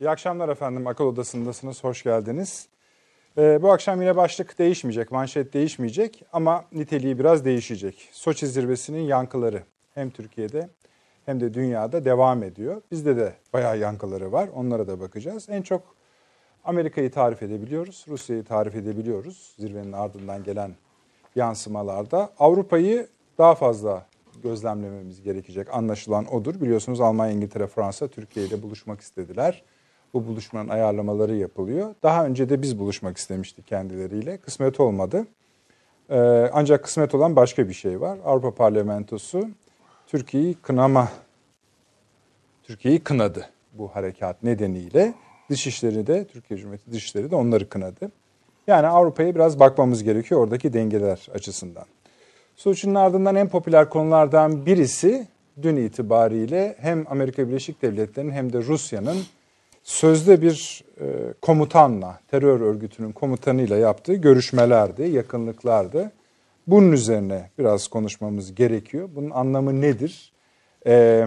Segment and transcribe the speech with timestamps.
[0.00, 0.86] İyi akşamlar efendim.
[0.86, 1.84] Akıl Odası'ndasınız.
[1.84, 2.68] Hoş geldiniz.
[3.38, 8.08] Ee, bu akşam yine başlık değişmeyecek, manşet değişmeyecek ama niteliği biraz değişecek.
[8.12, 9.62] Soçi zirvesinin yankıları
[9.94, 10.68] hem Türkiye'de
[11.26, 12.82] hem de dünyada devam ediyor.
[12.90, 14.48] Bizde de bayağı yankıları var.
[14.54, 15.46] Onlara da bakacağız.
[15.50, 15.82] En çok
[16.64, 20.70] Amerika'yı tarif edebiliyoruz, Rusya'yı tarif edebiliyoruz zirvenin ardından gelen
[21.36, 22.30] yansımalarda.
[22.38, 23.08] Avrupa'yı
[23.38, 24.06] daha fazla
[24.42, 25.74] gözlemlememiz gerekecek.
[25.74, 26.60] Anlaşılan odur.
[26.60, 29.64] Biliyorsunuz Almanya, İngiltere, Fransa Türkiye ile buluşmak istediler.
[30.14, 31.94] Bu buluşmanın ayarlamaları yapılıyor.
[32.02, 34.36] Daha önce de biz buluşmak istemiştik kendileriyle.
[34.36, 35.26] Kısmet olmadı.
[36.10, 38.18] Ee, ancak kısmet olan başka bir şey var.
[38.24, 39.48] Avrupa Parlamentosu
[40.06, 41.08] Türkiye'yi kınama,
[42.62, 45.14] Türkiye'yi kınadı bu harekat nedeniyle.
[45.50, 48.10] Dışişleri de, Türkiye Cumhuriyeti Dışişleri de onları kınadı.
[48.66, 51.84] Yani Avrupa'ya biraz bakmamız gerekiyor oradaki dengeler açısından.
[52.56, 55.26] Soçi'nin ardından en popüler konulardan birisi
[55.62, 59.16] dün itibariyle hem Amerika Birleşik Devletleri'nin hem de Rusya'nın
[59.84, 66.12] sözde bir e, komutanla, terör örgütünün komutanıyla yaptığı görüşmelerdi, yakınlıklardı.
[66.66, 69.08] Bunun üzerine biraz konuşmamız gerekiyor.
[69.14, 70.32] Bunun anlamı nedir?
[70.86, 71.26] E,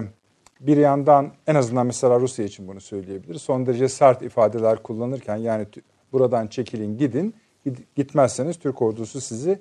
[0.60, 3.42] bir yandan en azından mesela Rusya için bunu söyleyebiliriz.
[3.42, 5.66] Son derece sert ifadeler kullanırken yani
[6.12, 7.34] buradan çekilin gidin,
[7.96, 9.60] gitmezseniz Türk ordusu sizi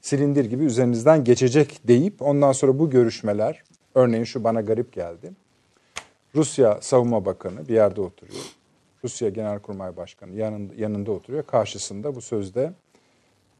[0.00, 3.62] silindir gibi üzerinizden geçecek deyip ondan sonra bu görüşmeler,
[3.94, 5.32] örneğin şu bana garip geldi.
[6.36, 8.44] Rusya Savunma Bakanı bir yerde oturuyor.
[9.04, 11.42] Rusya Genelkurmay Başkanı yanında, yanında oturuyor.
[11.42, 12.72] Karşısında bu sözde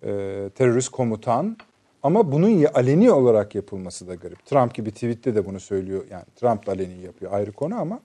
[0.02, 0.10] e,
[0.54, 1.56] terörist komutan
[2.02, 4.46] ama bunun aleni olarak yapılması da garip.
[4.46, 6.04] Trump gibi tweette de bunu söylüyor.
[6.10, 8.00] Yani Trump da aleni yapıyor ayrı konu ama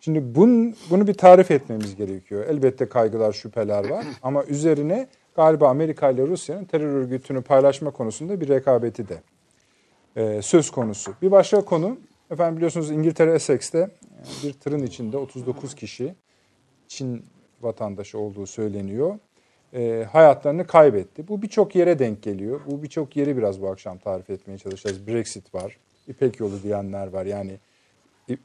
[0.00, 2.44] şimdi bun, bunu bir tarif etmemiz gerekiyor.
[2.48, 8.48] Elbette kaygılar, şüpheler var ama üzerine galiba Amerika ile Rusya'nın terör örgütünü paylaşma konusunda bir
[8.48, 9.22] rekabeti de
[10.16, 11.14] e, söz konusu.
[11.22, 11.96] Bir başka konu
[12.32, 13.90] efendim biliyorsunuz İngiltere Essex'te
[14.42, 16.14] bir tırın içinde 39 kişi
[16.88, 17.24] Çin
[17.62, 19.18] vatandaşı olduğu söyleniyor.
[19.74, 21.28] E, hayatlarını kaybetti.
[21.28, 22.60] Bu birçok yere denk geliyor.
[22.66, 25.06] Bu birçok yeri biraz bu akşam tarif etmeye çalışacağız.
[25.06, 25.76] Brexit var,
[26.08, 27.26] İpek yolu diyenler var.
[27.26, 27.58] Yani
[28.30, 28.36] e,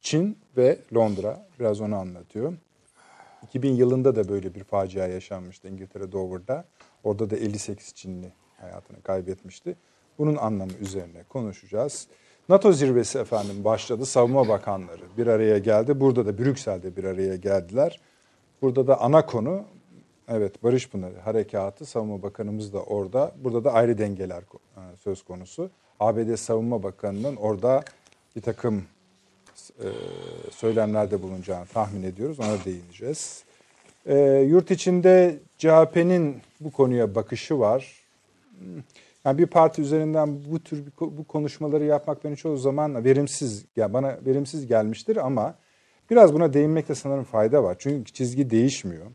[0.00, 2.52] Çin ve Londra biraz onu anlatıyor.
[3.42, 6.64] 2000 yılında da böyle bir facia yaşanmıştı İngiltere Dover'da.
[7.04, 9.76] Orada da 58 Çinli hayatını kaybetmişti.
[10.18, 12.08] Bunun anlamı üzerine konuşacağız.
[12.48, 14.06] NATO zirvesi efendim başladı.
[14.06, 16.00] Savunma bakanları bir araya geldi.
[16.00, 18.00] Burada da Brüksel'de bir araya geldiler.
[18.62, 19.64] Burada da ana konu
[20.28, 21.86] evet Barış Pınarı Harekatı.
[21.86, 23.32] Savunma Bakanımız da orada.
[23.44, 25.70] Burada da ayrı dengeler e, söz konusu.
[26.00, 27.82] ABD Savunma Bakanı'nın orada
[28.36, 28.84] bir takım
[29.78, 29.88] e,
[30.50, 32.40] söylemlerde bulunacağını tahmin ediyoruz.
[32.40, 33.44] Ona değineceğiz.
[34.06, 34.18] E,
[34.48, 38.02] yurt içinde CHP'nin bu konuya bakışı var.
[39.26, 43.92] Yani bir parti üzerinden bu tür bu konuşmaları yapmak beni çoğu zaman verimsiz, ya yani
[43.92, 45.54] bana verimsiz gelmiştir ama
[46.10, 47.76] biraz buna değinmekte sanırım fayda var.
[47.78, 49.06] Çünkü çizgi değişmiyor.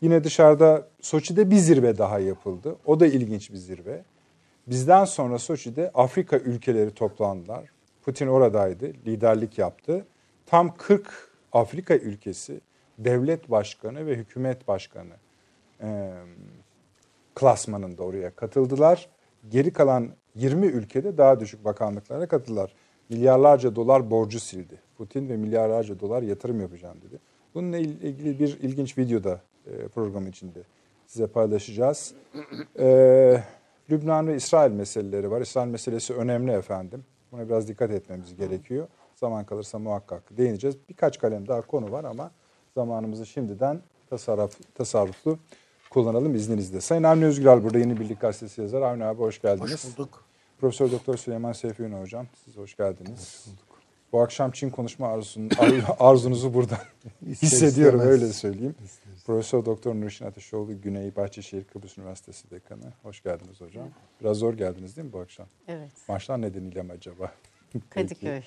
[0.00, 2.76] Yine dışarıda Soçi'de bir zirve daha yapıldı.
[2.86, 4.04] O da ilginç bir zirve.
[4.66, 7.64] Bizden sonra Soçi'de Afrika ülkeleri toplandılar.
[8.02, 10.06] Putin oradaydı, liderlik yaptı.
[10.46, 12.60] Tam 40 Afrika ülkesi
[12.98, 15.14] devlet başkanı ve hükümet başkanı
[15.82, 16.12] e,
[17.34, 19.08] klasmanında oraya katıldılar.
[19.48, 22.74] Geri kalan 20 ülkede daha düşük bakanlıklara katıldılar.
[23.08, 24.80] Milyarlarca dolar borcu sildi.
[24.98, 27.18] Putin ve milyarlarca dolar yatırım yapacağım dedi.
[27.54, 30.58] Bununla ilgili bir ilginç video da e, program içinde
[31.06, 32.14] size paylaşacağız.
[32.78, 33.42] Ee,
[33.90, 35.40] Lübnan ve İsrail meseleleri var.
[35.40, 37.04] İsrail meselesi önemli efendim.
[37.32, 38.88] Buna biraz dikkat etmemiz gerekiyor.
[39.14, 40.76] Zaman kalırsa muhakkak değineceğiz.
[40.88, 42.30] Birkaç kalem daha konu var ama
[42.74, 43.80] zamanımızı şimdiden
[44.10, 45.38] tasarruf, tasarruflu
[45.92, 46.80] kullanalım izninizle.
[46.80, 48.82] Sayın Avni Özgüral burada Yeni Birlik Gazetesi yazar.
[48.82, 49.72] Avni abi hoş geldiniz.
[49.72, 50.24] Hoş bulduk.
[50.60, 53.46] Profesör Doktor Süleyman Seyfi Ünlü hocam siz hoş geldiniz.
[53.46, 53.82] Hoş bulduk.
[54.12, 55.50] Bu akşam Çin konuşma arzun,
[55.98, 56.78] arzunuzu burada
[57.26, 58.74] hissediyorum öyle söyleyeyim.
[58.84, 59.24] İsteriz.
[59.24, 62.92] Profesör Doktor Nurşin Ateşoğlu Güney Bahçeşehir Kıbrıs Üniversitesi Dekanı.
[63.02, 63.88] Hoş geldiniz hocam.
[64.20, 65.46] Biraz zor geldiniz değil mi bu akşam?
[65.68, 65.90] Evet.
[66.08, 67.32] Maçlar nedeniyle mi acaba?
[67.90, 68.40] Kadıköy.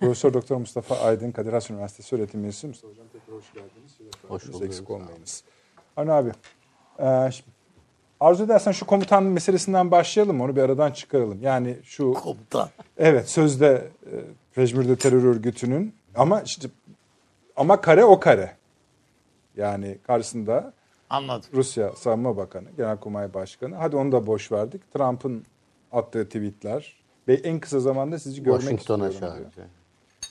[0.00, 2.66] Profesör Doktor Mustafa Aydın Kadir Has Üniversitesi öğretim üyesi.
[2.66, 3.98] Mustafa Hocam tekrar hoş geldiniz.
[4.28, 4.62] Hoş bulduk.
[4.62, 5.44] Eksik olmayınız.
[5.96, 6.32] Hani abi,
[6.98, 7.30] e,
[8.20, 11.38] arzu edersen şu komutan meselesinden başlayalım onu bir aradan çıkaralım.
[11.42, 12.12] Yani şu...
[12.12, 12.68] Komutan.
[12.98, 14.14] Evet sözde e,
[14.54, 16.68] Pejmürde terör örgütünün ama işte
[17.56, 18.56] ama kare o kare.
[19.56, 20.72] Yani karşısında
[21.10, 21.50] Anladım.
[21.54, 23.74] Rusya Savunma Bakanı, Genelkurmay Başkanı.
[23.74, 24.92] Hadi onu da boş verdik.
[24.92, 25.44] Trump'ın
[25.92, 26.96] attığı tweetler
[27.28, 29.66] ve en kısa zamanda sizi görmek Washington'a istiyorum diyor.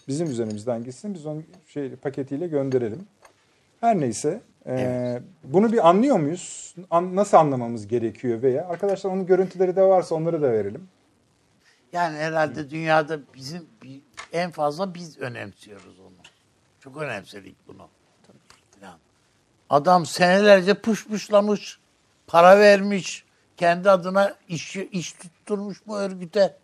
[0.07, 3.07] Bizim üzerimizden gitsin biz onu şey paketiyle gönderelim.
[3.81, 5.23] Her neyse evet.
[5.43, 6.75] bunu bir anlıyor muyuz?
[6.89, 10.89] An, nasıl anlamamız gerekiyor veya arkadaşlar onun görüntüleri de varsa onları da verelim.
[11.93, 13.65] Yani herhalde dünyada bizim
[14.33, 16.17] en fazla biz önemsiyoruz onu.
[16.79, 17.87] Çok önemsedik bunu.
[19.69, 21.79] Adam senelerce pışpışlamış,
[22.27, 23.25] para vermiş,
[23.57, 26.57] kendi adına iş, iş tutturmuş bu örgüte.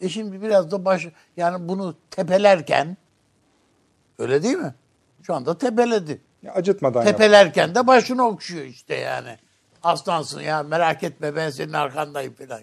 [0.00, 2.96] E şimdi biraz da baş, yani bunu tepelerken,
[4.18, 4.74] öyle değil mi?
[5.22, 6.20] Şu anda tepeledi.
[6.42, 7.04] Ya acıtmadan.
[7.04, 9.38] Tepelerken de başını okşuyor işte yani.
[9.82, 12.60] Aslansın ya merak etme ben senin arkandayım falan.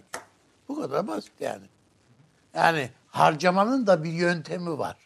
[0.67, 1.65] Bu kadar basit yani.
[2.53, 4.97] Yani harcamanın da bir yöntemi var.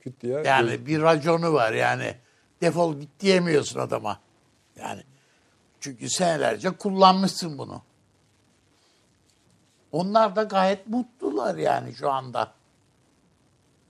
[0.00, 2.14] Küt diye Yani bir raconu var yani.
[2.60, 4.20] Defol git diyemiyorsun adama.
[4.76, 5.02] Yani
[5.80, 7.82] çünkü senelerce kullanmışsın bunu.
[9.92, 12.52] Onlar da gayet mutlular yani şu anda.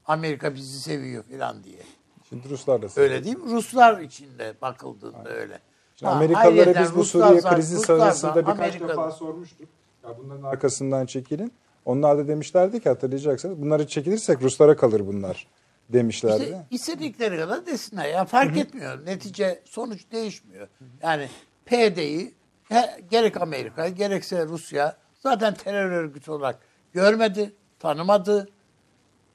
[0.06, 1.82] Amerika bizi seviyor falan diye.
[2.28, 3.50] Şimdi Ruslar da Öyle değil mi?
[3.52, 5.58] Ruslar içinde bakıldığında öyle.
[5.96, 8.88] Şimdi Ha, Amerikalılara biz bu Ruslar Suriye krizi Ruslar da sırasında birkaç Amerikalı.
[8.88, 9.68] defa sormuştuk.
[10.04, 11.52] Ya bunların arkasından çekilin.
[11.84, 15.46] Onlar da demişlerdi ki hatırlayacaksınız bunları çekilirsek Ruslara kalır bunlar
[15.88, 16.42] demişlerdi.
[16.42, 18.08] İşte istedikleri kadar desinler.
[18.08, 19.06] Ya fark etmiyor.
[19.06, 20.68] Netice sonuç değişmiyor.
[21.02, 21.28] Yani
[21.64, 22.34] PYD'yi
[22.68, 26.58] he- gerek Amerika gerekse Rusya zaten terör örgütü olarak
[26.92, 28.48] görmedi, tanımadı.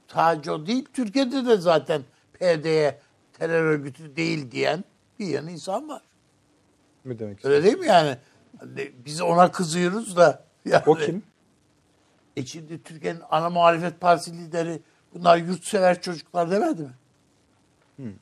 [0.08, 0.86] Sadece o değil.
[0.94, 2.02] Türkiye'de de zaten
[2.44, 3.00] PYD'ye
[3.34, 4.84] terör örgütü değil diyen
[5.20, 6.02] bir yan insan var.
[7.04, 8.18] mi demek Öyle değil mi yani?
[8.60, 10.44] Hani Biz ona kızıyoruz da.
[10.66, 11.24] Yani, O kim?
[12.36, 14.80] E şimdi Türkiye'nin ana muhalefet partisi lideri
[15.14, 16.82] bunlar yurtsever çocuklar demedi
[18.00, 18.14] mi?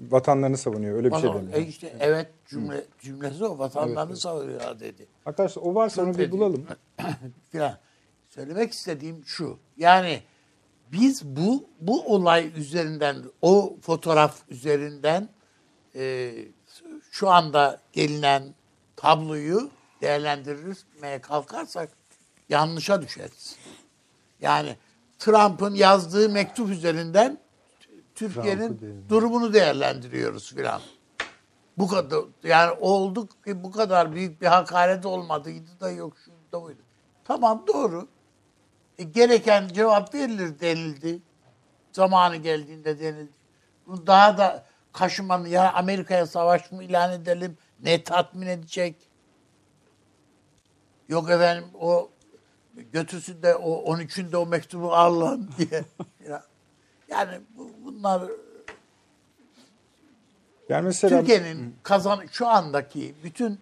[0.00, 1.58] Vatanlarını savunuyor öyle bir şey Bana- demiyor.
[1.58, 5.06] e işte evet cümle cümlesi o vatanlarını savunuyor dedi.
[5.26, 6.66] Arkadaşlar o varsa onu bir bulalım.
[7.52, 7.78] Filan.
[8.28, 9.58] Söylemek istediğim şu.
[9.76, 10.22] Yani
[10.94, 15.28] biz bu bu olay üzerinden o fotoğraf üzerinden
[15.94, 16.34] e,
[17.10, 18.54] şu anda gelinen
[18.96, 19.70] tabloyu
[20.00, 21.90] değerlendirmeye kalkarsak
[22.48, 23.56] yanlışa düşeriz.
[24.40, 24.76] Yani
[25.18, 27.38] Trump'ın yazdığı mektup üzerinden
[28.14, 30.80] Türkiye'nin durumunu değerlendiriyoruz filan.
[31.78, 36.62] Bu kadar yani olduk ki bu kadar büyük bir hakaret olmadıydı da yok şu da
[36.62, 36.82] buydu.
[37.24, 38.08] Tamam doğru.
[38.98, 41.22] E, gereken cevap verilir denildi.
[41.92, 43.32] Zamanı geldiğinde denildi.
[43.86, 48.96] Bu Daha da kaşımanı ya Amerika'ya savaş mı ilan edelim ne tatmin edecek?
[51.08, 52.10] Yok efendim o
[52.92, 55.84] götürsün de o 13'ünde o mektubu al lan diye.
[57.08, 58.22] yani bu, bunlar
[60.68, 63.60] Yani mesela Türkiye'nin kazan şu andaki bütün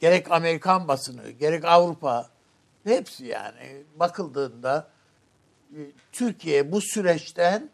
[0.00, 2.28] gerek Amerikan basını, gerek Avrupa
[2.88, 4.88] hepsi yani bakıldığında
[5.72, 5.78] e,
[6.12, 7.70] Türkiye bu süreçten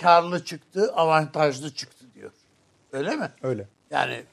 [0.00, 2.32] karlı çıktı, avantajlı çıktı diyor.
[2.92, 3.30] Öyle mi?
[3.42, 3.68] öyle.
[3.90, 4.24] Yani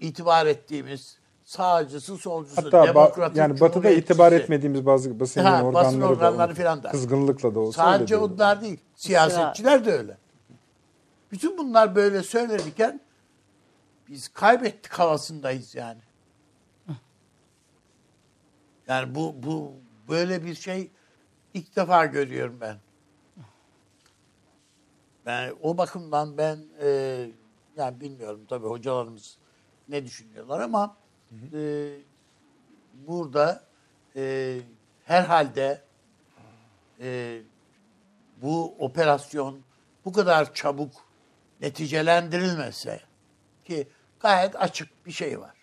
[0.00, 5.74] itibar ettiğimiz sağcısı, solcusu, Hatta ba- demokratik, yani batıda itibar etmediğimiz bazı basın Ha, yayın
[5.74, 6.90] basın organları, organları da filan da.
[6.90, 8.80] kızgınlıkla da olsa Sadece öyle onlar değil.
[8.94, 10.16] Siyasetçiler de öyle.
[11.32, 13.00] Bütün bunlar böyle söylenirken
[14.08, 16.00] biz kaybettik havasındayız yani.
[18.88, 19.72] Yani bu bu
[20.08, 20.90] böyle bir şey
[21.54, 22.76] ilk defa görüyorum ben.
[25.26, 26.86] Yani o bakımdan ben e,
[27.76, 29.38] yani bilmiyorum tabii hocalarımız
[29.88, 30.96] ne düşünüyorlar ama
[31.52, 31.90] e,
[32.94, 33.64] burada
[34.16, 34.56] e,
[35.04, 35.82] herhalde
[37.00, 37.40] e,
[38.42, 39.60] bu operasyon
[40.04, 40.92] bu kadar çabuk
[41.60, 43.00] neticelendirilmese
[43.64, 43.88] ki
[44.20, 45.54] gayet açık bir şey var.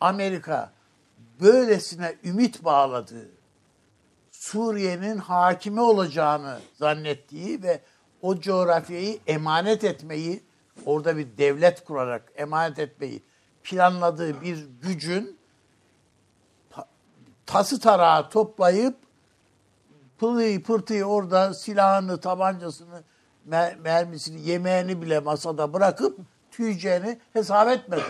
[0.00, 0.72] Amerika
[1.42, 3.28] böylesine ümit bağladığı
[4.30, 7.80] Suriye'nin hakimi olacağını zannettiği ve
[8.22, 10.42] o coğrafyayı emanet etmeyi,
[10.86, 13.22] orada bir devlet kurarak emanet etmeyi
[13.62, 15.38] planladığı bir gücün
[17.46, 18.96] tası tarağı toplayıp
[20.18, 23.02] pılıyı pırtıyı orada silahını, tabancasını,
[23.48, 26.18] mer- mermisini, yemeğini bile masada bırakıp
[26.50, 28.02] tüyeceğini hesap etmedi.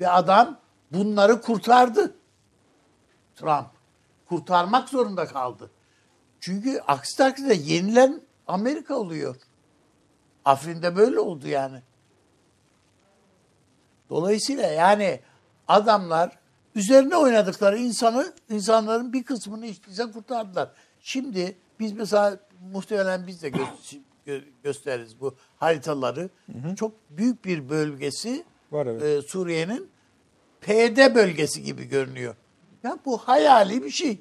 [0.00, 0.58] Ve adam
[0.92, 2.14] bunları kurtardı.
[3.42, 3.66] Trump.
[4.28, 5.70] Kurtarmak zorunda kaldı.
[6.40, 9.36] Çünkü aksi takdirde yenilen Amerika oluyor.
[10.44, 11.82] Afrin'de böyle oldu yani.
[14.10, 15.20] Dolayısıyla yani
[15.68, 16.38] adamlar
[16.74, 20.70] üzerine oynadıkları insanı, insanların bir kısmını hiç değilse kurtardılar.
[21.00, 22.38] Şimdi biz mesela
[22.72, 26.30] muhtemelen biz de gö- gö- gösteririz bu haritaları.
[26.76, 29.02] Çok büyük bir bölgesi Var, evet.
[29.02, 29.90] e, Suriye'nin
[30.60, 32.34] PD bölgesi gibi görünüyor.
[32.82, 34.20] Ya bu hayali bir şey.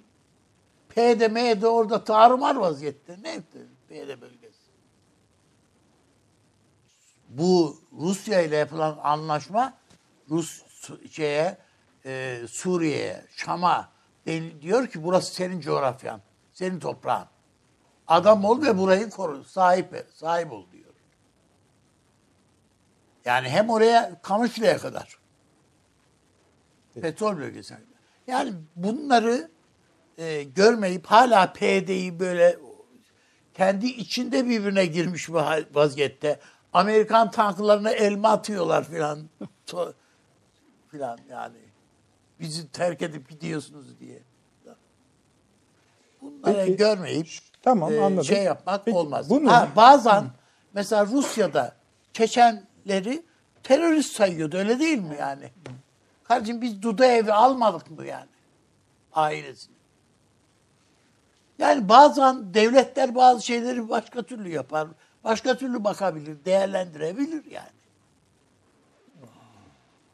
[0.90, 3.18] P'de M'de orada tarumar vaziyette.
[3.24, 3.42] Ne
[3.90, 4.72] PD bölgesi?
[7.30, 9.74] Bu Rusya ile yapılan anlaşma
[10.30, 10.64] Rus
[11.12, 11.58] şeye
[12.06, 13.90] e, Suriye'ye, Şam'a
[14.62, 16.22] diyor ki burası senin coğrafyan,
[16.54, 17.28] senin toprağın.
[18.08, 20.94] Adam ol ve burayı koru, sahip sahip ol diyor.
[23.26, 25.20] Yani hem oraya Kamışlı'ya kadar.
[26.94, 27.91] Petrol bölgesine.
[28.32, 29.50] Yani bunları
[30.18, 32.58] e, görmeyip hala PYD'yi böyle
[33.54, 36.40] kendi içinde birbirine girmiş bir vaziyette.
[36.74, 39.30] Amerikan tanklarına elma atıyorlar filan.
[40.92, 41.58] Filan yani.
[42.40, 44.20] Bizi terk edip gidiyorsunuz diye.
[46.22, 47.28] Bunları Peki, görmeyip
[47.62, 48.24] Tamam e, anladım.
[48.24, 49.30] şey yapmak Peki, olmaz.
[49.30, 50.26] Bunu, Ha, bazen
[50.74, 51.76] mesela Rusya'da
[52.14, 53.24] Çeçenleri
[53.64, 55.52] terörist sayıyordu öyle değil mi yani?
[56.32, 58.30] Kardeşim biz Duda evi almadık mı yani?
[59.14, 59.76] Ailesini.
[61.60, 64.88] Yani bazen devletler bazı şeyleri başka türlü yapar.
[65.24, 67.70] Başka türlü bakabilir, değerlendirebilir yani.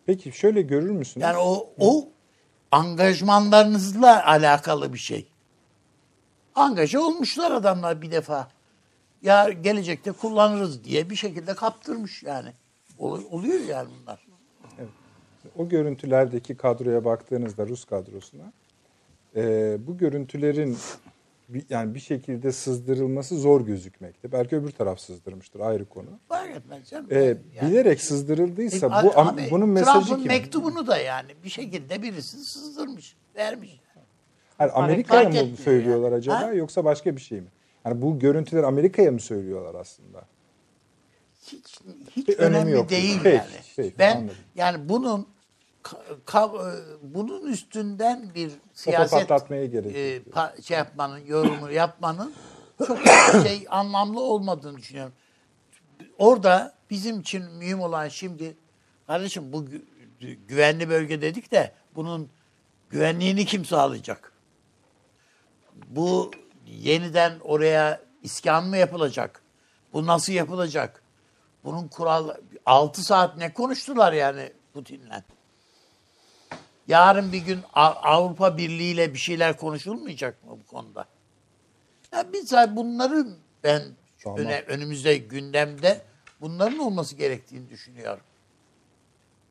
[0.06, 1.24] peki şöyle görür müsünüz?
[1.24, 2.10] Yani o, o
[2.72, 5.28] angajmanlarınızla alakalı bir şey.
[6.56, 8.48] Angaja olmuşlar adamlar bir defa.
[9.22, 12.54] Ya gelecekte kullanırız diye bir şekilde kaptırmış yani.
[13.00, 14.27] Ol- Oluyor yani bunlar.
[15.56, 18.52] O görüntülerdeki kadroya baktığınızda Rus kadrosuna
[19.36, 20.78] e, bu görüntülerin
[21.50, 24.32] bir, yani bir şekilde sızdırılması zor gözükmekte.
[24.32, 26.08] Belki öbür taraf sızdırmıştır ayrı konu.
[26.30, 27.08] Fark etmez canım.
[27.12, 30.28] E, Yani- bilerek sızdırıldıysa E, bu abi, bunun mesajı Trump'ın kim?
[30.28, 33.82] mektubunu da yani bir şekilde birisi sızdırmış, vermiş.
[34.58, 36.18] Hayır, Amerika'ya mı söylüyorlar yani.
[36.18, 36.54] acaba Ha?
[36.54, 37.48] yoksa başka bir şey mi?
[37.86, 40.26] Yani bu görüntüler Amerika'ya mı söylüyorlar aslında?
[41.42, 41.80] hiç
[42.16, 42.90] hiç Bir önemi önemli yok.
[42.90, 43.50] değil Peki, yani.
[43.76, 44.36] peki, ben anladım.
[44.56, 45.28] yani bunun
[47.02, 49.20] bunun üstünden bir siyaset
[49.96, 52.34] e, pa- şey yapmanın yorumu yapmanın
[52.88, 52.98] çok
[53.44, 55.14] şey anlamlı olmadığını düşünüyorum.
[56.18, 58.58] Orada bizim için mühim olan şimdi
[59.08, 59.82] kardeşim bu gü-
[60.48, 62.30] güvenli bölge dedik de bunun
[62.90, 64.32] güvenliğini kim sağlayacak?
[65.88, 66.32] Bu
[66.68, 69.42] yeniden oraya iskan mı yapılacak?
[69.94, 71.04] Bu nasıl yapılacak?
[71.64, 72.30] Bunun kural
[72.66, 75.24] 6 saat ne konuştular yani Putin'le?
[76.88, 81.06] Yarın bir gün Avrupa Birliği ile bir şeyler konuşulmayacak mı bu konuda?
[82.14, 83.28] Ya biz bunları
[83.64, 83.82] ben
[84.24, 84.40] Tamam.
[84.40, 86.02] öne, önümüzde gündemde
[86.42, 88.24] bunların olması gerektiğini düşünüyorum.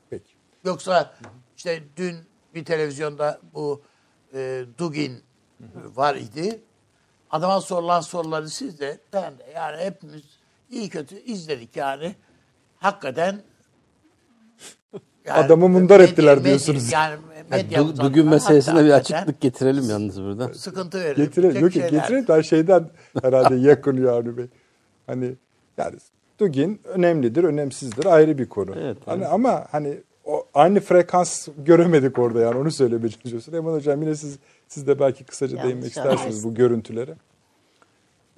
[0.09, 0.33] Peki.
[0.63, 1.13] Yoksa
[1.57, 2.17] işte dün
[2.53, 3.81] bir televizyonda bu
[4.33, 5.23] e, Dugin
[5.95, 6.61] var idi.
[7.29, 10.23] Adama sorulan soruları siz de ben de yani hepimiz
[10.69, 12.15] iyi kötü izledik yani.
[12.77, 13.41] Hakikaten
[15.25, 16.91] yani Adamı mundar ettiler diyorsunuz.
[16.91, 20.53] Yani medya du- bugün meselesine bir açıklık getirelim yalnız burada.
[20.53, 21.15] Sıkıntı verir.
[21.15, 21.61] Getirelim.
[21.61, 22.25] Yok ki getirelim.
[22.29, 22.89] Ben şeyden
[23.23, 24.45] herhalde yakın yani Bey.
[25.07, 25.35] Hani
[25.77, 25.95] yani
[26.39, 28.75] Dugin önemlidir, önemsizdir ayrı bir konu.
[28.79, 29.33] Evet, hani evet.
[29.33, 33.53] ama hani o aynı frekans göremedik orada yani onu söylemeye çalışıyorsun.
[33.53, 37.15] Eman Hocam yine siz siz de belki kısaca Yanlış değinmek istersiniz bu görüntülere.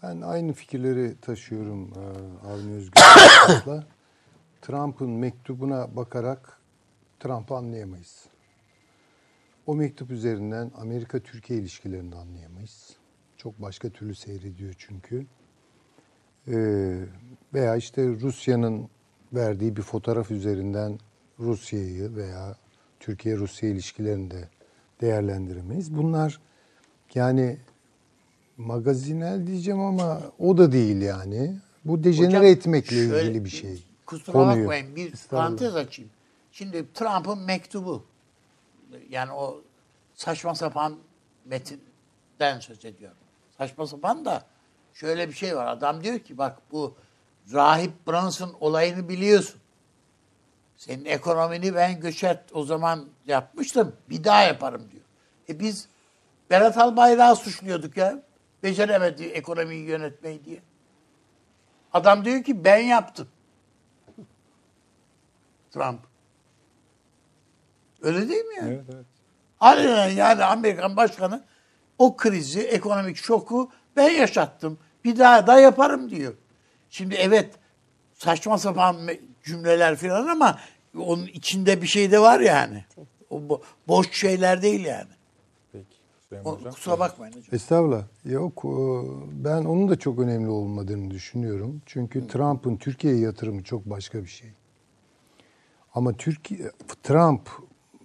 [0.03, 2.03] Ben aynı fikirleri taşıyorum e,
[2.47, 3.81] Avni Özgür'le.
[4.61, 6.59] Trump'ın mektubuna bakarak
[7.19, 8.28] Trump'ı anlayamayız.
[9.69, 12.89] O mektup üzerinden Amerika-Türkiye ilişkilerini anlayamayız.
[13.37, 15.25] Çok başka türlü seyrediyor çünkü.
[16.47, 16.55] E,
[17.53, 18.89] veya işte Rusya'nın
[19.33, 20.99] verdiği bir fotoğraf üzerinden
[21.39, 22.55] Rusya'yı veya
[22.99, 24.49] Türkiye-Rusya ilişkilerini de
[25.01, 25.95] değerlendiremeyiz.
[25.97, 26.39] Bunlar
[27.15, 27.57] yani
[28.57, 31.55] magazinel diyeceğim ama o da değil yani.
[31.85, 33.83] Bu dejenere Hocam, etmekle şöyle- ilgili bir şey.
[34.05, 34.59] Kusura Konuyu.
[34.61, 36.11] bakmayın bir parantez açayım.
[36.51, 38.03] Şimdi Trump'ın mektubu
[39.09, 39.61] yani o
[40.13, 40.99] saçma sapan
[41.45, 43.17] metinden söz ediyorum.
[43.57, 44.45] Saçma sapan da
[44.93, 45.67] şöyle bir şey var.
[45.67, 46.95] Adam diyor ki bak bu
[47.53, 49.61] Rahip Brunson olayını biliyorsun.
[50.77, 53.95] Senin ekonomini ben göçert o zaman yapmıştım.
[54.09, 55.03] Bir daha yaparım diyor.
[55.49, 55.87] E biz
[56.49, 58.23] Berat Albayrak'ı suçluyorduk ya.
[58.63, 60.59] Beceremedi ekonomiyi yönetmeyi diye.
[61.93, 63.27] Adam diyor ki ben yaptım.
[65.71, 66.08] Trump.
[68.01, 68.73] Öyle değil mi yani?
[68.73, 69.05] Evet, evet.
[69.59, 71.43] Aynen yani Amerikan başkanı
[71.97, 74.77] o krizi, ekonomik şoku ben yaşattım.
[75.05, 76.33] Bir daha da yaparım diyor.
[76.89, 77.51] Şimdi evet
[78.13, 78.97] saçma sapan
[79.43, 80.59] cümleler falan ama
[80.97, 82.85] onun içinde bir şey de var yani.
[83.29, 85.09] O bo- boş şeyler değil yani.
[85.71, 85.85] Peki.
[86.45, 86.73] O, Hocam.
[86.73, 87.55] kusura bakmayın hocam.
[87.55, 88.03] Estağfurullah.
[88.25, 88.63] Yok
[89.43, 91.81] ben onun da çok önemli olmadığını düşünüyorum.
[91.85, 94.49] Çünkü Trump'ın Türkiye'ye yatırımı çok başka bir şey.
[95.93, 96.71] Ama Türkiye
[97.03, 97.49] Trump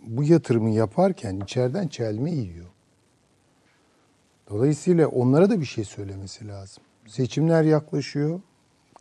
[0.07, 2.67] bu yatırımı yaparken içeriden çelme yiyor.
[4.51, 6.85] Dolayısıyla onlara da bir şey söylemesi lazım.
[7.07, 8.41] Seçimler yaklaşıyor.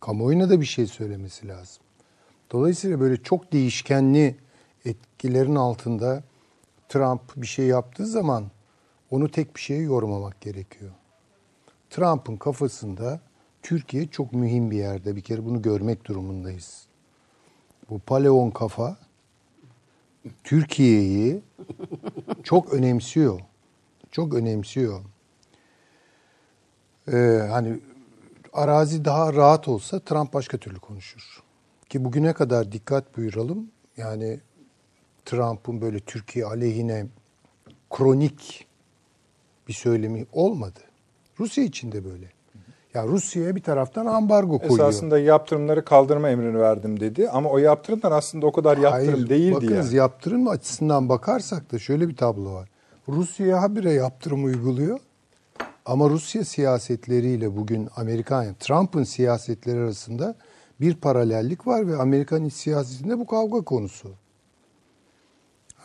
[0.00, 1.82] Kamuoyuna da bir şey söylemesi lazım.
[2.52, 4.36] Dolayısıyla böyle çok değişkenli
[4.84, 6.22] etkilerin altında
[6.88, 8.50] Trump bir şey yaptığı zaman
[9.10, 10.90] onu tek bir şeye yormamak gerekiyor.
[11.90, 13.20] Trump'ın kafasında
[13.62, 15.16] Türkiye çok mühim bir yerde.
[15.16, 16.86] Bir kere bunu görmek durumundayız.
[17.90, 18.96] bu Paleon kafa
[20.44, 21.42] Türkiye'yi
[22.42, 23.40] çok önemsiyor.
[24.10, 25.00] Çok önemsiyor.
[27.12, 27.16] Ee,
[27.50, 27.80] hani
[28.52, 31.42] arazi daha rahat olsa Trump başka türlü konuşur.
[31.88, 33.70] Ki bugüne kadar dikkat buyuralım.
[33.96, 34.40] Yani
[35.24, 37.06] Trump'ın böyle Türkiye aleyhine
[37.90, 38.66] kronik
[39.68, 40.80] bir söylemi olmadı.
[41.40, 42.32] Rusya için de böyle.
[42.94, 44.78] Ya Rusya'ya bir taraftan ambargo koyuyor.
[44.78, 47.28] Esasında yaptırımları kaldırma emrini verdim dedi.
[47.28, 49.96] Ama o yaptırımlar aslında o kadar yaptırım Hayır, değildi bakınız yani.
[49.96, 52.68] yaptırım açısından bakarsak da şöyle bir tablo var.
[53.08, 54.98] Rusya habire yaptırım uyguluyor.
[55.86, 60.34] Ama Rusya siyasetleriyle bugün Amerikan, yani Trump'ın siyasetleri arasında
[60.80, 64.10] bir paralellik var ve Amerikan iç siyasetinde bu kavga konusu.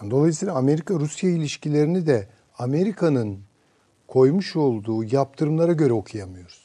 [0.09, 3.39] Dolayısıyla Amerika-Rusya ilişkilerini de Amerika'nın
[4.07, 6.58] koymuş olduğu yaptırımlara göre okuyamıyoruz.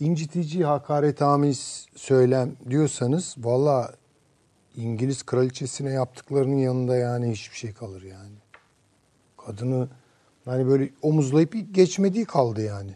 [0.00, 3.94] İncitici, hakaretamiz söylem diyorsanız valla
[4.76, 8.34] İngiliz kraliçesine yaptıklarının yanında yani hiçbir şey kalır yani.
[9.36, 9.88] Kadını
[10.44, 12.94] hani böyle omuzlayıp geçmediği kaldı yani.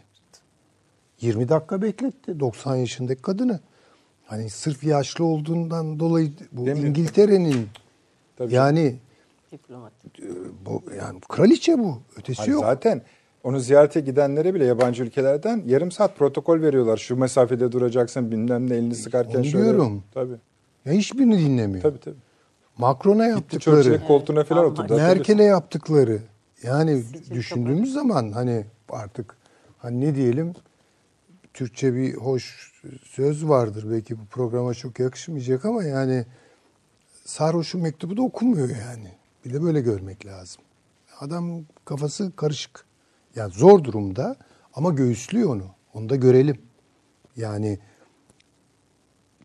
[1.21, 3.59] 20 dakika bekletti 90 yaşındaki kadını.
[4.25, 6.77] Hani sırf yaşlı olduğundan dolayı bu Değil?
[6.77, 7.69] İngiltere'nin
[8.37, 8.53] Tabii.
[8.53, 8.99] yani
[9.51, 9.93] Diplomat.
[10.65, 12.01] bu yani kraliçe bu.
[12.17, 12.61] Ötesi Hani yok.
[12.63, 13.01] zaten
[13.45, 16.97] onu ziyarete gidenlere bile yabancı ülkelerden yarım saat protokol veriyorlar.
[16.97, 19.65] Şu mesafede duracaksın bilmem ne elini sıkarken Onu şöyle.
[19.65, 20.03] diyorum.
[20.13, 20.35] Tabii.
[20.85, 21.81] Ya hiçbirini dinlemiyor.
[21.81, 22.15] Tabii tabii.
[22.77, 24.95] Macron'a Gitti yaptıkları, Churchill'in koltuğuna falan Evet, oturdu.
[24.95, 26.19] Merkel'e yaptıkları.
[26.63, 29.35] Yani düşündüğümüz zaman hani artık
[29.77, 30.53] hani ne diyelim
[31.53, 32.71] Türkçe bir hoş
[33.03, 33.85] söz vardır.
[33.91, 36.25] Belki bu programa çok yakışmayacak ama yani
[37.25, 39.11] sarhoşun mektubu da okumuyor yani.
[39.45, 40.61] Bir de böyle görmek lazım.
[41.19, 42.85] Adam kafası karışık.
[43.35, 44.35] Yani zor durumda
[44.73, 45.65] ama göğüslüyor onu.
[45.93, 46.57] Onu da görelim.
[47.37, 47.79] Yani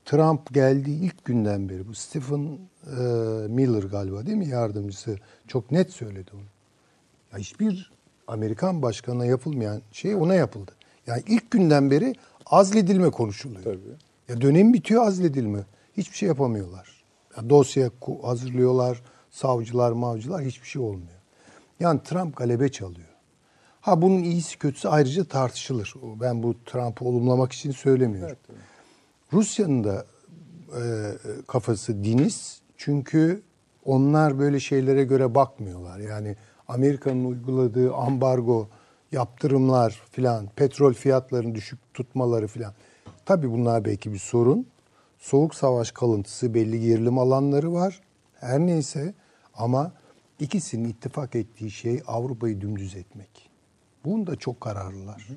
[0.05, 3.01] Trump geldiği ilk günden beri bu Stephen e,
[3.49, 6.43] Miller galiba değil mi yardımcısı çok net söyledi onu.
[7.33, 7.93] Ya hiçbir
[8.27, 10.73] Amerikan başkanına yapılmayan şey ona yapıldı.
[11.07, 12.15] Yani ilk günden beri
[12.47, 13.65] azledilme konuşuluyor.
[13.65, 13.97] Tabii.
[14.29, 15.65] Ya dönem bitiyor azledilme.
[15.97, 17.05] Hiçbir şey yapamıyorlar.
[17.37, 17.91] Ya dosya
[18.23, 21.21] hazırlıyorlar, savcılar, mavcılar hiçbir şey olmuyor.
[21.81, 23.10] Yani Trump galebe çalıyor.
[23.81, 25.95] Ha bunun iyisi kötüsü ayrıca tartışılır.
[26.21, 28.37] Ben bu Trump'ı olumlamak için söylemiyorum.
[28.49, 28.61] Evet.
[29.33, 30.07] Rusya'nın da
[30.77, 30.83] e,
[31.49, 32.61] kafası diniz.
[32.77, 33.43] Çünkü
[33.85, 35.99] onlar böyle şeylere göre bakmıyorlar.
[35.99, 36.37] Yani
[36.69, 38.69] Amerika'nın uyguladığı ambargo,
[39.13, 42.73] yaptırımlar filan, petrol fiyatlarını düşük tutmaları filan.
[43.27, 44.67] Tabii bunlar belki bir sorun.
[45.19, 48.01] Soğuk savaş kalıntısı belli gerilim alanları var.
[48.35, 49.15] Her neyse
[49.55, 49.93] ama
[50.41, 53.50] ikisinin ittifak ettiği şey Avrupa'yı dümdüz etmek.
[54.05, 55.29] Bunda çok kararlılar.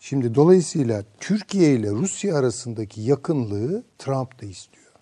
[0.00, 4.92] Şimdi dolayısıyla Türkiye ile Rusya arasındaki yakınlığı Trump da istiyor.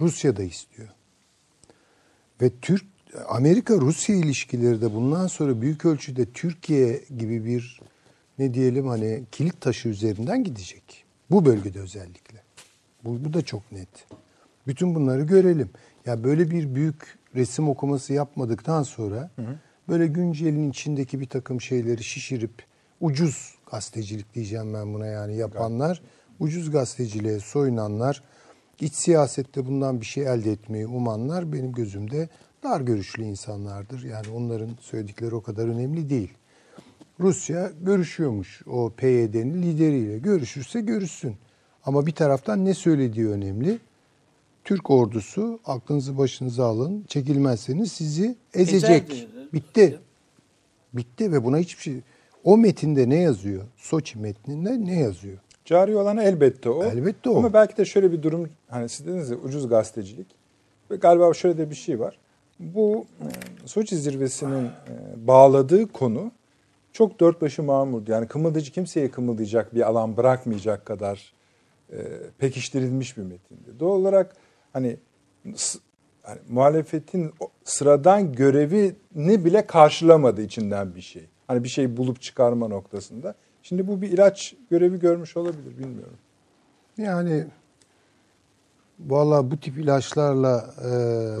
[0.00, 0.88] Rusya da istiyor.
[2.42, 2.84] Ve Türk
[3.28, 7.80] Amerika Rusya ilişkileri de bundan sonra büyük ölçüde Türkiye gibi bir
[8.38, 11.04] ne diyelim hani kilit taşı üzerinden gidecek.
[11.30, 12.42] Bu bölgede özellikle.
[13.04, 13.88] Bu, bu da çok net.
[14.66, 15.70] Bütün bunları görelim.
[16.06, 19.30] Ya böyle bir büyük resim okuması yapmadıktan sonra
[19.90, 22.64] böyle güncelin içindeki bir takım şeyleri şişirip
[23.00, 26.02] ucuz gazetecilik diyeceğim ben buna yani yapanlar,
[26.40, 28.22] ucuz gazeteciliğe soyunanlar,
[28.80, 32.28] iç siyasette bundan bir şey elde etmeyi umanlar benim gözümde
[32.62, 34.04] dar görüşlü insanlardır.
[34.04, 36.34] Yani onların söyledikleri o kadar önemli değil.
[37.20, 40.18] Rusya görüşüyormuş o PYD'nin lideriyle.
[40.18, 41.36] Görüşürse görüşsün.
[41.84, 43.78] Ama bir taraftan ne söylediği önemli.
[44.70, 47.04] Türk ordusu aklınızı başınıza alın.
[47.08, 49.10] Çekilmezseniz sizi ezecek.
[49.10, 49.26] Ezer.
[49.52, 49.98] Bitti.
[50.92, 52.00] Bitti ve buna hiçbir şey...
[52.44, 53.62] O metinde ne yazıyor?
[53.76, 55.38] Soçi metninde ne yazıyor?
[55.64, 56.84] Cari olanı elbette o.
[56.84, 57.38] Elbette o.
[57.38, 60.26] Ama belki de şöyle bir durum hani siz dediniz ya ucuz gazetecilik.
[60.90, 62.18] Ve galiba şöyle de bir şey var.
[62.58, 63.26] Bu e,
[63.66, 64.70] Soçi zirvesinin e,
[65.16, 66.32] bağladığı konu
[66.92, 68.12] çok dört başı mamurdu.
[68.12, 71.32] Yani kımıldayıcı kimseye kımıldayacak bir alan bırakmayacak kadar
[71.92, 71.98] e,
[72.38, 73.80] pekiştirilmiş bir metindi.
[73.80, 74.36] Doğal olarak
[74.72, 74.96] hani,
[76.22, 81.26] hani muhalefetin o sıradan görevini bile karşılamadı içinden bir şey.
[81.46, 83.34] Hani bir şey bulup çıkarma noktasında.
[83.62, 86.16] Şimdi bu bir ilaç görevi görmüş olabilir bilmiyorum.
[86.98, 87.44] Yani
[89.06, 90.88] valla bu tip ilaçlarla e,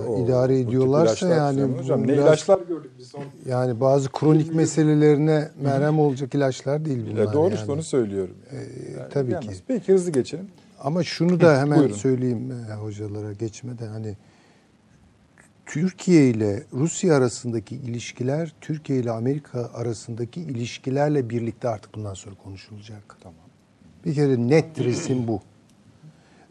[0.08, 5.98] Oo, idare ilaçlar yani hocam ne ilaçlar gördük biz son yani bazı kronik meselelerine merhem
[5.98, 7.24] olacak ilaçlar değil bunlar.
[7.24, 7.54] Ya doğru yani.
[7.54, 8.36] işte onu söylüyorum.
[8.52, 8.62] Yani.
[8.62, 9.48] Ee, Yani tabii ki.
[9.68, 10.48] Peki hızlı geçelim.
[10.80, 11.94] Ama şunu da hemen buyurun.
[11.94, 14.16] söyleyeyim e, hocalara geçmeden hani
[15.66, 23.16] Türkiye ile Rusya arasındaki ilişkiler Türkiye ile Amerika arasındaki ilişkilerle birlikte artık bundan sonra konuşulacak.
[23.22, 23.38] Tamam.
[24.04, 25.40] Bir kere net resim bu.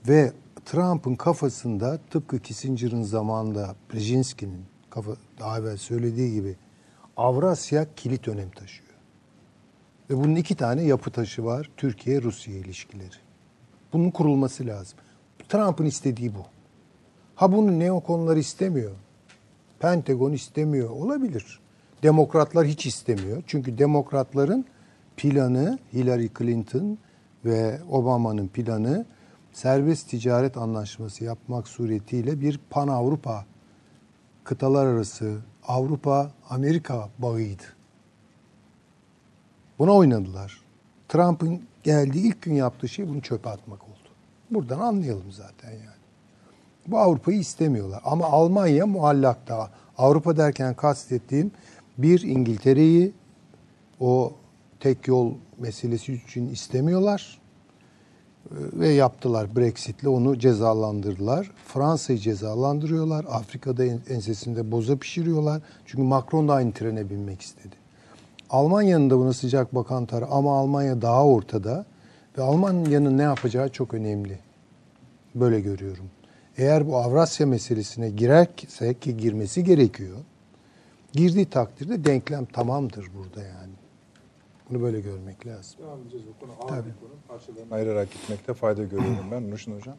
[0.07, 0.33] Ve
[0.65, 6.55] Trump'ın kafasında tıpkı Kissinger'ın zamanında Brzezinski'nin kafa daha evvel söylediği gibi
[7.17, 8.89] Avrasya kilit önem taşıyor.
[10.09, 11.71] Ve bunun iki tane yapı taşı var.
[11.77, 13.28] Türkiye-Rusya ilişkileri.
[13.93, 14.99] Bunun kurulması lazım.
[15.49, 16.45] Trump'ın istediği bu.
[17.35, 18.91] Ha bunu neokonlar istemiyor.
[19.79, 20.89] Pentagon istemiyor.
[20.89, 21.59] Olabilir.
[22.03, 23.43] Demokratlar hiç istemiyor.
[23.47, 24.65] Çünkü demokratların
[25.17, 26.97] planı Hillary Clinton
[27.45, 29.05] ve Obama'nın planı
[29.51, 33.45] serbest ticaret anlaşması yapmak suretiyle bir pan Avrupa
[34.43, 37.63] kıtalar arası Avrupa Amerika bağıydı.
[39.79, 40.61] Buna oynadılar.
[41.09, 44.09] Trump'ın geldiği ilk gün yaptığı şey bunu çöpe atmak oldu.
[44.51, 45.99] Buradan anlayalım zaten yani.
[46.87, 48.01] Bu Avrupa'yı istemiyorlar.
[48.05, 49.69] Ama Almanya muallakta.
[49.97, 51.51] Avrupa derken kastettiğim
[51.97, 53.11] bir İngiltere'yi
[53.99, 54.33] o
[54.79, 57.39] tek yol meselesi için istemiyorlar.
[58.51, 61.51] Ve yaptılar Brexit'le onu cezalandırdılar.
[61.67, 63.25] Fransa'yı cezalandırıyorlar.
[63.29, 65.61] Afrika'da en- ensesinde boza pişiriyorlar.
[65.85, 67.75] Çünkü Macron da aynı trene binmek istedi.
[68.49, 71.85] Almanya'nın da buna sıcak bakan tarafı ama Almanya daha ortada
[72.37, 74.39] ve Almanya'nın ne yapacağı çok önemli.
[75.35, 76.05] Böyle görüyorum.
[76.57, 80.17] Eğer bu Avrasya meselesine girerse ki girmesi gerekiyor.
[81.13, 83.73] Girdiği takdirde denklem tamamdır burada yani.
[84.69, 85.79] Bunu böyle görmek lazım.
[85.81, 86.51] Devam edeceğiz bu konu.
[86.61, 87.11] Ağır bir konu.
[87.27, 89.51] Parçalarını ayırarak gitmekte fayda görüyorum ben.
[89.51, 89.95] Nurşin Hocam.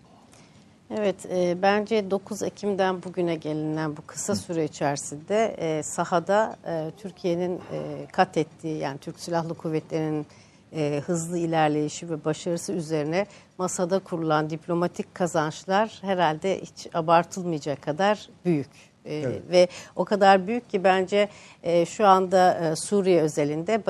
[0.98, 7.56] Evet, e, bence 9 Ekim'den bugüne gelinen bu kısa süre içerisinde e, sahada e, Türkiye'nin
[7.72, 10.26] e, kat ettiği yani Türk Silahlı Kuvvetleri'nin
[10.72, 13.26] e, hızlı ilerleyişi ve başarısı üzerine
[13.58, 18.89] masada kurulan diplomatik kazançlar herhalde hiç abartılmayacak kadar büyük.
[19.04, 19.42] E, Evet.
[19.50, 21.28] Ve o kadar büyük ki bence
[21.62, 23.82] e, şu anda e, Suriye özelinde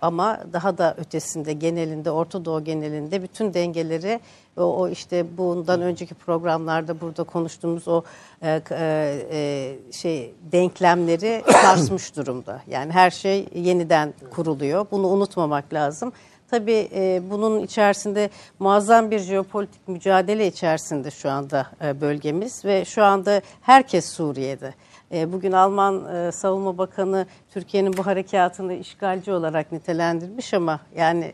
[0.00, 4.20] ama daha da ötesinde genelinde Orta Doğu genelinde bütün dengeleri
[4.56, 8.02] o, o işte bundan önceki programlarda burada konuştuğumuz o
[8.42, 12.62] e, şey denklemleri sarsmış durumda.
[12.66, 14.86] Yani her şey yeniden kuruluyor.
[14.90, 16.12] Bunu unutmamak lazım.
[16.54, 23.04] Tabii e, bunun içerisinde muazzam bir jeopolitik mücadele içerisinde şu anda e, bölgemiz ve şu
[23.04, 24.74] anda herkes Suriye'de.
[25.12, 31.32] E, bugün Alman Savunma Bakanı Türkiye'nin bu harekatını işgalci olarak nitelendirmiş ama yani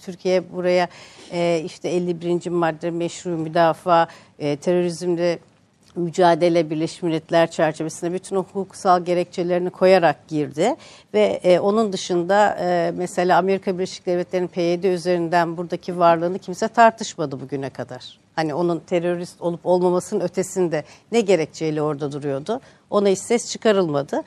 [0.00, 0.88] Türkiye buraya
[1.58, 2.50] işte 51.
[2.50, 5.38] madde meşru müdafaa, e, terörizmle
[5.96, 10.74] mücadele Birleşmiş Milletler çerçevesinde bütün o hukuksal gerekçelerini koyarak girdi
[11.14, 17.40] ve e, onun dışında e, mesela Amerika Birleşik Devletleri'nin PYD üzerinden buradaki varlığını kimse tartışmadı
[17.40, 18.18] bugüne kadar.
[18.36, 24.22] Hani onun terörist olup olmamasının ötesinde ne gerekçeyle orada duruyordu ona hiç ses çıkarılmadı.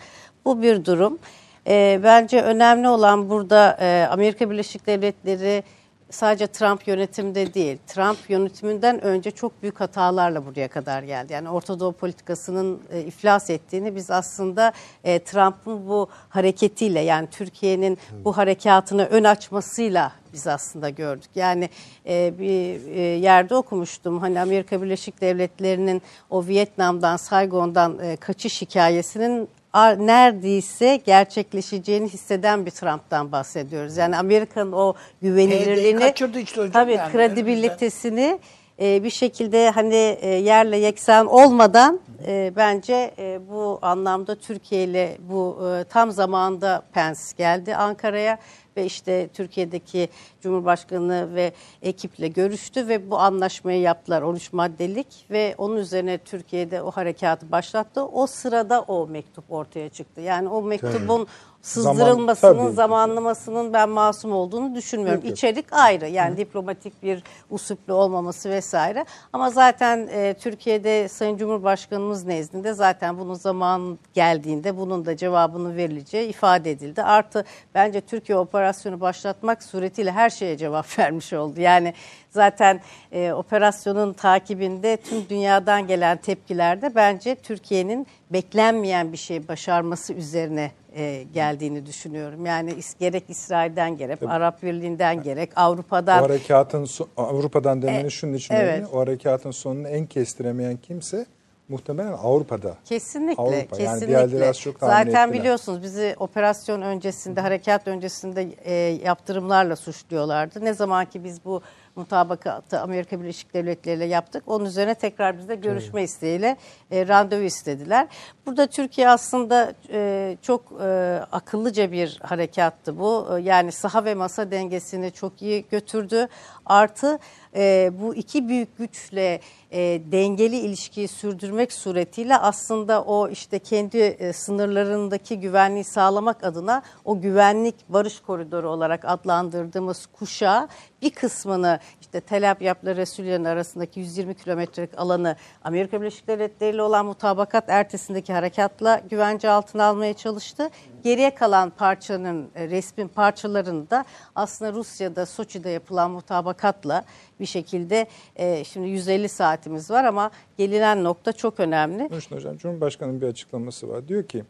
[0.45, 1.19] Bu bir durum.
[1.67, 5.63] E, bence önemli olan burada e, Amerika Birleşik Devletleri
[6.09, 11.33] sadece Trump yönetimde değil, Trump yönetiminden önce çok büyük hatalarla buraya kadar geldi.
[11.33, 17.97] Yani Orta Doğu politikasının e, iflas ettiğini biz aslında e, Trump'ın bu hareketiyle yani Türkiye'nin
[18.25, 21.29] bu harekatına ön açmasıyla biz aslında gördük.
[21.35, 21.69] Yani
[22.05, 31.01] e, bir e, yerde okumuştum hani Amerika Birleşik Devletleri'nin o Vietnam'dan, Saigon'dan kaçış hikayesinin neredeyse
[31.05, 33.97] gerçekleşeceğini hisseden bir Trump'tan bahsediyoruz.
[33.97, 38.39] Yani Amerika'nın o güvenilirliğini, kaçırdı işte hocam tabii yani kredibilitesini
[38.81, 45.17] e, bir şekilde hani e, yerle yeksan olmadan e, bence e, bu anlamda Türkiye ile
[45.19, 48.39] bu e, tam zamanda Pence geldi Ankara'ya
[48.77, 50.09] ve işte Türkiye'deki
[50.41, 56.91] Cumhurbaşkanı ve ekiple görüştü ve bu anlaşmayı yaptılar 13 maddelik ve onun üzerine Türkiye'de o
[56.91, 58.05] harekatı başlattı.
[58.05, 60.21] O sırada o mektup ortaya çıktı.
[60.21, 61.27] Yani o mektubun
[61.61, 65.21] sızdırılmasının, tabii zamanlamasının ben masum olduğunu düşünmüyorum.
[65.25, 65.33] Yok.
[65.33, 69.05] İçerik ayrı yani diplomatik bir usuple olmaması vesaire.
[69.33, 76.29] Ama zaten e, Türkiye'de Sayın Cumhurbaşkanımız nezdinde zaten bunun zaman geldiğinde bunun da cevabının verileceği
[76.29, 77.03] ifade edildi.
[77.03, 77.45] Artı
[77.75, 81.61] bence Türkiye operasyonu başlatmak suretiyle her şeye cevap vermiş oldu.
[81.61, 81.93] Yani
[82.29, 90.71] zaten e, operasyonun takibinde tüm dünyadan gelen tepkilerde bence Türkiye'nin beklenmeyen bir şey başarması üzerine
[90.95, 92.45] e, geldiğini düşünüyorum.
[92.45, 98.33] Yani is- gerek İsrail'den gerek Arap Birliği'nden gerek O Avrupa'dan harekatın so- Avrupa'dan demeni şunun
[98.33, 98.69] için E, evet.
[98.73, 98.87] önemli.
[98.87, 101.25] O harekatın sonunu en kestiremeyen kimse
[101.69, 102.75] muhtemelen Avrupa'da.
[102.85, 103.55] Kesinlikle, Avrupa.
[103.57, 104.07] Yani kesinlikle.
[104.07, 108.73] diğerleri az çok Zaten biliyorsunuz bizi operasyon öncesinde, harekat öncesinde e,
[109.05, 110.65] yaptırımlarla suçluyorlardı.
[110.65, 111.61] Ne zaman ki biz bu
[111.99, 114.43] mutabakatı Amerika Birleşik Devletleri ile yaptık.
[114.47, 116.57] Onun üzerine tekrar bizde görüşme isteğiyle
[116.91, 118.07] e, randevu istediler.
[118.45, 120.85] Burada Türkiye aslında e, çok e,
[121.31, 123.27] akıllıca bir harekattı bu.
[123.37, 126.27] E, yani saha ve masa dengesini çok iyi götürdü.
[126.65, 127.19] Artı
[127.55, 134.33] e, bu iki büyük güçle e, dengeli ilişkiyi sürdürmek suretiyle aslında o işte kendi e,
[134.33, 140.67] sınırlarındaki güvenliği sağlamak adına o güvenlik barış koridoru olarak adlandırdığımız kuşağı
[141.01, 147.05] bir kısmını işte Tel Abyad'la Resulye'nin arasındaki 120 kilometrelik alanı Amerika Birleşik Devletleri ile olan
[147.05, 150.69] mutabakat ertesindeki harekatla güvence altına almaya çalıştı.
[151.03, 157.03] Geriye kalan parçanın e, resmin parçalarını da aslında Rusya'da Soçi'de yapılan mutabakatla
[157.39, 162.03] bir şekilde e, şimdi 150 saatimiz var ama gelinen nokta çok önemli.
[162.11, 164.07] Nurşin Hocam, Cumhurbaşkanı'nın bir açıklaması var.
[164.07, 164.43] Diyor ki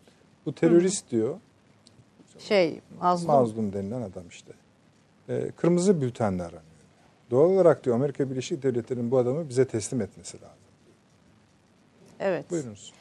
[0.46, 1.36] bu terörist diyor,
[2.40, 3.28] Şey mazlum.
[3.28, 4.52] mazlum denilen adam işte.
[5.30, 6.64] e, kırmızı bültenle aranıyor.
[7.32, 10.58] Doğal olarak diyor Amerika Birleşik Devletleri'nin bu adamı bize teslim etmesi lazım.
[12.20, 12.52] Evet.
[12.52, 12.94] Buyurunuz.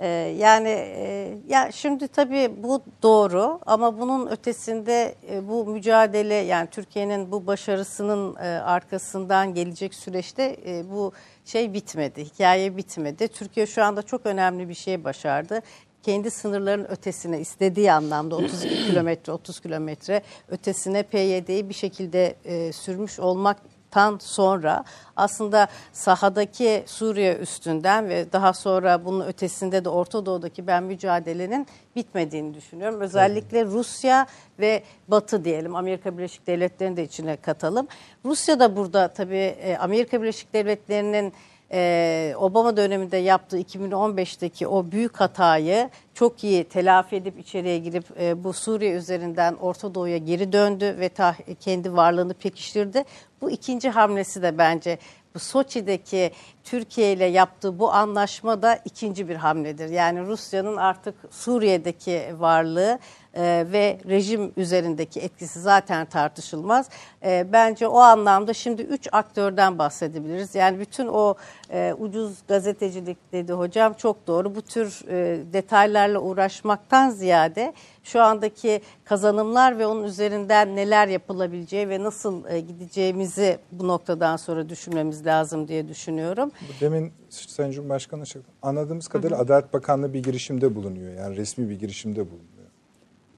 [0.00, 0.06] Ee,
[0.38, 7.32] yani e, ya şimdi tabii bu doğru ama bunun ötesinde e, bu mücadele yani Türkiye'nin
[7.32, 11.12] bu başarısının e, arkasından gelecek süreçte e, bu
[11.44, 13.28] şey bitmedi, hikaye bitmedi.
[13.28, 15.60] Türkiye şu anda çok önemli bir şey başardı.
[16.04, 23.20] Kendi sınırların ötesine istediği anlamda 32 kilometre, 30 kilometre ötesine PYD'yi bir şekilde e, sürmüş
[23.20, 23.56] olmak
[23.90, 24.84] tan sonra
[25.16, 32.54] aslında sahadaki Suriye üstünden ve daha sonra bunun ötesinde de Orta Doğu'daki ben mücadelenin bitmediğini
[32.54, 33.00] düşünüyorum.
[33.00, 34.26] Özellikle Rusya
[34.58, 37.88] ve Batı diyelim Amerika Birleşik Devletleri'ni de içine katalım.
[38.24, 41.32] Rusya da burada tabii e, Amerika Birleşik Devletleri'nin
[41.72, 48.44] e, Obama döneminde yaptığı 2015'teki o büyük hatayı çok iyi telafi edip içeriye girip e,
[48.44, 53.04] bu Suriye üzerinden Orta Doğu'ya geri döndü ve ta, kendi varlığını pekiştirdi.
[53.40, 54.98] Bu ikinci hamlesi de bence
[55.34, 56.30] bu Soçi'deki
[56.64, 59.88] Türkiye ile yaptığı bu anlaşma da ikinci bir hamledir.
[59.88, 62.98] Yani Rusya'nın artık Suriye'deki varlığı
[63.36, 66.88] e, ve rejim üzerindeki etkisi zaten tartışılmaz.
[67.24, 70.54] E, bence o anlamda şimdi üç aktörden bahsedebiliriz.
[70.54, 71.34] Yani bütün o
[71.70, 74.54] e, ucuz gazetecilik dedi hocam çok doğru.
[74.54, 82.02] Bu tür e, detaylarla uğraşmaktan ziyade şu andaki kazanımlar ve onun üzerinden neler yapılabileceği ve
[82.02, 86.52] nasıl e, gideceğimizi bu noktadan sonra düşünmemiz lazım diye düşünüyorum.
[86.80, 88.24] Demin Sayın Cumhurbaşkanı.
[88.62, 91.12] Anladığımız kadarıyla Adalet Bakanlığı bir girişimde bulunuyor.
[91.12, 92.53] Yani resmi bir girişimde bulunuyor.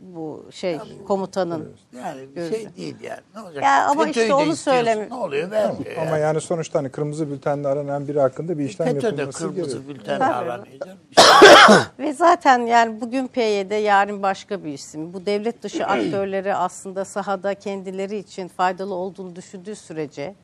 [0.00, 0.78] Bu şey
[1.08, 1.72] komutanın.
[1.96, 3.20] Yani bir şey değil yani.
[3.34, 3.62] Ne olacak?
[3.64, 4.54] Ya ama işte onu istiyorsun.
[4.84, 5.50] söylemi- Ne oluyor?
[5.50, 6.20] Vermiyor Ama yani.
[6.20, 9.88] yani sonuçta hani kırmızı bültenle aranan biri hakkında bir işlem FETÖ de yapılması kırmızı gerekiyor.
[9.88, 10.34] bültenle Tabii.
[10.34, 10.86] aranıyor.
[11.98, 15.12] Ve zaten yani bugün PYD yarın başka bir isim.
[15.12, 20.34] Bu devlet dışı aktörleri aslında sahada kendileri için faydalı olduğunu düşündüğü sürece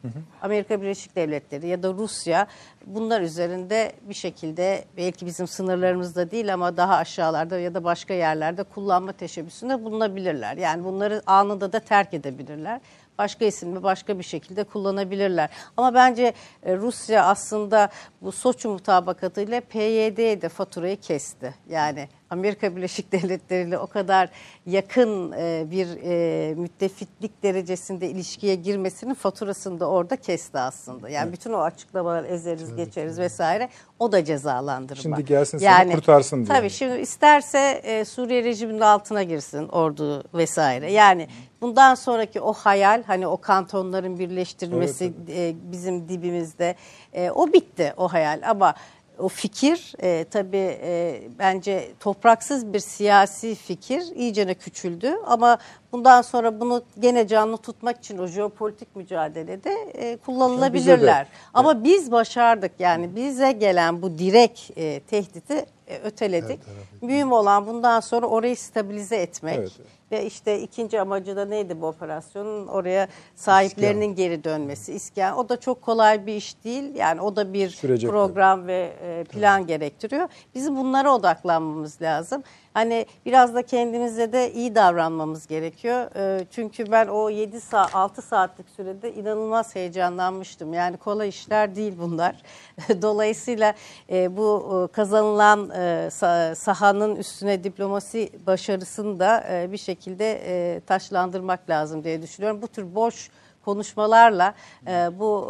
[0.42, 2.46] Amerika Birleşik Devletleri ya da Rusya
[2.86, 8.62] bunlar üzerinde bir şekilde belki bizim sınırlarımızda değil ama daha aşağılarda ya da başka yerlerde
[8.62, 10.56] kullanma teşebbüsünde bulunabilirler.
[10.56, 12.80] Yani bunları anında da terk edebilirler.
[13.18, 15.50] Başka isimle başka bir şekilde kullanabilirler.
[15.76, 17.88] Ama bence e, Rusya aslında
[18.22, 21.54] bu Soçi mutabakatıyla PYD'ye de faturayı kesti.
[21.68, 24.30] Yani Amerika Birleşik Devletleri ile o kadar
[24.66, 31.08] yakın e, bir e, müttefiklik derecesinde ilişkiye girmesinin faturasını da orada kesti aslında.
[31.08, 33.68] Yani bütün o açıklamalar ezeriz geçeriz vesaire
[33.98, 35.02] o da cezalandırma.
[35.02, 36.56] Şimdi gelsin seni kurtarsın diyor.
[36.56, 40.92] Tabii şimdi isterse e, Suriye rejiminin altına girsin ordu vesaire.
[40.92, 41.28] Yani
[41.60, 46.74] bundan sonraki o hayal hani o kantonların birleştirilmesi e, bizim dibimizde
[47.12, 48.74] e, o bitti o hayal ama
[49.22, 55.58] o fikir e, tabii e, bence topraksız bir siyasi fikir iyicene küçüldü ama
[55.92, 61.26] bundan sonra bunu gene canlı tutmak için o jeopolitik mücadelede e, kullanılabilirler.
[61.54, 66.60] Ama biz başardık yani bize gelen bu direkt e, tehdidi e, öteledik.
[67.02, 69.58] Mühim olan bundan sonra orayı stabilize etmek.
[69.58, 70.01] Evet, evet.
[70.12, 72.66] Ve işte ikinci amacı da neydi bu operasyonun?
[72.66, 74.92] Oraya sahiplerinin geri dönmesi.
[74.92, 75.38] İskan.
[75.38, 76.94] O da çok kolay bir iş değil.
[76.94, 80.28] Yani o da bir Sürecek program ve e, plan gerektiriyor.
[80.54, 82.42] Bizim bunlara odaklanmamız lazım.
[82.74, 86.16] Hani biraz da kendimize de iyi davranmamız gerekiyor.
[86.16, 90.72] E, çünkü ben o 7 saat 6 saatlik sürede inanılmaz heyecanlanmıştım.
[90.72, 92.42] Yani kolay işler değil bunlar.
[93.02, 93.74] Dolayısıyla
[94.10, 101.70] e, bu kazanılan e, sa- sahanın üstüne diplomasi başarısını da e, bir şekilde e, taşlandırmak
[101.70, 102.62] lazım diye düşünüyorum.
[102.62, 103.30] Bu tür boş
[103.64, 104.54] konuşmalarla
[104.86, 105.48] e, bu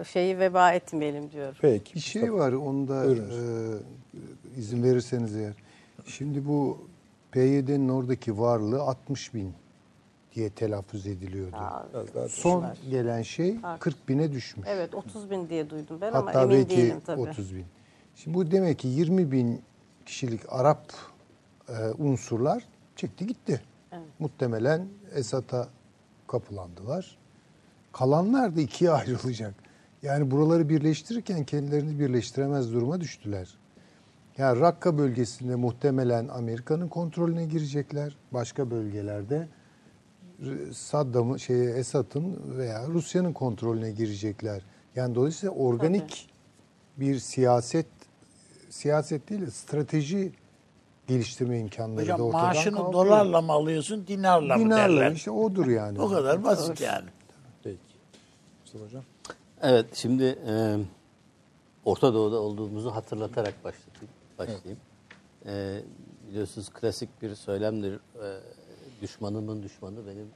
[0.00, 1.54] e, şeyi veba etmeyelim diyorum.
[1.60, 1.94] Peki.
[1.94, 3.14] Bir şey var onda e,
[4.56, 5.54] izin verirseniz eğer.
[6.06, 6.88] Şimdi bu
[7.32, 9.54] PYD'nin oradaki varlığı 60 bin
[10.34, 11.56] diye telaffuz ediliyordu.
[12.14, 14.68] Daha Son gelen şey 40 bine düşmüş.
[14.70, 17.20] Evet 30 bin diye duydum ben ama Hatta emin belki değilim tabii.
[17.20, 17.64] 30 bin.
[18.16, 19.62] Şimdi bu demek ki 20 bin
[20.06, 20.92] kişilik Arap
[21.68, 22.62] e, unsurlar
[22.96, 23.60] çekti gitti.
[24.18, 25.68] Muhtemelen Esad'a
[26.26, 27.18] kapılandılar.
[27.92, 29.54] Kalanlar da ikiye ayrılacak.
[30.02, 33.58] Yani buraları birleştirirken kendilerini birleştiremez duruma düştüler.
[34.38, 38.16] Yani Rakka bölgesinde muhtemelen Amerika'nın kontrolüne girecekler.
[38.32, 39.48] Başka bölgelerde
[40.72, 44.62] Saddam'ın şeye Esad'ın veya Rusya'nın kontrolüne girecekler.
[44.96, 46.28] Yani dolayısıyla organik
[46.96, 47.86] bir siyaset
[48.70, 50.32] siyaset değil de strateji
[51.06, 52.92] geliştirme imkanları da Hocam ortadan maaşını kalkıyor.
[53.06, 55.12] dolarla mı alıyorsun, dinarla, mı Dinarla derler.
[55.12, 56.00] işte odur yani.
[56.00, 57.08] O kadar basit yani.
[57.62, 57.78] Peki.
[58.62, 59.02] Mustafa Hocam.
[59.62, 60.76] Evet şimdi e,
[61.84, 64.78] Orta Doğu'da olduğumuzu hatırlatarak başlatayım, başlayayım.
[65.46, 65.80] E,
[66.28, 67.94] biliyorsunuz klasik bir söylemdir.
[67.94, 68.40] E,
[69.02, 70.30] düşmanımın düşmanı benim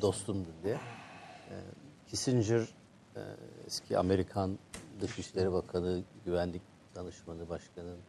[0.00, 0.74] dostumdur diye.
[0.74, 1.54] E,
[2.08, 2.60] Kissinger
[3.16, 3.20] e,
[3.66, 4.58] eski Amerikan
[5.00, 6.62] Dışişleri Bakanı, Güvenlik
[6.94, 8.07] Danışmanı Başkanı e,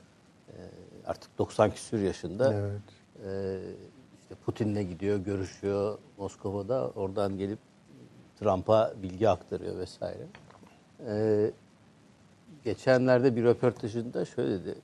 [1.06, 2.54] artık 90 küsür yaşında.
[2.54, 2.82] Evet.
[3.26, 3.60] E,
[4.22, 6.90] işte Putin'le gidiyor, görüşüyor Moskova'da.
[6.96, 7.60] Oradan gelip
[8.40, 10.28] Trump'a bilgi aktarıyor vesaire.
[11.08, 11.52] Ee,
[12.64, 14.76] geçenlerde bir röportajında şöyle dedi.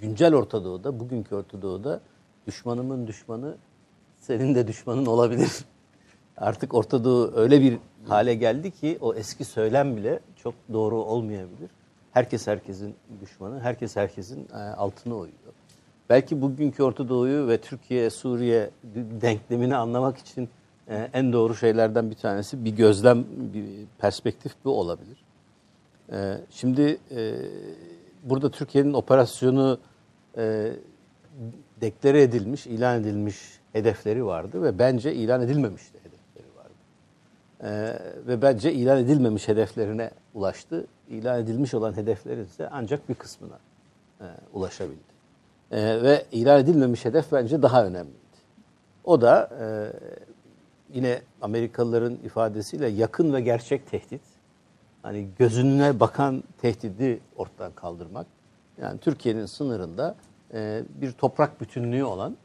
[0.00, 2.00] Güncel Orta Doğu'da, bugünkü Orta Doğu'da
[2.46, 3.56] düşmanımın düşmanı
[4.18, 5.64] senin de düşmanın olabilir.
[6.36, 11.70] Artık Orta Doğu öyle bir hale geldi ki o eski söylem bile çok doğru olmayabilir.
[12.12, 15.52] Herkes herkesin düşmanı, herkes herkesin e, altına uyuyor.
[16.10, 18.70] Belki bugünkü Orta Doğu'yu ve Türkiye, Suriye
[19.20, 20.48] denklemini anlamak için
[20.88, 23.64] e, en doğru şeylerden bir tanesi bir gözlem, bir
[23.98, 25.24] perspektif bu olabilir.
[26.12, 26.98] E, şimdi
[28.22, 29.78] burada Türkiye'nin operasyonu
[31.80, 33.36] deklare edilmiş, ilan edilmiş
[33.72, 36.01] hedefleri vardı ve bence ilan edilmemiş de hedefleri vardı.
[37.62, 40.86] E, ve bence ilan edilmemiş hedeflerine ulaştı.
[41.08, 43.58] İlan edilmiş olan hedeflerin ise ancak bir kısmına
[44.20, 45.12] e, ulaşabildi.
[45.70, 48.16] E, ve ilan edilmemiş hedef bence daha önemliydi.
[49.04, 49.66] O da e,
[50.94, 54.22] yine Amerikalıların ifadesiyle yakın ve gerçek tehdit.
[55.02, 58.26] Hani gözüne bakan tehdidi ortadan kaldırmak.
[58.80, 60.14] Yani Türkiye'nin sınırında
[60.54, 62.36] e, bir toprak bütünlüğü olan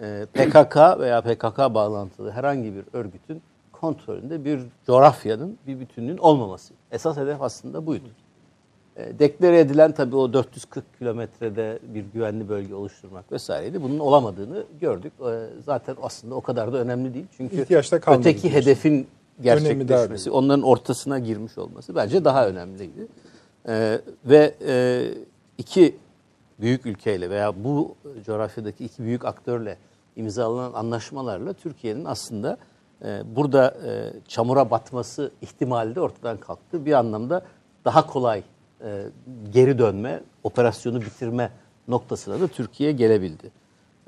[0.00, 3.42] e, PKK veya PKK bağlantılı herhangi bir örgütün
[3.84, 6.74] kontrolünde bir coğrafyanın bir bütünlüğün olmaması.
[6.92, 8.08] Esas hedef aslında buydu.
[8.96, 13.82] E, deklare edilen tabii o 440 kilometrede bir güvenli bölge oluşturmak vesaireydi.
[13.82, 15.12] Bunun olamadığını gördük.
[15.20, 17.26] E, zaten aslında o kadar da önemli değil.
[17.36, 18.60] Çünkü öteki diyorsun.
[18.60, 19.06] hedefin
[19.42, 23.06] gerçekleşmesi, onların ortasına girmiş olması bence daha önemliydi.
[23.68, 25.04] E, ve e,
[25.58, 25.96] iki
[26.60, 27.94] büyük ülkeyle veya bu
[28.26, 29.76] coğrafyadaki iki büyük aktörle
[30.16, 32.58] imzalanan anlaşmalarla Türkiye'nin aslında
[33.36, 36.86] burada e, çamura batması ihtimali de ortadan kalktı.
[36.86, 37.42] Bir anlamda
[37.84, 38.42] daha kolay
[38.84, 39.04] e,
[39.52, 41.50] geri dönme, operasyonu bitirme
[41.88, 43.50] noktasına da Türkiye gelebildi.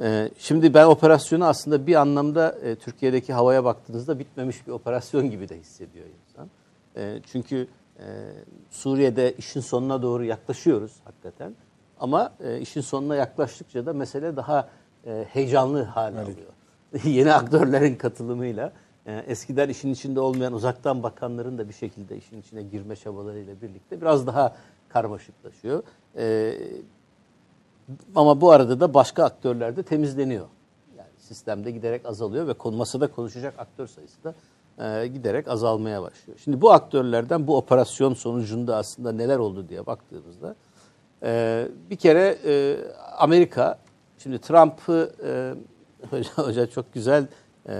[0.00, 5.48] E, şimdi ben operasyonu aslında bir anlamda e, Türkiye'deki havaya baktığınızda bitmemiş bir operasyon gibi
[5.48, 6.50] de hissediyor insan.
[6.96, 7.68] E, çünkü
[8.70, 11.54] Suriye'de işin sonuna doğru yaklaşıyoruz hakikaten.
[12.00, 14.68] Ama işin sonuna yaklaştıkça da mesele daha
[15.32, 16.52] heyecanlı hale alıyor.
[17.04, 18.72] Yeni aktörlerin katılımıyla
[19.06, 24.00] e, eskiden işin içinde olmayan uzaktan bakanların da bir şekilde işin içine girme çabalarıyla birlikte
[24.00, 24.56] biraz daha
[24.88, 25.82] karmaşıklaşıyor.
[26.16, 26.54] E,
[28.14, 30.46] ama bu arada da başka aktörler de temizleniyor.
[30.98, 34.34] Yani sistemde giderek azalıyor ve masada konuşacak aktör sayısı da
[34.78, 36.38] e, giderek azalmaya başlıyor.
[36.44, 40.56] Şimdi bu aktörlerden bu operasyon sonucunda aslında neler oldu diye baktığımızda
[41.22, 42.76] e, bir kere e,
[43.18, 43.78] Amerika,
[44.18, 45.12] şimdi Trump'ı
[46.10, 47.26] hoca, hoca çok güzel
[47.68, 47.74] e,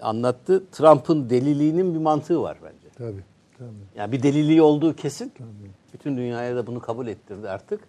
[0.00, 0.64] anlattı.
[0.72, 2.88] Trump'ın deliliğinin bir mantığı var bence.
[2.98, 3.24] Tabii.
[3.58, 3.68] tabii.
[3.96, 5.32] Yani bir deliliği olduğu kesin.
[5.94, 7.80] Bütün dünyaya da bunu kabul ettirdi artık.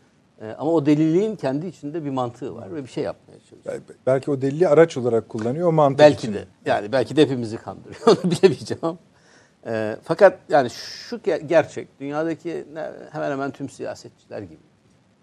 [0.41, 3.75] Ee, ama o deliliğin kendi içinde bir mantığı var ve bir şey yapmaya çalışıyor.
[3.75, 6.33] Bel- Belki o delili araç olarak kullanıyor o mantık Belki için.
[6.33, 6.45] de.
[6.65, 8.01] Yani belki de hepimizi kandırıyor.
[8.07, 8.97] Onu bilemeyeceğim ama.
[9.65, 11.99] Ee, fakat yani şu ge- gerçek.
[11.99, 12.65] Dünyadaki
[13.11, 14.59] hemen hemen tüm siyasetçiler gibi.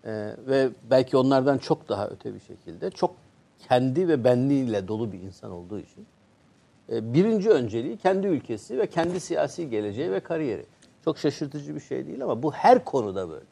[0.04, 3.14] Ee, ve belki onlardan çok daha öte bir şekilde çok
[3.58, 6.06] kendi ve benliğiyle dolu bir insan olduğu için
[6.92, 10.66] e, birinci önceliği kendi ülkesi ve kendi siyasi geleceği ve kariyeri.
[11.04, 13.44] Çok şaşırtıcı bir şey değil ama bu her konuda böyle.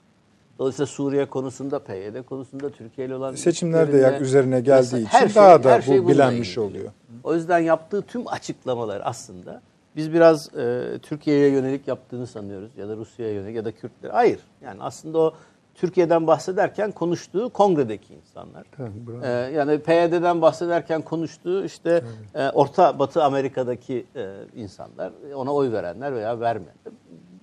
[0.59, 5.35] Dolayısıyla Suriye konusunda, PYD konusunda, Türkiye ile olan Seçimler de yak üzerine geldiği her için
[5.35, 6.93] daha da her bu bilenmiş oluyor.
[7.25, 9.63] O yüzden yaptığı tüm açıklamalar aslında
[9.97, 14.11] biz biraz e, Türkiye'ye yönelik yaptığını sanıyoruz ya da Rusya'ya yönelik ya da Kürtler.
[14.11, 14.41] Hayır.
[14.63, 15.35] Yani aslında o
[15.75, 18.65] Türkiye'den bahsederken konuştuğu kongredeki insanlar.
[18.77, 18.91] Tabii.
[19.25, 22.05] Ee, yani PYD'den bahsederken konuştuğu işte
[22.35, 26.93] e, Orta Batı Amerika'daki e, insanlar, ona oy verenler veya vermeyenler.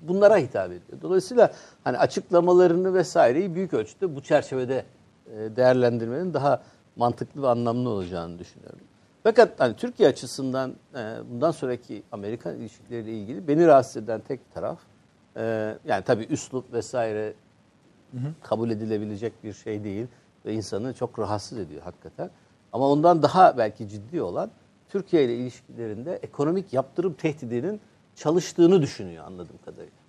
[0.02, 1.02] Bunlara hitap ediyor.
[1.02, 1.52] Dolayısıyla
[1.84, 4.86] hani açıklamalarını vesaireyi büyük ölçüde bu çerçevede
[5.26, 6.62] e, değerlendirmenin daha
[6.96, 8.80] mantıklı ve anlamlı olacağını düşünüyorum.
[9.24, 14.80] Fakat hani Türkiye açısından e, bundan sonraki Amerikan ilişkileriyle ilgili beni rahatsız eden tek taraf
[15.38, 17.34] e, yani tabii üslup vesaire
[18.44, 20.08] kabul edilebilecek bir şey değil
[20.46, 22.30] ve insanı çok rahatsız ediyor hakikaten.
[22.74, 24.52] Ama ondan daha belki ciddi olan
[24.90, 27.82] Türkiye ile ilişkilerinde ekonomik yaptırım tehdidinin
[28.16, 30.02] çalıştığını düşünüyor anladığım kadarıyla.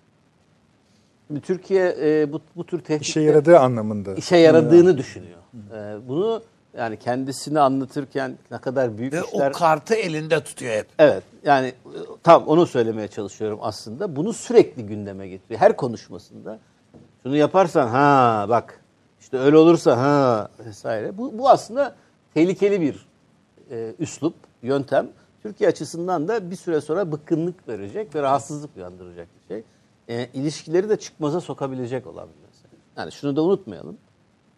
[1.27, 4.13] Şimdi Türkiye e, bu, bu tür tehdit İşe yaradığı anlamında.
[4.13, 5.39] işe yaradığını düşünüyor.
[5.73, 6.41] E, bunu
[6.77, 9.49] yani kendisini anlatırken ne kadar büyük Ve işler...
[9.49, 10.87] o kartı elinde tutuyor hep.
[10.99, 11.73] Evet yani e,
[12.23, 14.15] tam onu söylemeye çalışıyorum aslında.
[14.15, 15.59] Bunu sürekli gündeme getiriyor.
[15.59, 16.59] Her konuşmasında
[17.23, 18.83] şunu yaparsan ha bak
[19.19, 21.17] işte öyle olursa ha vesaire.
[21.17, 21.95] Bu, bu aslında
[22.33, 23.05] tehlikeli bir
[23.71, 25.07] e, üslup, yöntem.
[25.43, 29.63] Türkiye açısından da bir süre sonra bıkkınlık verecek ve rahatsızlık uyandıracak bir şey.
[30.07, 32.27] E, ilişkileri de çıkmaza sokabilecek olan.
[32.97, 33.97] Yani şunu da unutmayalım.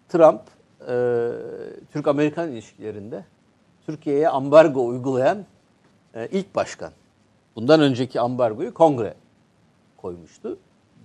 [0.10, 0.42] Trump
[0.88, 1.32] e,
[1.94, 3.26] Türk-Amerikan ilişkilerinde
[3.86, 5.46] Türkiye'ye ambargo uygulayan
[6.14, 6.92] e, ilk başkan.
[7.56, 9.14] Bundan önceki ambargoyu kongre
[9.98, 10.58] koymuştu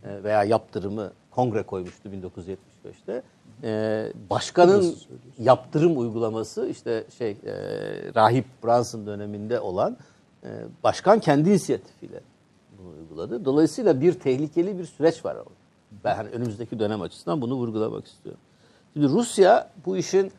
[0.05, 3.23] E, veya yaptırımı kongre koymuştu 1975'te.
[3.63, 4.97] E, başkanın
[5.39, 7.55] yaptırım uygulaması işte şey e,
[8.15, 9.97] rahip Brunson döneminde olan
[10.45, 10.49] e,
[10.85, 12.21] başkan kendi inisiyatifiyle
[12.79, 13.45] bunu uyguladı.
[13.45, 15.51] Dolayısıyla bir tehlikeli bir süreç var orada.
[16.05, 18.41] Ben hani önümüzdeki dönem açısından bunu vurgulamak istiyorum.
[18.93, 20.33] Şimdi Rusya bu işin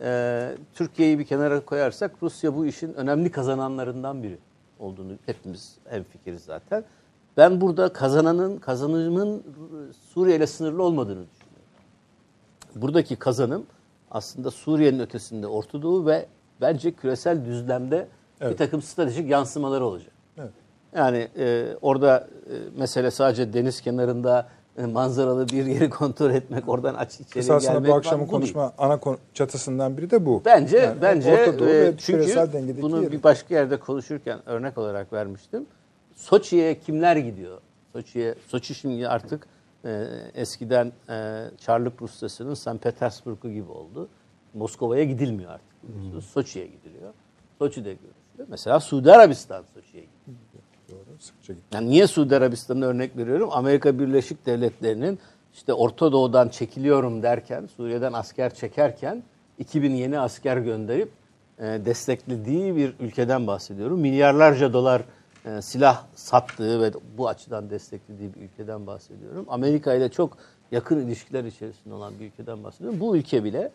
[0.00, 4.38] e, Türkiye'yi bir kenara koyarsak Rusya bu işin önemli kazananlarından biri
[4.78, 6.84] olduğunu hepimiz hemfikiriz zaten.
[7.36, 9.42] Ben burada kazananın, kazanımın
[10.14, 11.68] Suriye ile sınırlı olmadığını düşünüyorum.
[12.74, 13.66] Buradaki kazanım
[14.10, 16.26] aslında Suriye'nin ötesinde Orta Doğu ve
[16.60, 18.08] bence küresel düzlemde
[18.40, 18.58] bir Evet.
[18.58, 20.12] takım stratejik yansımaları olacak.
[20.38, 20.50] Evet.
[20.96, 26.94] Yani e, orada e, mesele sadece deniz kenarında e, manzaralı bir yeri kontrol etmek, oradan
[26.94, 27.90] aç içeri Esasında gelmek.
[27.90, 28.30] bu akşamın bu değil.
[28.30, 30.42] konuşma ana konu- çatısından biri de bu.
[30.44, 35.12] Bence Yani bence Orta Doğu e, ve çünkü bunu bir başka yerde konuşurken örnek olarak
[35.12, 35.66] vermiştim.
[36.14, 37.60] Soçi'ye kimler gidiyor?
[37.92, 39.46] Soçi'ye Soçi şimdi artık
[39.84, 42.82] e, eskiden e, Çarlık Rusyası'nın St.
[42.82, 44.08] Petersburg'u gibi oldu.
[44.54, 45.88] Moskova'ya gidilmiyor artık.
[45.88, 46.24] biliyorsunuz.
[46.24, 47.12] Soçi'ye gidiliyor.
[47.58, 48.48] Soçi'de görüşülüyor.
[48.48, 50.64] Mesela Suudi Arabistan Soçi'ye gidiyor.
[50.90, 51.54] Doğru, sıkça.
[51.72, 53.48] Yani niye Suudi Arabistan'a örnek veriyorum?
[53.52, 55.18] Amerika Birleşik Devletleri'nin
[55.54, 59.22] işte Orta Doğu'dan çekiliyorum derken, Suriye'den asker çekerken
[59.58, 61.10] 2000 yeni asker gönderip
[61.58, 64.00] e, desteklediği bir ülkeden bahsediyorum.
[64.00, 65.02] Milyarlarca dolar
[65.44, 69.44] e, silah sattığı ve bu açıdan desteklediği bir ülkeden bahsediyorum.
[69.48, 70.36] Amerika ile çok
[70.72, 73.00] yakın ilişkiler içerisinde olan bir ülkeden bahsediyorum.
[73.00, 73.72] Bu ülke bile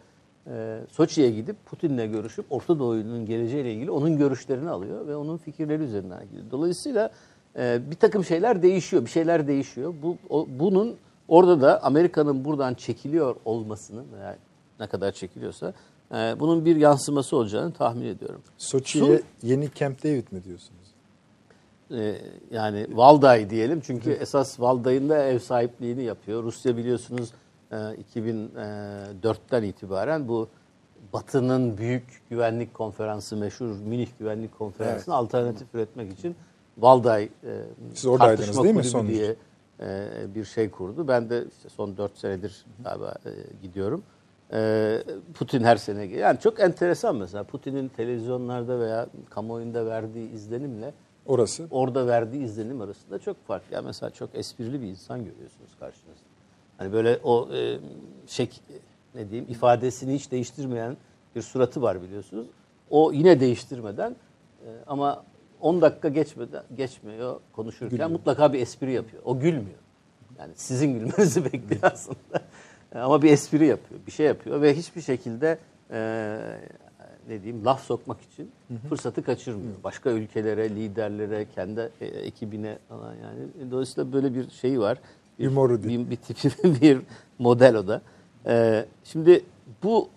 [0.48, 5.84] e, Soçi'ye gidip Putin'le görüşüp Orta Doğu'nun geleceğiyle ilgili onun görüşlerini alıyor ve onun fikirleri
[5.84, 6.44] üzerinden gidiyor.
[6.52, 7.12] Dolayısıyla
[7.58, 9.94] e, bir takım şeyler değişiyor, bir şeyler değişiyor.
[10.04, 10.96] Bu o- bunun
[11.28, 14.38] orada da Amerika'nın buradan çekiliyor olmasının veya
[14.80, 15.74] ne kadar çekiliyorsa
[16.12, 18.42] e, bunun bir yansıması olacağını tahmin ediyorum.
[18.58, 19.06] Soçi'ye
[19.44, 20.79] yeni Camp David mi diyorsunuz?
[21.92, 22.16] E,
[22.52, 26.44] yani Valday diyelim çünkü esas Valday'ın da ev sahipliğini yapıyor.
[26.44, 27.34] Rusya biliyorsunuz
[27.72, 30.48] e, 2004'ten itibaren bu
[31.14, 36.36] Batı'nın büyük güvenlik konferansı meşhur Münih Güvenlik Konferansı'na alternatif üretmek için
[36.78, 37.30] Valday e,
[37.94, 39.36] Siz oradaydınız değil mi son diye
[39.80, 41.08] e, bir şey kurdu.
[41.08, 43.32] Ben de işte son 4 senedir galiba e,
[43.62, 44.04] gidiyorum.
[44.54, 46.06] E, Putin her sene.
[46.06, 50.94] Yani çok enteresan mesela Putin'in televizyonlarda veya kamuoyunda verdiği izlenimle
[51.30, 51.68] Orası.
[51.72, 53.64] orada verdiği izlenim arasında çok fark.
[53.72, 56.24] Ya mesela çok esprili bir insan görüyorsunuz karşınızda.
[56.78, 57.80] Hani böyle o e,
[58.28, 58.62] şek
[59.16, 60.98] ne diyeyim ifadesini hiç değiştirmeyen
[61.36, 62.48] bir suratı var biliyorsunuz.
[62.90, 64.16] O yine değiştirmeden
[64.66, 65.24] e, ama
[65.62, 69.24] 10 dakika geçmeden geçmiyor konuşurken mutlaka bir espri yapıyor.
[69.26, 69.80] O gülmüyor.
[70.40, 72.42] Yani sizin gülmenizi bekliyor aslında.
[72.96, 75.58] Ama bir espri yapıyor, bir şey yapıyor ve hiçbir şekilde
[75.92, 76.40] e,
[77.30, 78.52] ne diyeyim laf sokmak için
[78.90, 79.74] fırsatı kaçırmıyor.
[79.84, 83.72] Başka ülkelere, liderlere, kendi e, ekibine falan yani.
[83.72, 84.98] Dolayısıyla böyle bir şeyi var.
[85.40, 86.00] Bir, Humoru değil.
[86.00, 87.02] bir, bir tipi, bir
[87.40, 88.02] model o da.
[88.46, 89.46] E, şimdi
[89.84, 90.10] bu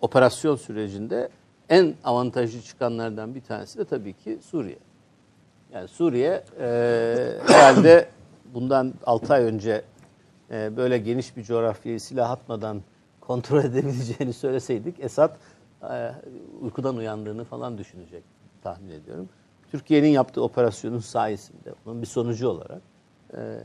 [0.00, 1.28] operasyon sürecinde
[1.68, 4.78] en avantajlı çıkanlardan bir tanesi de tabii ki Suriye.
[5.72, 6.66] Yani Suriye e,
[7.46, 8.08] herhalde
[8.54, 9.82] bundan 6 ay önce
[10.50, 12.82] e, böyle geniş bir coğrafyayı silah atmadan
[13.20, 15.36] kontrol edebileceğini söyleseydik Esad e,
[16.60, 18.24] uykudan uyandığını falan düşünecek
[18.62, 19.28] tahmin ediyorum.
[19.70, 22.82] Türkiye'nin yaptığı operasyonun sayesinde bunun bir sonucu olarak
[23.34, 23.58] e,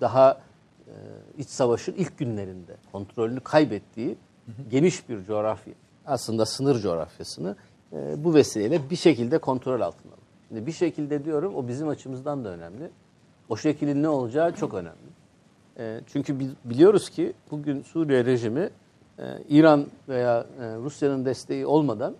[0.00, 0.40] daha
[0.86, 0.94] e,
[1.38, 4.18] iç savaşın ilk günlerinde kontrolünü kaybettiği
[4.70, 5.74] geniş bir coğrafya
[6.06, 7.56] aslında sınır coğrafyasını
[7.92, 10.22] e, bu vesileyle bir şekilde kontrol altına alır.
[10.48, 12.90] Şimdi bir şekilde diyorum o bizim açımızdan da önemli.
[13.48, 15.08] O şekilin ne olacağı çok önemli.
[15.78, 18.70] E, çünkü bi- biliyoruz ki bugün Suriye rejimi e,
[19.48, 22.14] İran veya e, Rusya'nın desteği olmadan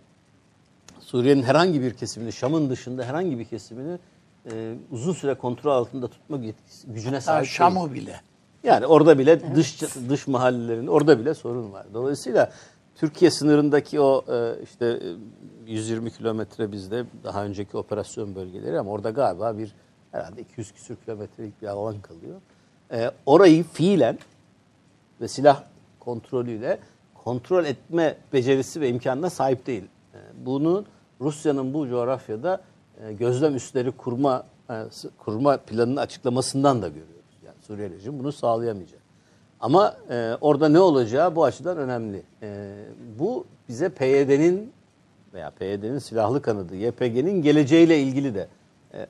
[1.01, 3.99] Suriye'nin herhangi bir kesimini, Şam'ın dışında herhangi bir kesimini
[4.53, 7.55] e, uzun süre kontrol altında tutma yetkisi, gücüne sahip değil.
[7.55, 8.21] Şam'ı bile.
[8.65, 11.87] Yani orada bile dış dış mahallelerinde orada bile sorun var.
[11.95, 12.53] Dolayısıyla
[12.97, 14.87] Türkiye sınırındaki o e, işte
[15.67, 19.75] e, 120 kilometre bizde daha önceki operasyon bölgeleri ama orada galiba bir
[20.13, 22.41] herhalde 200 küsür kilometrelik bir alan kalıyor.
[22.93, 24.19] E, orayı fiilen
[25.21, 25.63] ve silah
[26.09, 26.79] kontrolüyle
[27.25, 29.83] kontrol etme becerisi ve imkanına sahip değil.
[30.15, 30.85] E, Bunu
[31.21, 32.61] Rusya'nın bu coğrafyada
[33.05, 34.75] e, gözlem üsleri kurma e,
[35.19, 37.37] kurma planının açıklamasından da görüyoruz.
[37.47, 39.01] Yani Suriye rejimi bunu sağlayamayacak.
[39.61, 39.97] Ama
[40.41, 42.23] orada ne olacağı bu açıdan önemli.
[43.19, 44.73] Bu bize PYD'nin
[45.35, 48.49] veya PYD'nin silahlı kanadı YPG'nin geleceğiyle ilgili de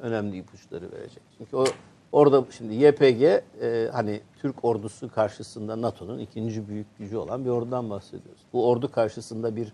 [0.01, 1.22] önemli ipuçları verecek.
[1.38, 1.64] Çünkü o
[2.12, 3.42] orada şimdi YPG e,
[3.92, 8.40] hani Türk ordusu karşısında NATO'nun ikinci büyük gücü olan bir ordudan bahsediyoruz.
[8.52, 9.72] Bu ordu karşısında bir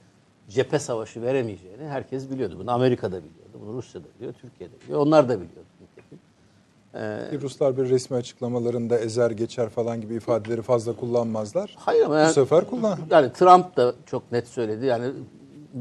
[0.48, 2.56] cephe savaşı veremeyeceğini herkes biliyordu.
[2.58, 5.00] Bunu Amerika da biliyordu, bunu Rusya da biliyor, Türkiye de biliyor.
[5.00, 5.68] Onlar da biliyordu.
[7.30, 11.74] Ki Ruslar bir resmi açıklamalarında ezer geçer falan gibi ifadeleri fazla kullanmazlar.
[11.78, 12.98] Hayır ama Bu yani, sefer kullan.
[13.10, 14.86] yani Trump da çok net söyledi.
[14.86, 15.12] Yani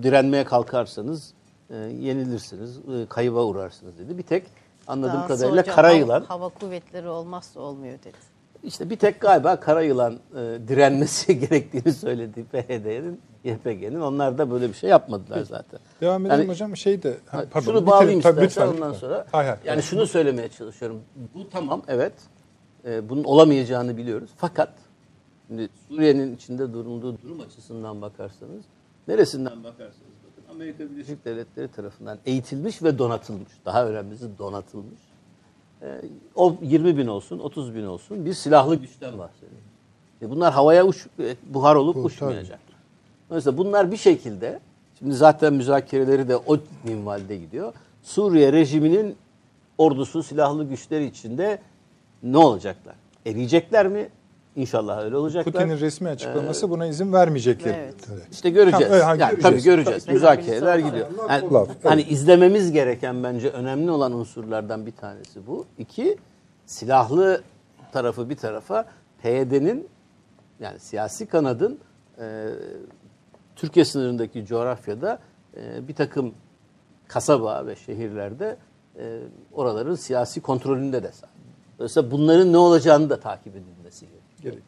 [0.04, 1.34] direnmeye kalkarsanız
[1.70, 4.18] e, yenilirsiniz, e, kayıba uğrarsınız dedi.
[4.18, 4.44] Bir tek
[4.88, 8.18] anladığım Daha kadarıyla sonra kara hava- yılan Hava kuvvetleri olmazsa olmuyor dedi.
[8.64, 14.00] İşte bir tek galiba kara yılan e, direnmesi gerektiğini söyledi PYD'nin, YPG'nin.
[14.02, 15.80] Onlar da böyle bir şey yapmadılar zaten.
[16.02, 16.78] Devam edelim Yani- hocam.
[16.78, 17.88] Şey de ha, pardon, şunu bitirin.
[17.92, 19.08] bağlayayım Tabii, istersen lütfen, ondan lütfen.
[19.08, 19.26] sonra.
[19.32, 19.58] Hay hay.
[19.66, 21.02] yani şunu söylemeye çalışıyorum.
[21.36, 22.14] Bu tamam evet.
[22.86, 24.30] E, bunun olamayacağını biliyoruz.
[24.38, 24.70] Fakat
[25.48, 28.64] şimdi Suriye'nin içinde bulunduğu durum açısından bakarsanız
[29.08, 30.13] neresinden bakarsanız
[30.56, 33.50] Amerika Birleşik Devletleri tarafından eğitilmiş ve donatılmış.
[33.66, 35.00] Daha önemlisi donatılmış.
[35.82, 36.02] E,
[36.36, 39.52] o 20 bin olsun, 30 bin olsun bir silahlı güçten bahsediyor.
[40.22, 42.60] E, bunlar havaya uç, e, buhar olup Bu, uçmayacak.
[43.30, 44.60] Dolayısıyla bunlar bir şekilde,
[45.00, 47.74] şimdi zaten müzakereleri de o minvalde gidiyor.
[48.04, 49.16] Suriye rejiminin
[49.78, 51.62] ordusu, silahlı güçleri içinde
[52.24, 52.96] ne olacaklar?
[53.26, 54.10] Eriyecekler mi?
[54.56, 55.54] İnşallah öyle olacaklar.
[55.54, 57.76] Putin'in resmi açıklaması buna izin vermeyecekleri.
[57.78, 57.96] Evet.
[58.32, 58.94] İşte göreceğiz.
[58.94, 59.42] Ha, ha, yani göreceğiz.
[59.42, 60.06] tabii göreceğiz.
[60.06, 60.16] Tabii.
[60.16, 61.08] Müzakereler gidiyor.
[61.30, 62.12] Yani, Laf, hani evet.
[62.12, 65.66] izlememiz gereken bence önemli olan unsurlardan bir tanesi bu.
[65.78, 66.18] İki,
[66.66, 67.42] silahlı
[67.92, 68.86] tarafı bir tarafa
[69.22, 69.88] PYD'nin
[70.60, 71.80] yani siyasi kanadın
[72.20, 72.50] e,
[73.56, 75.20] Türkiye sınırındaki coğrafyada
[75.58, 76.34] e, bir takım
[77.08, 78.58] kasaba ve şehirlerde
[79.00, 79.20] e,
[79.54, 81.34] oraların siyasi kontrolünde de sahip.
[81.78, 84.23] Dolayısıyla bunların ne olacağını da takip edilmesi gerekiyor.
[84.44, 84.60] Gerek.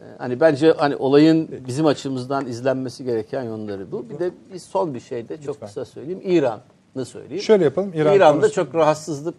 [0.00, 4.10] Ee, Hani bence hani olayın bizim açımızdan izlenmesi gereken yönleri bu.
[4.10, 6.20] Bir de bir son bir şey de çok kısa söyleyeyim.
[6.24, 7.42] İran'ı söyleyeyim.
[7.42, 9.34] Şöyle yapalım, İran İran'da konusu- çok rahatsızlık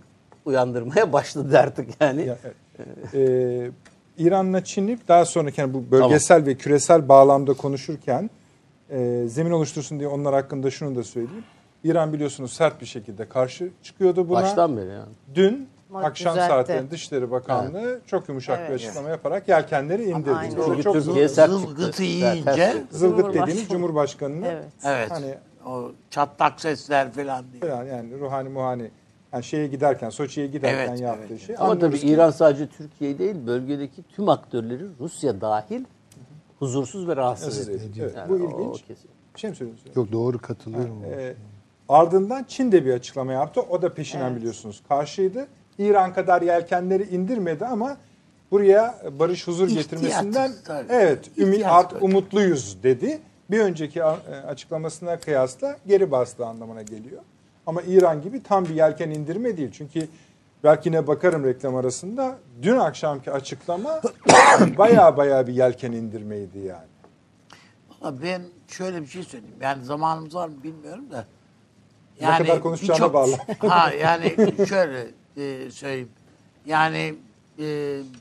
[0.45, 2.25] uyandırmaya başladı artık yani.
[2.25, 2.37] Ya,
[2.77, 3.13] evet.
[3.13, 3.71] Ee,
[4.17, 8.29] İran'la Çin'i daha sonraki yani bu bölgesel ve küresel bağlamda konuşurken
[8.89, 11.43] e, zemin oluştursun diye onlar hakkında şunu da söyleyeyim.
[11.83, 14.41] İran biliyorsunuz sert bir şekilde karşı çıkıyordu buna.
[14.41, 15.09] Baştan beri yani.
[15.35, 15.67] Dün
[15.99, 16.49] Akşam düzeltti.
[16.53, 18.75] saatlerinde Dışişleri Bakanlığı çok yumuşak bir Evet.
[18.75, 20.49] açıklama yaparak yelkenleri indirdi.
[20.65, 20.97] Çünkü çok.
[20.97, 24.65] Zılgıtı yiyince zılgıt dediğiniz Cumhurbaşkanı'nı Evet.
[24.83, 25.11] evet.
[25.11, 25.35] hani
[25.65, 27.61] o çatlak sesler falan diye.
[27.71, 28.91] falan yani ruhani muhani
[29.33, 31.41] yani şeye giderken Soçi'ye giderken Evet, yaptığı evet.
[31.41, 31.55] şey.
[31.59, 35.83] Ama tabii Anlıyoruz ki- İran sadece Türkiye değil, bölgedeki tüm aktörleri Rusya dahil
[36.59, 38.07] huzursuz ve rahatsız Rahatsız ediyor.
[38.07, 38.83] Evet, Yani bu ilginç.
[38.83, 39.09] o kesin.
[39.35, 39.95] Bir şey mi söylüyorsunuz?
[39.95, 41.03] Yok doğru katılıyorum.
[41.05, 41.33] Ee,
[41.89, 43.61] ardından Çin de bir açıklama yaptı.
[43.61, 45.47] O da peşinen biliyorsunuz karşıydı.
[45.77, 47.97] İran kadar yelkenleri indirmedi ama
[48.51, 50.85] buraya barış huzur İhtiyat, getirmesinden tabii.
[50.89, 52.03] evet ümit İhtiyat art tabii.
[52.05, 53.19] umutluyuz dedi.
[53.51, 54.03] Bir önceki e,
[54.47, 57.21] açıklamasına kıyasla geri bastı anlamına geliyor.
[57.65, 59.71] Ama İran gibi tam bir yelken indirme değil.
[59.71, 60.07] Çünkü
[60.63, 64.01] belki yine bakarım reklam arasında dün akşamki açıklama
[64.77, 66.87] baya baya bir yelken indirmeydi yani.
[68.23, 69.55] Ben şöyle bir şey söyleyeyim.
[69.61, 71.25] Yani zamanımız var mı bilmiyorum da.
[72.21, 73.35] Ne kadar konuşacağına birçok- bağlı.
[73.69, 74.35] ha yani
[74.69, 75.07] şöyle
[75.37, 76.09] e, söyleyeyim.
[76.65, 77.15] Yani
[77.59, 77.63] e,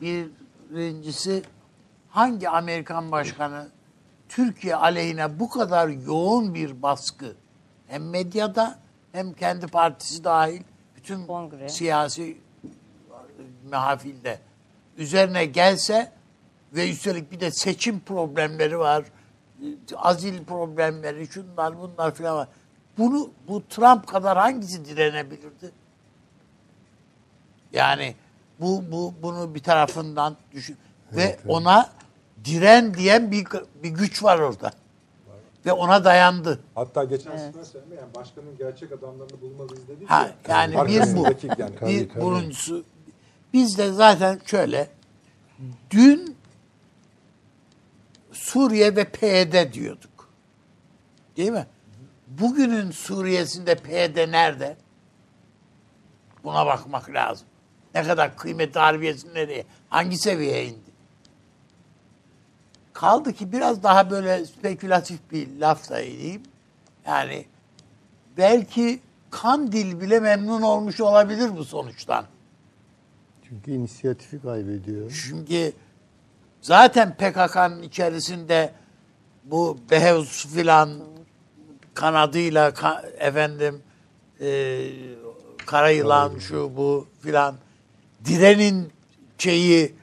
[0.01, 1.43] birincisi
[2.09, 3.69] hangi Amerikan başkanı
[4.29, 7.37] Türkiye aleyhine bu kadar yoğun bir baskı
[7.87, 8.79] hem medyada
[9.13, 10.63] hem kendi partisi dahil
[10.97, 11.69] bütün Kongre.
[11.69, 12.37] siyasi
[13.71, 14.39] mehafilde
[14.99, 16.13] üzerine gelse
[16.73, 19.05] ve üstelik bir de seçim problemleri var.
[19.97, 22.49] Azil problemleri, şunlar bunlar filan var.
[22.99, 25.82] Bunu bu Trump kadar hangisi direnebilirdi?
[27.73, 28.15] Yani
[28.61, 30.77] bu bu bunu bir tarafından düşün.
[31.13, 31.91] Ve ona
[32.45, 33.47] diren diyen bir,
[33.83, 34.73] bir güç var orada.
[35.67, 36.61] Ve ona dayandı.
[36.75, 40.07] Hatta geçen sefer söyleme yani başkanın gerçek adamlarını bulmalıyız dedi.
[40.07, 41.25] Ha, yani bir bu.
[41.59, 41.81] Yani.
[41.81, 42.83] Bir birincisi
[43.53, 44.91] biz de zaten şöyle
[45.91, 46.37] dün
[48.33, 50.29] Suriye ve PYD diyorduk.
[51.37, 51.67] Değil mi?
[52.29, 54.77] Bugünün Suriye'sinde PYD nerede?
[56.45, 57.47] Buna bakmak lazım.
[57.95, 59.65] Ne kadar kıymet harbiyesi nereye?
[59.89, 60.93] Hangi seviyeye indi?
[62.93, 66.43] Kaldı ki biraz daha böyle spekülatif bir laf da edeyim.
[67.07, 67.45] Yani
[68.37, 72.25] belki Kandil bile memnun olmuş olabilir bu sonuçtan.
[73.49, 75.23] Çünkü inisiyatifi kaybediyor.
[75.27, 75.73] Çünkü
[76.61, 78.73] zaten PKK'nın içerisinde
[79.45, 80.91] bu Behevs filan
[81.95, 83.83] kanadıyla ka- efendim
[84.41, 84.81] e,
[85.67, 87.55] Karayılan şu bu filan
[88.25, 88.93] direnin
[89.39, 89.95] şeyi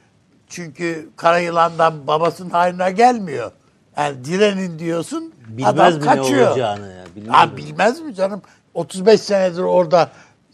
[0.48, 3.52] çünkü Karayılan'dan babasının haline gelmiyor.
[3.98, 6.48] Yani direnin diyorsun Bilmez adam mi ne kaçıyor.
[6.50, 7.58] olacağını ya, bilmez Ha, mi?
[7.58, 8.42] bilmez mi canım?
[8.74, 10.12] 35 senedir orada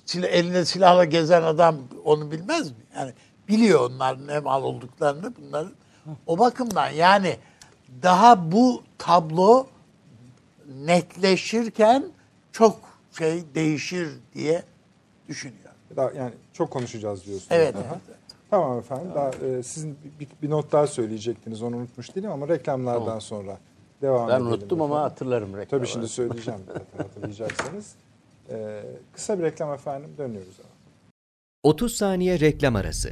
[0.09, 2.77] sil- elinde silahla gezen adam onu bilmez mi?
[2.95, 3.13] Yani
[3.47, 5.71] biliyor onların ne mal olduklarını bunların.
[6.27, 7.37] O bakımdan yani
[8.03, 9.67] daha bu tablo
[10.85, 12.05] netleşirken
[12.51, 12.79] çok
[13.17, 14.63] şey değişir diye
[15.27, 15.71] düşünüyorum.
[15.95, 17.51] Daha, yani çok konuşacağız diyorsunuz.
[17.51, 17.75] Evet.
[17.77, 18.17] evet.
[18.49, 19.07] Tamam efendim.
[19.15, 21.61] Daha, e, sizin bir, bir not daha söyleyecektiniz.
[21.61, 23.57] Onu unutmuş değilim ama reklamlardan sonra
[24.01, 24.47] devam Ben edelim.
[24.47, 25.09] unuttum ama efendim.
[25.09, 25.67] hatırlarım reklamı.
[25.69, 27.95] Tabii şimdi söyleyeceğim zaten hatırlayacaksınız.
[28.49, 28.83] E,
[29.13, 30.09] kısa bir reklam efendim.
[30.17, 30.55] Dönüyoruz.
[31.63, 33.11] 30 saniye reklam arası.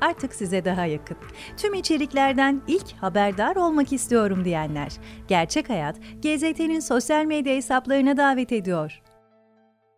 [0.00, 1.16] artık size daha yakın.
[1.56, 4.92] Tüm içeriklerden ilk haberdar olmak istiyorum diyenler.
[5.28, 9.02] Gerçek Hayat, GZT'nin sosyal medya hesaplarına davet ediyor.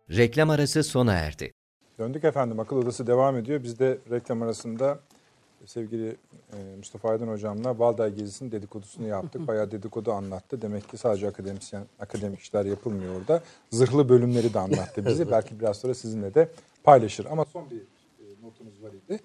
[0.09, 1.51] Reklam arası sona erdi.
[1.99, 2.59] Döndük efendim.
[2.59, 3.63] Akıl Odası devam ediyor.
[3.63, 4.99] Biz de reklam arasında
[5.65, 6.15] sevgili
[6.53, 9.41] e, Mustafa Aydın hocamla Valday gezisinin dedikodusunu yaptık.
[9.47, 10.61] Bayağı dedikodu anlattı.
[10.61, 13.43] Demek ki sadece akademisyen, akademik işler yapılmıyor orada.
[13.71, 15.31] Zırhlı bölümleri de anlattı bize.
[15.31, 16.49] Belki biraz sonra sizinle de
[16.83, 17.25] paylaşır.
[17.25, 19.19] Ama son bir e, notunuz var idi.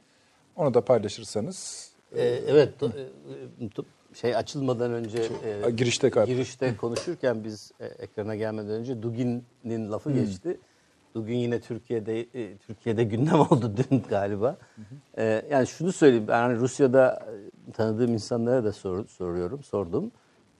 [0.57, 2.92] Onu da paylaşırsanız Ee, evet, do-
[3.80, 5.18] e, şey açılmadan önce
[5.66, 10.61] e, girişte girişte konuşurken biz e, ekrana gelmeden önce Dugin'in lafı geçti.
[11.14, 14.57] Dugin yine Türkiye'de e, Türkiye'de gündem oldu dün galiba.
[15.18, 17.26] E, yani şunu söyleyeyim, ben hani Rusya'da
[17.68, 20.11] e, tanıdığım insanlara da sor- soruyorum, sordum.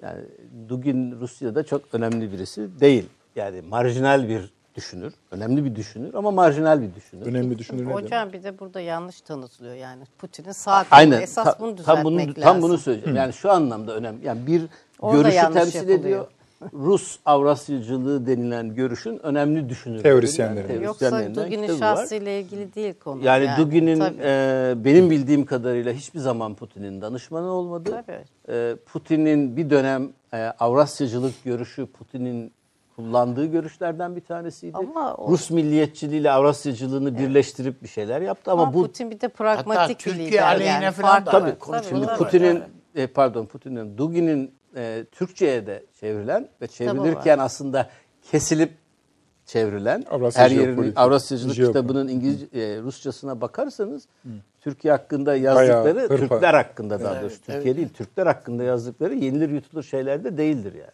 [0.03, 0.25] Yani
[0.69, 3.09] Dugin Rusya'da çok önemli birisi değil.
[3.37, 7.27] Yani marjinal bir düşünür, önemli bir düşünür ama marjinal bir düşünür.
[7.27, 8.05] önemli düşünür ne demek?
[8.05, 10.03] Hocam bir de burada yanlış tanıtılıyor yani.
[10.19, 10.85] Putin'in sağ.
[10.91, 11.21] Aynen.
[11.21, 12.63] Esas Ta- bunu tam bunu düzeltmek tam lazım.
[12.63, 13.17] bunu söyleyeceğim.
[13.17, 14.27] Yani şu anlamda önemli.
[14.27, 14.63] Yani bir
[15.01, 16.01] Orada görüşü temsil yapılıyor.
[16.01, 16.27] ediyor.
[16.73, 20.03] Rus Avrasyacılığı denilen görüşün önemli düşünürleri.
[20.03, 20.73] Teorisyenleri.
[20.73, 23.25] Yani Yoksa Dugin'in şahsıyla ilgili değil konu.
[23.25, 24.17] Yani, Dugin'in Tabii.
[24.23, 28.03] e, benim bildiğim kadarıyla hiçbir zaman Putin'in danışmanı olmadı.
[28.07, 28.25] Tabii.
[28.57, 32.53] E, Putin'in bir dönem e, Avrasyacılık görüşü Putin'in
[32.97, 34.77] kullandığı görüşlerden bir tanesiydi.
[34.77, 39.29] Ama o- Rus milliyetçiliğiyle Avrasyacılığını birleştirip bir şeyler yaptı ama, Ama bu Putin bir de
[39.29, 40.95] pragmatik Hatta bir Türkiye lider aleyhine yani.
[40.95, 41.59] falan da Tabii.
[41.59, 42.19] Konuşmalar Şimdi.
[42.19, 42.63] Putin'in
[42.95, 47.89] e, pardon Putin'in Dugin'in e, Türkçe'ye de çevrilen ve çevrilirken aslında
[48.31, 48.73] kesilip
[49.47, 50.93] çevrilen Avrasya her yerin.
[50.97, 51.83] Avrasyacılık Jeopolitik.
[51.83, 54.09] kitabının İngilizce e, Rusçasına bakarsanız
[54.61, 56.09] Türkiye hakkında yazdıkları.
[56.09, 60.91] Türkler hakkında daha doğrusu Türkiye değil Türkler hakkında yazdıkları yenilir yutulur şeyler de değildir yani.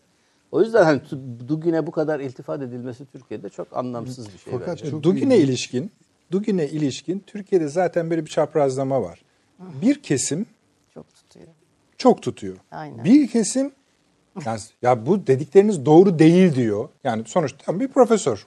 [0.52, 1.00] O yüzden hani
[1.48, 4.90] Dugin'e bu kadar iltifat edilmesi Türkiye'de çok anlamsız bir şey Fakat bence.
[4.90, 5.90] çok Dugin'e ilişkin,
[6.30, 9.22] Dugin'e ilişkin Türkiye'de zaten böyle bir çaprazlama var.
[9.58, 10.46] Bir kesim
[10.94, 11.46] Çok tutuyor.
[11.98, 12.56] çok tutuyor.
[12.70, 13.04] Aynen.
[13.04, 13.72] Bir kesim
[14.46, 16.88] ya, ya bu dedikleriniz doğru değil diyor.
[17.04, 18.46] Yani sonuçta bir profesör.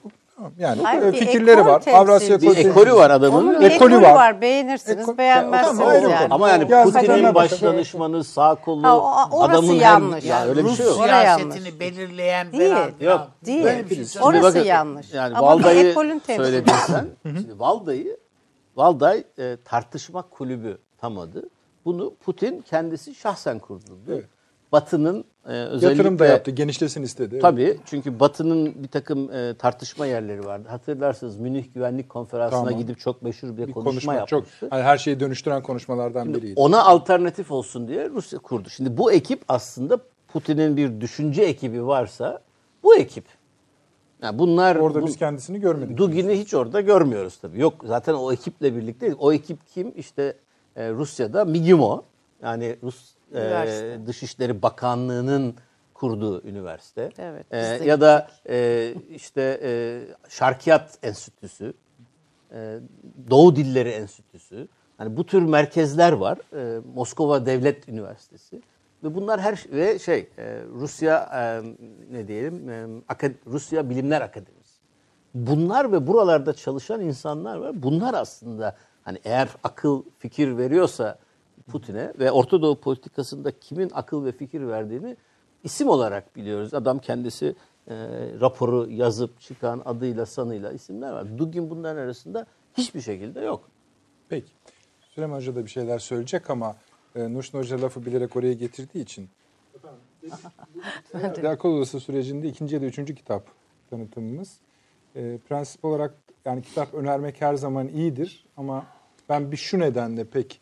[0.58, 1.82] Yani Hayır, bir fikirleri ekol var.
[1.92, 3.42] Avrasya bir ekolü var adamın.
[3.42, 4.14] Onun ekolü, ekolü var.
[4.14, 4.40] var.
[4.40, 6.04] Beğenirsiniz, Ekol- beğenmezsiniz Tamam, yani.
[6.04, 6.34] konu.
[6.34, 10.24] Ama yani Putin'in dönem baş başında- danışmanı, sağ kolu, Ha, o- orası adamın yanlış.
[10.24, 10.28] her...
[10.28, 10.96] Yani öyle bir Rus şey yok.
[10.98, 12.74] Orası siyasetini belirleyen Değil.
[12.74, 12.90] falan.
[13.00, 13.28] Yok.
[13.46, 13.64] Değil.
[13.64, 15.12] Böyle bir şey Orası bakın, yanlış.
[15.14, 15.94] Yani Ama Valday'ı
[16.26, 17.06] söyledin sen.
[17.22, 18.16] Şimdi Valday'ı,
[18.76, 21.48] Valday e, tartışma kulübü tam adı.
[21.84, 23.96] Bunu Putin kendisi şahsen kurdurdu.
[24.08, 24.24] Evet.
[24.72, 25.86] Batı'nın e, özellikle...
[25.98, 27.38] Yatırım da yaptı, genişlesin istedi.
[27.38, 30.68] Tabii çünkü Batı'nın bir takım e, tartışma yerleri vardı.
[30.68, 32.78] Hatırlarsınız Münih Güvenlik Konferansı'na Tamam.
[32.80, 34.66] gidip çok meşhur bir, Bir konuşma, konuşma çok yapmıştı.
[34.70, 36.60] hani her şeyi dönüştüren konuşmalardan biriydi.
[36.60, 38.68] Ona alternatif olsun diye Rusya kurdu.
[38.70, 39.98] Şimdi bu ekip aslında
[40.28, 42.40] Putin'in bir düşünce ekibi varsa
[42.82, 43.24] bu ekip.
[44.22, 45.96] Yani bunlar Orada bu- biz kendisini görmedik.
[45.96, 47.60] Dugin'i hiç orada görmüyoruz tabii.
[47.60, 49.14] Yok zaten o ekiple birlikte.
[49.14, 49.92] O ekip kim?
[49.96, 50.36] İşte
[50.76, 52.02] e, Rusya'da MİGİMO.
[52.42, 54.06] Yani Rus e.
[54.06, 55.54] Dışişleri Bakanlığı'nın
[55.94, 57.10] kurduğu üniversite.
[57.18, 61.72] Evet, E, ya da e, işte e, Şarkiyat Enstitüsü.
[62.52, 62.78] e,
[63.30, 64.68] Doğu Dilleri Enstitüsü.
[64.98, 66.38] Hani bu tür merkezler var.
[66.56, 68.62] E, Moskova Devlet Üniversitesi.
[69.04, 71.62] Ve bunlar her ve şey e, Rusya e,
[72.12, 74.56] ne diyelim e, Aka- Rusya Bilimler Akademisi.
[75.34, 77.82] Bunlar ve buralarda çalışan insanlar var.
[77.82, 81.18] Bunlar aslında hani eğer akıl fikir veriyorsa
[81.70, 85.16] Putin'e ve Orta Doğu politikasında kimin akıl ve fikir verdiğini
[85.64, 86.74] isim olarak biliyoruz.
[86.74, 87.54] Adam kendisi
[87.88, 87.94] e,
[88.40, 91.38] raporu yazıp çıkan adıyla sanıyla isimler var.
[91.38, 92.46] Dugin bunların arasında
[92.76, 93.68] hiçbir şekilde yok.
[94.28, 94.52] Peki.
[95.00, 96.76] Süleyman Hoca da bir şeyler söyleyecek ama
[97.14, 99.28] e, Nurşin Hoca lafı bilerek oraya getirdiği için.
[101.14, 103.46] Efendim, Akıl Odası sürecinde ikinci ya da üçüncü kitap
[103.90, 104.58] tanıtımımız.
[105.16, 106.14] E, prensip olarak
[106.44, 108.86] yani kitap önermek her zaman iyidir ama
[109.28, 110.60] ben bir şu nedenle pek.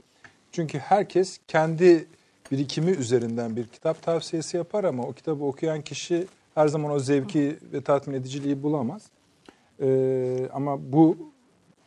[0.54, 2.06] Çünkü herkes kendi
[2.52, 7.56] birikimi üzerinden bir kitap tavsiyesi yapar ama o kitabı okuyan kişi her zaman o zevki
[7.72, 9.02] ve tatmin ediciliği bulamaz.
[9.82, 11.16] E, ama bu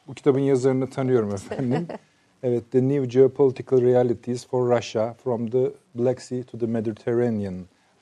[0.08, 1.88] bu kitabın yazarını tanıyorum efendim.
[2.44, 7.56] evet, The New Geopolitical Realities for Russia from the Black Sea to the Mediterranean.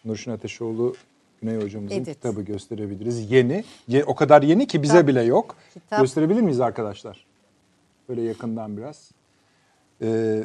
[0.05, 0.95] Nurşin Ateşoğlu
[1.41, 2.13] Güney hocamızın Edit.
[2.16, 3.32] kitabı gösterebiliriz.
[3.32, 3.63] Yeni.
[3.88, 5.55] Ye- o kadar yeni ki bize Kitap- bile yok.
[5.74, 7.26] kitap- Gösterebilir miyiz arkadaşlar?
[8.09, 9.11] Böyle yakından biraz.
[10.02, 10.43] Ee,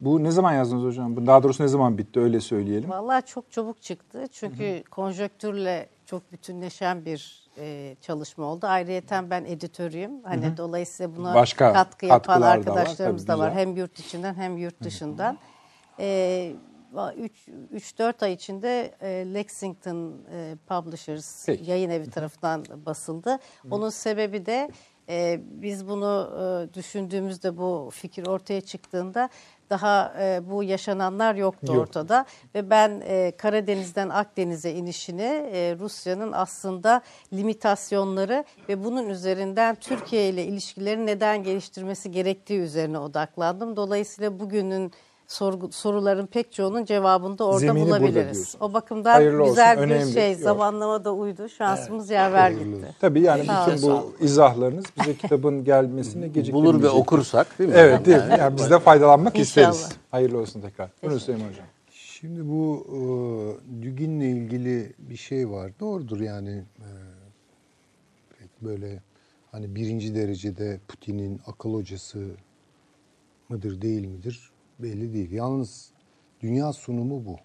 [0.00, 1.16] bu ne zaman yazdınız hocam?
[1.16, 2.90] Bu Daha doğrusu ne zaman bitti öyle söyleyelim.
[2.90, 4.28] Vallahi çok çabuk çıktı.
[4.32, 8.66] Çünkü konjonktürle çok bütünleşen bir e, çalışma oldu.
[8.66, 10.22] Ayrıyeten ben editörüyüm.
[10.22, 13.54] Hani dolayısıyla buna Başka katkı yapan katkılar da var, arkadaşlarımız da var.
[13.54, 15.38] Hem yurt içinden hem yurt dışından.
[15.98, 16.52] E,
[16.94, 21.70] 3-4 ay içinde e, Lexington e, Publishers Peki.
[21.70, 23.38] yayın evi tarafından basıldı.
[23.70, 24.70] Onun sebebi de
[25.08, 29.28] e, biz bunu e, düşündüğümüzde bu fikir ortaya çıktığında
[29.70, 31.82] daha e, bu yaşananlar yoktu Yok.
[31.82, 37.02] ortada ve ben e, Karadeniz'den Akdeniz'e inişini e, Rusya'nın aslında
[37.32, 43.76] limitasyonları ve bunun üzerinden Türkiye ile ilişkileri neden geliştirmesi gerektiği üzerine odaklandım.
[43.76, 44.92] Dolayısıyla bugünün
[45.28, 48.54] sorgu, soruların pek çoğunun cevabını da orada Zemini bulabiliriz.
[48.60, 50.12] O bakımdan Hayırlı olsun, güzel bir önemli.
[50.12, 50.40] şey Yok.
[50.40, 51.48] zamanlama da uydu.
[51.48, 52.94] Şansımız yaver gitti.
[53.00, 56.54] Tabii yani Sağ bütün bu izahlarınız bize kitabın gelmesine geciktirmeyecek.
[56.54, 57.76] Bulur ve okursak değil mi?
[57.78, 58.22] Evet değil mi?
[58.30, 59.72] Yani- Yani biz de faydalanmak İnşallah.
[59.72, 59.96] isteriz.
[60.10, 60.90] Hayırlı olsun tekrar.
[61.02, 61.66] Buyurun Süleyman Hocam.
[61.90, 65.70] Şimdi bu e, Dugin'le ilgili bir şey var.
[65.80, 66.88] Doğrudur yani e,
[68.38, 69.02] pek böyle
[69.52, 72.26] hani birinci derecede Putin'in akıl hocası
[73.48, 75.30] mıdır değil midir belli değil.
[75.32, 75.90] Yalnız
[76.40, 77.36] dünya sunumu bu.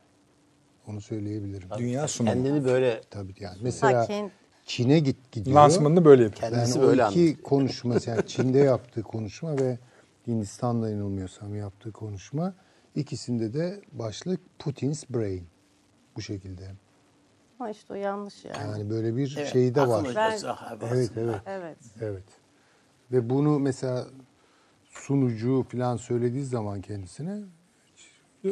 [0.87, 1.69] Onu söyleyebilirim.
[1.77, 2.33] Dünya sunumu.
[2.33, 3.57] Kendini böyle Tabii yani.
[3.61, 4.31] Mesela Sakin.
[4.65, 5.55] Çin'e git gidiyor.
[5.55, 6.51] Lansmanını böyle yapıyor.
[6.51, 9.79] kendisi Yani böyle o iki konuşma, yani Çin'de yaptığı konuşma ve
[10.27, 12.53] Hindistan'da yanılmıyorsam yaptığı konuşma
[12.95, 15.47] ikisinde de başlık Putin's Brain.
[16.15, 16.71] Bu şekilde.
[17.59, 18.57] Ama işte o yanlış yani.
[18.57, 20.05] Yani böyle bir Evet, şey de var.
[20.15, 20.37] Ben-.
[20.87, 21.41] Evet, evet.
[21.45, 21.77] Evet.
[22.01, 22.23] Evet.
[23.11, 24.07] Ve bunu mesela
[24.99, 27.37] sunucu falan söylediği zaman kendisine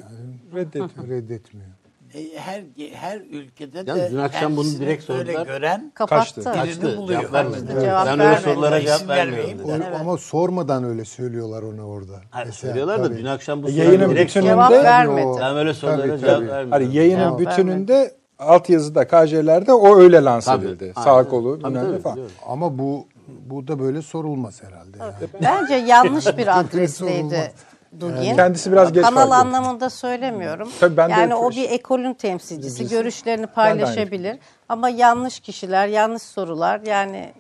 [0.55, 0.89] Reddediyor.
[1.09, 1.67] reddetmiyor.
[2.13, 5.45] E, Her her ülkede Yalnız de dün akşam bunu kendisini direkt böyle sordular.
[5.47, 6.19] gören Kapattı.
[6.19, 6.41] Kaçtı.
[6.41, 6.97] birini Kaçtı.
[6.97, 7.21] buluyor.
[7.21, 7.65] Cevap vermedi.
[7.71, 7.81] Evet.
[7.81, 8.41] Cevap ben öyle vermedi.
[8.43, 9.81] sorulara İsim cevap vermeyeyim vermiyorum.
[9.85, 9.95] dedi.
[9.95, 12.13] O- Ama sormadan öyle söylüyorlar ona orada.
[12.29, 13.17] Hayır, Mesela, söylüyorlar da tabii.
[13.17, 14.83] dün akşam bu Yayının sorulara direkt bütününde- Cevap sordular.
[14.85, 15.37] vermedi.
[15.41, 16.47] Ben böyle sorulara Tabii, cevap tabii.
[16.47, 16.71] vermiyorum.
[16.71, 20.93] Hani yayının Cevap bütününde altyazıda, KJ'lerde o öyle lanse Tabii, edildi.
[20.95, 21.05] aynen.
[21.23, 22.15] Sağ kolu, Tabii, bilmem ne tabii, falan.
[22.15, 22.35] biliyorum.
[22.47, 23.07] Ama bu
[23.49, 24.97] bu da böyle sorulmaz herhalde.
[24.99, 25.13] Yani.
[25.43, 27.51] Bence yanlış bir adresteydi
[27.99, 28.35] Dugin.
[28.35, 30.69] Kendisi biraz geç Kanal fark anlamında söylemiyorum.
[30.79, 32.61] Tabii ben de yani o fresh- bir ekolün temsilcisi.
[32.61, 32.95] Temsilcisi.
[32.95, 34.37] Görüşlerini de paylaşabilir.
[34.69, 37.33] Ama yanlış kişiler, yanlış sorular yani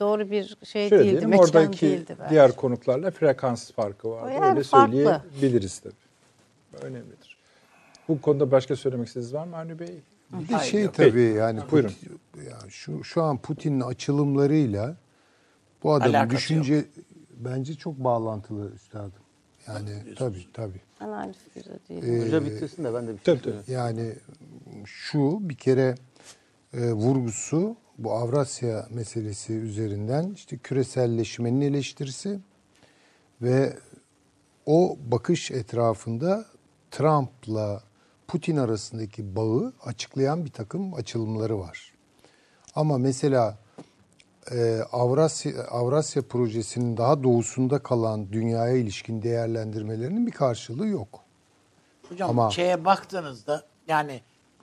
[0.00, 1.12] doğru bir şey Şöyle değildi.
[1.12, 2.30] diyelim Mekan oradaki değildi bence.
[2.30, 4.22] diğer konuklarla frekans farkı var.
[4.22, 5.20] O yani Öyle farklı.
[5.32, 5.94] söyleyebiliriz tabii.
[6.82, 7.36] Önemlidir.
[8.08, 9.94] Bu konuda başka söylemek istediğiniz var mı Avni Bey?
[10.32, 11.18] Bir de Hayır, şey tabii Peki.
[11.38, 11.88] yani Buyurun.
[11.88, 14.94] Putin- ya şu şu an Putin'in açılımlarıyla
[15.82, 16.84] bu adamın Alakası düşünce
[17.36, 19.12] bence çok bağlantılı üstadım.
[19.68, 20.80] Yani tabii tabii.
[21.00, 22.26] Ben aynı fikirde değilim.
[22.26, 23.72] Hoca bitirsin de ben de bir şey Tabii.
[23.72, 24.12] Yani
[24.84, 25.94] şu bir kere
[26.72, 32.40] e, vurgusu bu Avrasya meselesi üzerinden işte küreselleşmenin eleştirisi
[33.42, 33.76] ve
[34.66, 36.44] o bakış etrafında
[36.90, 37.82] Trump'la
[38.28, 41.92] Putin arasındaki bağı açıklayan bir takım açılımları var.
[42.74, 43.58] Ama mesela
[44.52, 51.20] e, Avrasya, Avrasya projesinin daha doğusunda kalan dünyaya ilişkin değerlendirmelerinin bir karşılığı yok.
[52.08, 54.20] Hocam Ama- şeye baktığınızda yani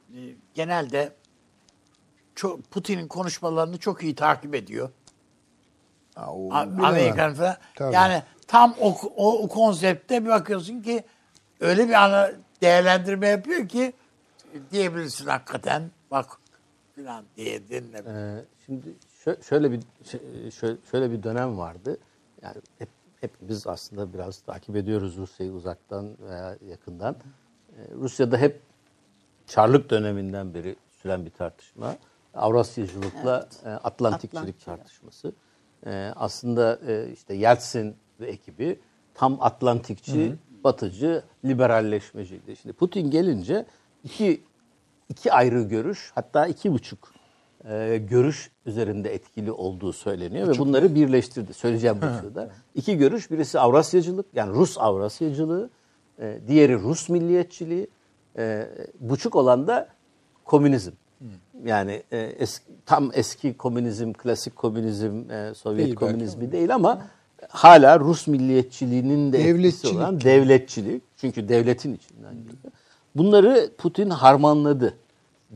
[0.09, 0.19] e,
[0.53, 1.11] genelde
[2.35, 4.89] çok, Putin'in konuşmalarını çok iyi takip ediyor.
[6.15, 7.57] Amerikan falan.
[7.75, 7.95] Tabii.
[7.95, 11.03] Yani tam o, o, o konseptte bir bakıyorsun ki
[11.59, 12.31] öyle bir ana
[12.61, 13.93] değerlendirme yapıyor ki
[14.71, 16.25] diyebilirsin hakikaten bak
[16.95, 18.37] filan diye denilebilir.
[18.37, 18.95] Ee, şimdi
[19.41, 19.79] şöyle bir
[20.49, 21.97] şö- şöyle bir dönem vardı.
[22.41, 22.89] Yani hep
[23.21, 27.15] hepimiz aslında biraz takip ediyoruz Rusya'yı uzaktan veya yakından.
[27.77, 28.61] Ee, Rusya'da hep
[29.47, 31.95] Çarlık döneminden beri süren bir tartışma.
[32.33, 34.65] Avrasyacılıkla e, Atlantikçilik Atlantik.
[34.65, 35.33] tartışması.
[35.85, 38.79] Ee, aslında e, işte Yeltsin ve ekibi
[39.13, 42.55] tam Atlantikçi, batıcı, liberalleşmeciydi.
[42.55, 43.65] Şimdi Putin gelince
[44.03, 44.43] iki
[45.09, 47.13] iki ayrı görüş hatta iki buçuk
[47.69, 51.53] e, görüş üzerinde etkili olduğu söyleniyor ve bunları birleştirdi.
[51.53, 52.51] Söyleyeceğim bu sırada.
[52.75, 55.69] İki görüş birisi Avrasyacılık yani Rus Avrasyacılığı,
[56.19, 57.87] e, diğeri Rus milliyetçiliği,
[58.37, 58.67] e,
[58.99, 59.87] buçuk olan da
[60.45, 60.91] komünizm.
[61.65, 67.07] Yani e, eski, tam eski komünizm, klasik komünizm, e, Sovyet Değil belki komünizmi değil ama
[67.49, 71.03] hala Rus milliyetçiliğinin de etkisi olan devletçilik.
[71.17, 72.73] Çünkü devletin içinden geliyor.
[73.15, 74.93] Bunları Putin harmanladı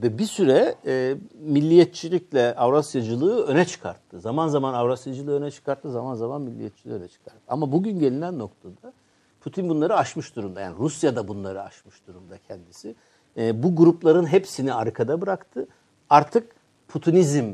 [0.03, 4.19] ve bir süre e, milliyetçilikle Avrasyacılığı öne çıkarttı.
[4.19, 7.39] Zaman zaman Avrasyacılığı öne çıkarttı, zaman zaman milliyetçiliği öne çıkarttı.
[7.47, 8.93] Ama bugün gelinen noktada
[9.41, 10.61] Putin bunları aşmış durumda.
[10.61, 12.95] Yani Rusya da bunları aşmış durumda kendisi.
[13.37, 15.67] E, bu grupların hepsini arkada bıraktı.
[16.09, 16.55] Artık
[16.87, 17.53] Putinizm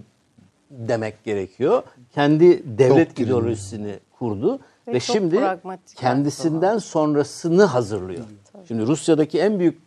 [0.71, 1.83] demek gerekiyor.
[2.13, 3.25] Kendi devlet Doktrin.
[3.25, 5.39] ideolojisini kurdu Ve ve, şimdi
[5.95, 8.25] kendisinden sonrasını hazırlıyor.
[8.67, 9.81] Şimdi Rusya'daki en büyük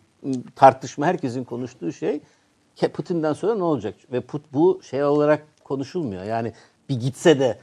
[0.56, 2.20] tartışma herkesin konuştuğu şey
[2.76, 3.94] Putin'den sonra ne olacak?
[4.12, 6.22] Ve Put bu şey olarak konuşulmuyor.
[6.22, 6.52] Yani
[6.88, 7.58] bir gitse de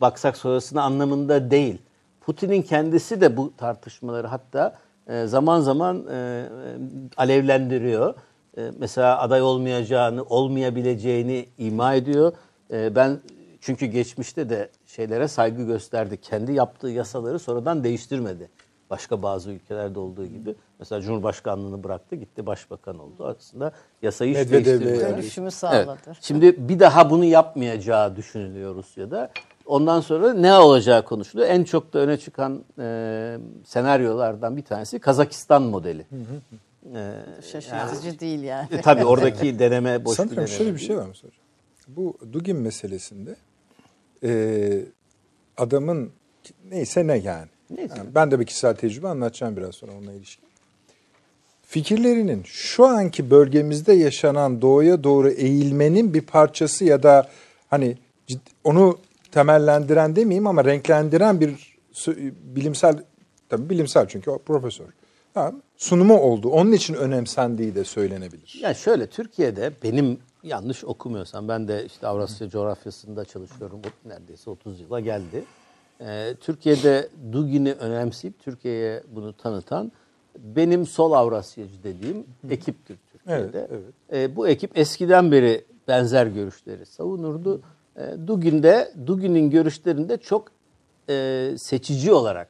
[0.00, 1.78] baksak sonrasını anlamında değil.
[2.20, 6.46] Putin'in kendisi de bu tartışmaları hatta e, zaman zaman e, e,
[7.16, 8.14] alevlendiriyor.
[8.78, 12.32] Mesela aday olmayacağını, olmayabileceğini ima ediyor.
[12.70, 13.20] Ben
[13.60, 16.20] çünkü geçmişte de şeylere saygı gösterdi.
[16.20, 18.48] Kendi yaptığı yasaları sonradan değiştirmedi.
[18.92, 20.54] Başka bazı ülkelerde olduğu gibi.
[20.78, 23.36] Mesela Cumhurbaşkanlığını bıraktı, gitti başbakan oldu.
[23.38, 23.72] Aslında
[24.02, 24.98] yasayı değiştirmedi.
[25.02, 25.12] yani.
[25.12, 25.98] Dönüşümü sağladı.
[26.06, 26.16] Evet.
[26.20, 29.30] Şimdi bir daha bunu yapmayacağı düşünülüyor Rusya'da.
[29.66, 31.48] Ondan sonra ne olacağı konuşuluyor.
[31.48, 36.06] En çok da öne çıkan e, senaryolardan bir tanesi Kazakistan modeli.
[36.94, 37.12] E,
[37.52, 38.68] Şaşırtıcı değil yani.
[38.72, 40.48] e, tabii oradaki deneme boş bir Sanırım deneme.
[40.48, 41.30] şöyle bir şey var mı hocam?
[41.88, 43.36] Bu Dugin meselesinde
[44.24, 44.84] e,
[45.56, 46.12] adamın
[46.70, 47.48] neyse ne yani.
[47.76, 47.94] Neyse.
[47.96, 50.44] Yani ben de bir kişisel tecrübe anlatacağım biraz sonra onunla ilişkin.
[51.62, 57.28] Fikirlerinin şu anki bölgemizde yaşanan doğuya doğru eğilmenin bir parçası ya da
[57.70, 57.96] hani
[58.64, 58.98] onu
[59.32, 61.76] temellendiren demeyeyim ama renklendiren bir
[62.42, 62.98] bilimsel
[63.48, 64.86] tabii bilimsel çünkü o profesör.
[65.34, 66.48] Ha, sunumu oldu.
[66.48, 68.58] Onun için önemsendiği de söylenebilir.
[68.60, 73.80] Yani şöyle Türkiye'de benim yanlış okumuyorsam ben de işte Avrasya coğrafyasında çalışıyorum.
[73.86, 75.44] O Neredeyse 30 yıla geldi.
[76.06, 79.92] Ee, Türkiye'de Dugin'i önemseyip Türkiye'ye bunu tanıtan
[80.38, 83.68] benim sol Avrasyacı dediğim ekiptir Türkiye'de.
[83.70, 83.82] Evet,
[84.12, 87.60] Ee, bu ekip eskiden beri benzer görüşleri savunurdu.
[87.96, 90.48] Ee, Dugin'de Dugin'in görüşlerinde çok
[91.08, 92.48] e, seçici olarak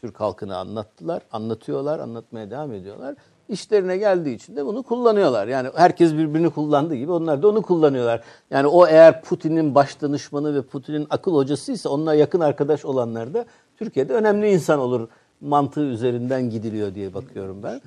[0.00, 3.14] Türk halkını anlattılar, anlatıyorlar, anlatmaya devam ediyorlar.
[3.50, 5.48] İşlerine geldiği için de bunu kullanıyorlar.
[5.48, 8.22] Yani herkes birbirini kullandığı gibi onlar da onu kullanıyorlar.
[8.50, 13.44] Yani o eğer Putin'in baş danışmanı ve Putin'in akıl hocasıysa onunla yakın arkadaş olanlar da
[13.76, 15.08] Türkiye'de önemli insan olur
[15.40, 17.80] mantığı üzerinden gidiliyor diye bakıyorum ben.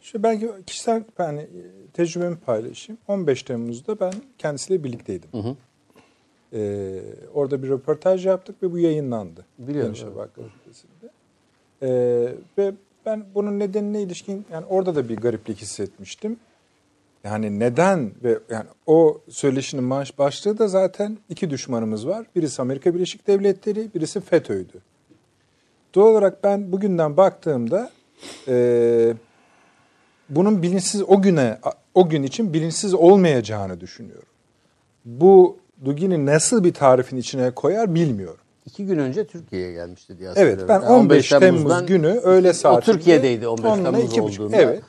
[0.00, 1.48] Şu belki kişisel yani
[1.92, 2.98] tecrübemi paylaşayım.
[3.08, 5.56] 15 Temmuz'da ben kendisiyle birlikteydim.
[6.52, 7.00] Ee,
[7.34, 9.46] orada bir röportaj yaptık ve bu yayınlandı.
[9.58, 9.94] Biliyorum,
[10.36, 11.10] gazetesinde.
[11.82, 12.72] Ee, ve
[13.08, 16.36] ben bunun nedenine ilişkin yani orada da bir gariplik hissetmiştim.
[17.24, 22.26] Yani neden ve yani o söyleşinin baş, başlığı da zaten iki düşmanımız var.
[22.36, 24.78] Birisi Amerika Birleşik Devletleri, birisi FETÖ'ydü.
[25.94, 27.90] Doğal olarak ben bugünden baktığımda
[28.48, 29.14] e,
[30.28, 31.58] bunun bilinçsiz o güne
[31.94, 34.28] o gün için bilinçsiz olmayacağını düşünüyorum.
[35.04, 38.40] Bu Dugin'i nasıl bir tarifin içine koyar bilmiyorum.
[38.68, 40.68] İki gün önce Türkiye'ye gelmişti diye Evet hatırlıyorum.
[40.68, 42.96] ben Yani 15 Temmuz Temmuz'dan- günü öğle o saatinde.
[42.96, 44.56] Türkiye'deydi 15 onunla Temmuz iki buçuk- olduğunda.
[44.56, 44.82] Evet.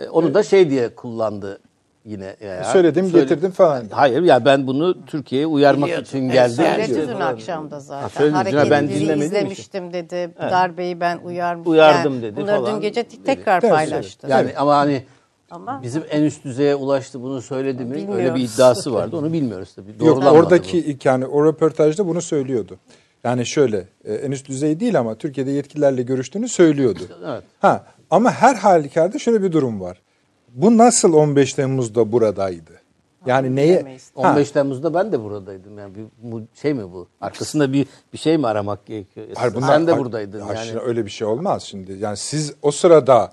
[0.00, 1.58] E, Onu da şey diye kullandı
[2.04, 2.36] yine.
[2.44, 2.64] Ya.
[2.64, 3.84] Söyledim, getirdim falan.
[3.90, 6.04] Hayır ya ben bunu Türkiye'ye uyarmak Biliyordum.
[6.04, 6.54] için Evet, geldim.
[6.56, 8.26] söyledi Söyledi İşte dün akşam da Ha, zaten.
[8.26, 10.30] Ben Hareketleri dinlemedim izlemiştim dedi.
[10.40, 11.72] Darbeyi ben uyarmıştım.
[11.72, 13.22] Uyardım dedi Bunları falan dün gece dedi.
[13.24, 14.26] tekrar Evet, paylaştı.
[14.30, 15.02] Yani ama hani
[15.50, 18.08] Ama- bizim en üst düzeye ulaştı bunu söyledi mi?
[18.14, 19.16] Öyle bir iddiası vardı.
[19.16, 20.06] Onu bilmiyoruz tabii.
[20.06, 21.08] Yok oradaki bu.
[21.08, 22.76] yani o röportajda bunu söylüyordu.
[23.24, 27.00] Yani şöyle e, en üst düzey değil ama Türkiye'de yetkililerle görüştüğünü söylüyordu.
[27.26, 27.42] Evet.
[27.60, 30.02] Ha ama her halükarda şöyle bir durum var.
[30.48, 32.82] Bu nasıl 15 Temmuz'da buradaydı?
[33.26, 33.74] Yani neye?
[33.74, 34.10] bilemeyiz.
[34.14, 35.78] Ha, 15 Temmuz'da ben de buradaydım.
[35.78, 37.08] Yani bir bu şey mi bu?
[37.20, 39.26] Arkasında bir bir şey mi aramak gerekiyor?
[39.34, 40.66] hayır, bunlar- Sen de hayır, yani.
[40.66, 41.92] şimdi öyle bir şey olmaz şimdi.
[41.92, 43.32] Yani siz o sırada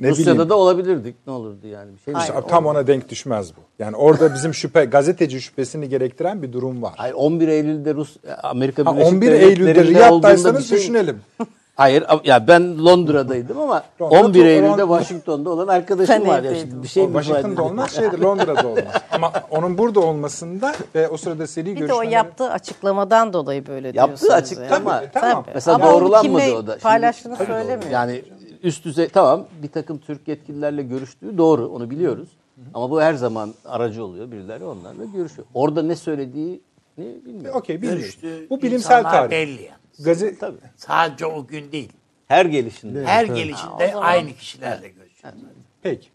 [0.00, 0.48] ne Rusya'da bileyim.
[0.50, 1.14] da olabilirdik.
[1.26, 1.90] Ne olurdu yani?
[1.94, 2.14] Bir şey?
[2.20, 3.60] İşte tam ona denk düşmez bu.
[3.78, 6.92] Yani orada bizim şüphe, gazeteci şüphesini gerektiren bir durum var.
[6.96, 11.20] Hayır 11 Eylül'de Rus Amerika Ha, Birleşik 11 Devletleri'nde Eylül'de olduğunda Riyad'daysanız şey- düşünelim.
[11.76, 16.54] Hayır ya ben Londra'daydım ama Londra- 11 Eylül'de Londra- Washington'da olan arkadaşım var ya.
[16.54, 18.84] Şimdi bir şey mi Washington'da olmaz, şeydir Londra'da olmaz.
[19.12, 22.14] Ama onun burada olmasında ve o sırada seri Bir de o görüşmeleri...
[22.14, 24.32] yaptığı açıklamadan dolayı böyle Yaptığı diyorsunuz.
[24.32, 25.08] açıklama- yani.
[25.14, 25.44] Tabii, tamam.
[25.54, 26.70] Mesela Ama doğrulanmadı o da.
[26.72, 27.90] Şimdi- paylaştığını söylemiyor.
[27.90, 28.22] Yani
[28.62, 32.28] üst düzey tamam bir takım Türk yetkililerle görüştüğü doğru onu biliyoruz.
[32.74, 35.46] Ama bu her zaman aracı oluyor birileri onlarla görüşüyor.
[35.54, 36.60] Orada ne söylediğini
[36.98, 37.58] bilmiyorum.
[37.58, 38.00] Okey bilmiyorum.
[38.00, 39.30] Görüştüğü Bu bilimsel tarih.
[39.30, 39.78] belli yani.
[40.04, 40.56] Gazete, Tabii.
[40.76, 41.92] Sadece o gün değil.
[42.28, 43.04] Her gelişinde.
[43.04, 45.34] Her gelişinde aynı kişilerle görüşüyor.
[45.82, 46.08] Peki.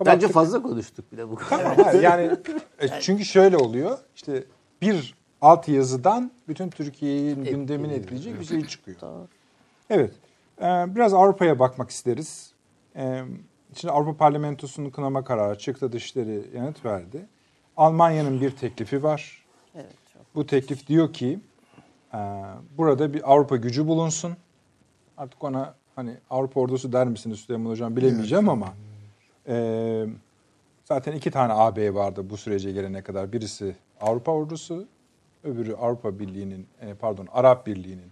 [0.00, 0.32] Bence Kapattık.
[0.32, 1.62] fazla konuştuk bile bu kadar.
[1.62, 2.30] Tamam, hayır, yani
[2.80, 3.98] e, çünkü şöyle oluyor.
[4.16, 4.44] İşte
[4.82, 8.96] bir alt yazıdan bütün Türkiye'nin gündemini etkileyecek bir şey çıkıyor.
[9.90, 10.10] Evet.
[10.60, 12.52] E, Biraz Avrupa'ya bakmak isteriz.
[12.96, 13.22] E,
[13.74, 15.92] Şimdi Avrupa Parlamentosu'nun kınama kararı çıktı.
[15.92, 17.26] Dışişleri yanıt verdi.
[17.76, 19.44] Almanya'nın bir teklifi var.
[20.34, 21.40] Bu teklif diyor ki
[22.14, 22.18] e,
[22.78, 24.36] burada bir Avrupa gücü bulunsun.
[25.16, 28.74] Artık ona hani Avrupa ordusu der misiniz Süleyman Hocam bilemeyeceğim ama
[29.48, 30.06] e,
[30.84, 33.32] zaten iki tane AB vardı bu sürece gelene kadar.
[33.32, 34.86] Birisi Avrupa ordusu,
[35.44, 38.10] öbürü Avrupa Birliği'nin e, pardon Arap Birliği'nin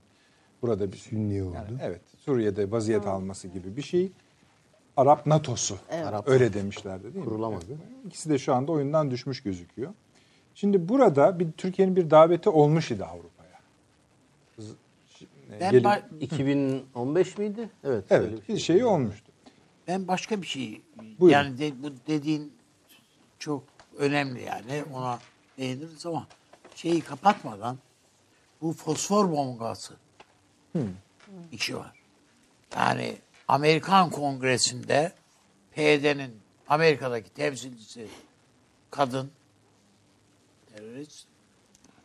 [0.62, 1.78] burada bir Sünni yani oldu.
[1.82, 4.12] evet Suriye'de vaziyet alması gibi bir şey.
[4.96, 5.78] Arap NATO'su.
[5.90, 7.24] Arap- Öyle demişlerdi değil mi?
[7.24, 7.64] Kurulamadı.
[7.68, 8.06] Evet.
[8.06, 9.94] İkisi de şu anda oyundan düşmüş gözüküyor.
[10.54, 13.60] Şimdi burada bir Türkiye'nin bir daveti olmuş idi Avrupa'ya.
[15.50, 17.68] E, Ben, gelin- ba- 2015 miydi?
[17.84, 18.04] Evet.
[18.10, 19.32] evet bir şey olmuştu.
[19.88, 20.82] ben başka bir şey
[21.20, 21.38] Buyurun.
[21.38, 22.52] yani de- bu dediğin
[23.38, 23.64] çok
[23.98, 25.18] önemli yani ona
[25.58, 26.26] değiniriz ama
[26.74, 27.78] şeyi kapatmadan
[28.62, 29.94] bu fosfor bombası
[31.52, 31.92] işi var.
[32.76, 33.16] Yani
[33.48, 35.12] Amerikan Kongresi'nde
[35.72, 38.08] PYD'nin Amerika'daki temsilcisi
[38.90, 39.30] kadın
[40.74, 41.26] terörist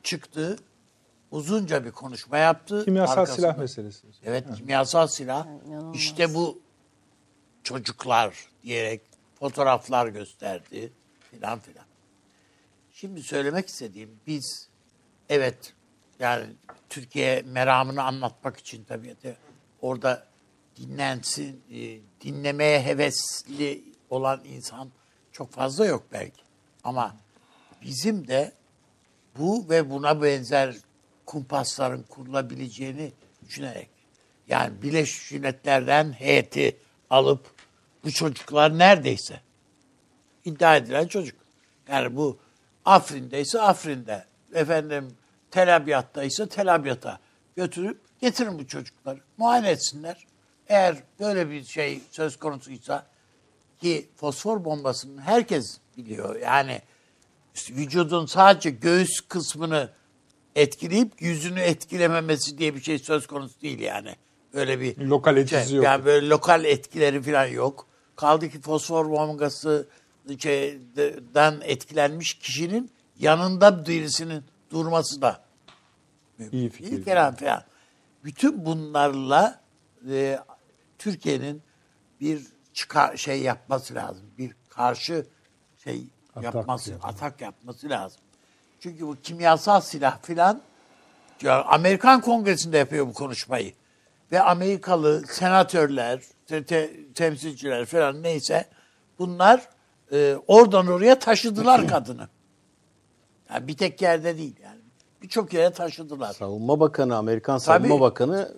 [0.04, 0.58] çıktı
[1.32, 2.86] uzunca bir konuşma yaptı.
[2.86, 4.08] Kimyasal Arkasında- silah meselesi.
[4.24, 5.48] Evet kimyasal silah.
[5.94, 6.60] İşte bu
[7.64, 9.02] çocuklar diyerek
[9.40, 10.92] fotoğraflar gösterdi
[11.32, 11.86] filan filan.
[12.92, 14.70] Şimdi söylemek istediğim biz
[15.30, 15.74] evet
[16.20, 16.46] yani
[16.90, 19.38] Türkiye meramını anlatmak için tabii de
[19.82, 20.28] orada
[20.78, 24.90] dinlensin, e, dinlemeye hevesli olan insan
[25.32, 26.42] çok fazla yok belki.
[26.84, 27.16] Ama
[27.82, 28.52] bizim de
[29.38, 30.76] bu ve buna benzer
[31.26, 33.12] kumpasların kurulabileceğini
[33.46, 33.90] düşünerek
[34.48, 36.78] yani Birleşmiş Milletler'den heyeti
[37.10, 37.52] alıp
[38.04, 39.42] bu çocuklar neredeyse
[40.46, 41.40] iddia edilen çocuk.
[41.88, 42.38] Yani bu
[42.86, 45.16] Afrin'deyse Afrin'de, efendim
[45.52, 47.20] Tel Abyad'daysa Tel Abyad'a
[47.56, 49.20] götürüp getirin bu çocukları.
[49.38, 50.28] Muayene etsinler.
[50.68, 53.06] Eğer böyle bir şey söz konusuysa
[53.80, 56.36] ki fosfor bombasını herkes biliyor.
[56.36, 56.82] Yani
[57.70, 59.90] vücudun sadece göğüs kısmını
[60.56, 64.16] etkileyip yüzünü etkilememesi diye bir şey söz konusu değil yani.
[64.54, 65.86] Öyle bir Lokal etkisi yok.
[65.86, 67.88] Yani böyle lokal etkileri falan yok.
[68.16, 69.88] Kaldı ki fosfor bombası
[70.40, 75.42] şeyden etkilenmiş kişinin yanında birisinin durması da
[76.52, 77.06] İyi fikir.
[77.06, 77.64] Kelam falan.
[78.24, 79.60] Bütün bunlarla
[80.10, 80.40] e,
[80.98, 81.62] Türkiye'nin
[82.22, 84.26] bir çıkar şey yapması lazım.
[84.38, 85.26] Bir karşı
[85.84, 86.04] şey
[86.42, 88.22] yapması, atak yapması lazım.
[88.80, 90.62] Çünkü bu kimyasal silah filan
[91.50, 93.74] Amerikan Kongresi'nde yapıyor bu konuşmayı.
[94.32, 98.70] Ve Amerikalı senatörler, te- te- temsilciler falan neyse
[99.20, 99.70] bunlar
[100.12, 102.30] e, oradan oraya taşıdılar kadını.
[103.54, 104.80] Yani bir tek yerde değil yani.
[105.22, 106.34] Birçok yere taşıdılar.
[106.34, 107.88] Savunma Bakanı, Amerikan Tabii.
[107.88, 108.52] Savunma Bakanı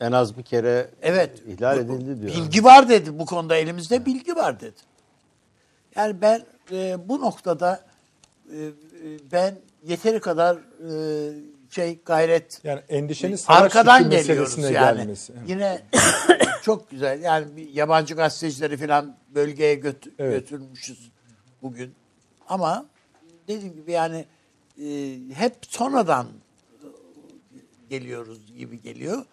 [0.00, 1.42] en az bir kere Evet.
[1.46, 2.34] ihlal edildi diyor.
[2.34, 4.80] Bilgi var dedi bu konuda elimizde bilgi var dedi.
[5.96, 7.80] Yani ben e, bu noktada
[8.52, 8.70] e, e,
[9.32, 9.54] ben
[9.86, 11.32] yeteri kadar e,
[11.70, 14.72] şey gayret Yani endişeniz savaş arkadan geliyoruz yani.
[14.72, 15.32] gelmesi.
[15.38, 15.48] Evet.
[15.50, 15.82] Yine
[16.62, 17.22] çok güzel.
[17.22, 20.40] Yani bir yabancı gazetecileri falan bölgeye götü- Evet.
[20.40, 21.10] götürmüşüz
[21.62, 21.94] bugün.
[22.48, 22.86] Ama
[23.50, 24.24] dediğim gibi yani
[24.82, 26.86] e, hep sonradan e,
[27.90, 29.24] geliyoruz gibi geliyor.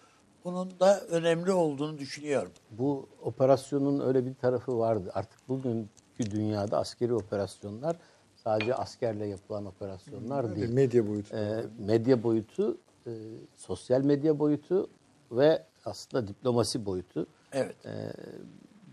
[0.44, 2.52] Bunun da önemli olduğunu düşünüyorum.
[2.70, 5.10] Bu operasyonun öyle bir tarafı vardı.
[5.14, 7.96] Artık bugünkü dünyada askeri operasyonlar
[8.44, 10.70] sadece askerle yapılan operasyonlar değil.
[10.70, 11.36] Medya boyutu.
[11.36, 13.10] Ee, medya boyutu, e,
[13.56, 14.90] sosyal medya boyutu
[15.32, 17.26] ve aslında diplomasi boyutu.
[17.52, 17.76] Evet.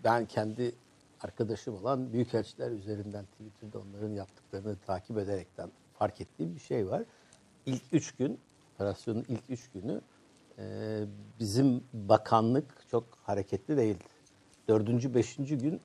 [0.03, 0.75] Ben kendi
[1.21, 7.03] arkadaşım olan büyükelçiler üzerinden Twitter'da onların yaptıklarını takip ederekten fark ettiğim bir şey var.
[7.65, 8.39] İlk üç gün,
[8.73, 10.01] operasyonun ilk üç günü
[10.57, 11.03] e,
[11.39, 14.03] bizim bakanlık çok hareketli değildi.
[14.67, 15.81] Dördüncü, beşinci gün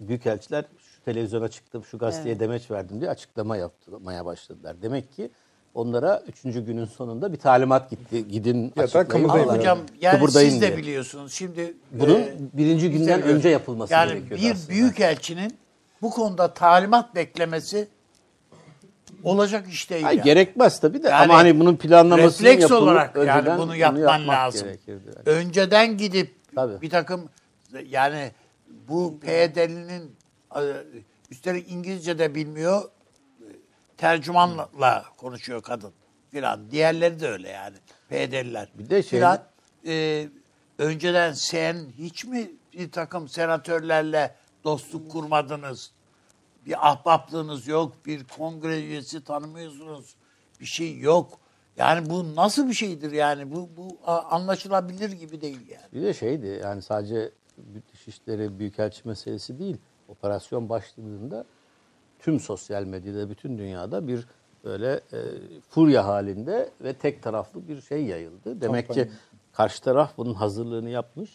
[0.00, 4.82] büyükelçiler şu televizyona çıktım, şu gazeteye demeç verdim diye açıklama yapmaya başladılar.
[4.82, 5.30] Demek ki
[5.74, 8.28] onlara üçüncü günün sonunda bir talimat gitti.
[8.28, 9.58] Gidin da açıklayın kımıldayın falan.
[9.58, 10.76] Hocam yani siz de diye.
[10.76, 11.32] biliyorsunuz.
[11.32, 13.36] Şimdi Bunun e, birinci günden biliyoruz.
[13.36, 14.68] önce yapılması yani gerekiyordu bir aslında.
[14.68, 15.56] büyükelçinin
[16.02, 17.88] bu konuda talimat beklemesi
[19.24, 20.06] olacak iş değil.
[20.06, 20.24] Ay, yani.
[20.24, 24.18] Gerekmez tabii de Yani ama hani bunun planlaması refleks yapılıp olarak yani önceden bunu yapman
[24.18, 24.68] yapmak lazım.
[24.68, 25.10] gerekirdi.
[25.26, 26.80] Önceden gidip Tabii.
[26.82, 27.28] bir takım
[27.88, 28.30] yani
[28.88, 30.12] bu PYD'linin
[30.56, 30.60] e,
[31.30, 32.82] üstelik İngilizce de bilmiyor
[34.04, 35.92] tercümanla konuşuyor kadın
[36.30, 36.70] filan.
[36.70, 37.76] Diğerleri de öyle yani
[38.08, 38.68] PYD'liler.
[38.74, 39.42] Bir de şey- Filan,
[39.86, 40.28] e,
[40.78, 44.34] önceden sen hiç mi bir takım senatörlerle
[44.64, 45.92] dostluk kurmadınız?
[46.66, 50.14] Bir ahbaplığınız yok, bir kongre üyesi tanımıyorsunuz,
[50.60, 51.38] bir şey yok.
[51.76, 53.52] Yani bu nasıl bir şeydir yani?
[53.54, 55.92] Bu, bu anlaşılabilir gibi değil yani.
[55.92, 57.30] Bir de şeydi yani sadece
[57.92, 59.76] Dışişleri Büyükelçi meselesi değil.
[60.08, 61.44] Operasyon başladığında
[62.24, 64.26] tüm sosyal medyada, bütün dünyada bir
[64.64, 65.18] böyle e,
[65.68, 68.60] furya halinde ve tek taraflı bir şey yayıldı.
[68.60, 69.10] Demek ki
[69.52, 71.30] karşı taraf bunun hazırlığını yapmış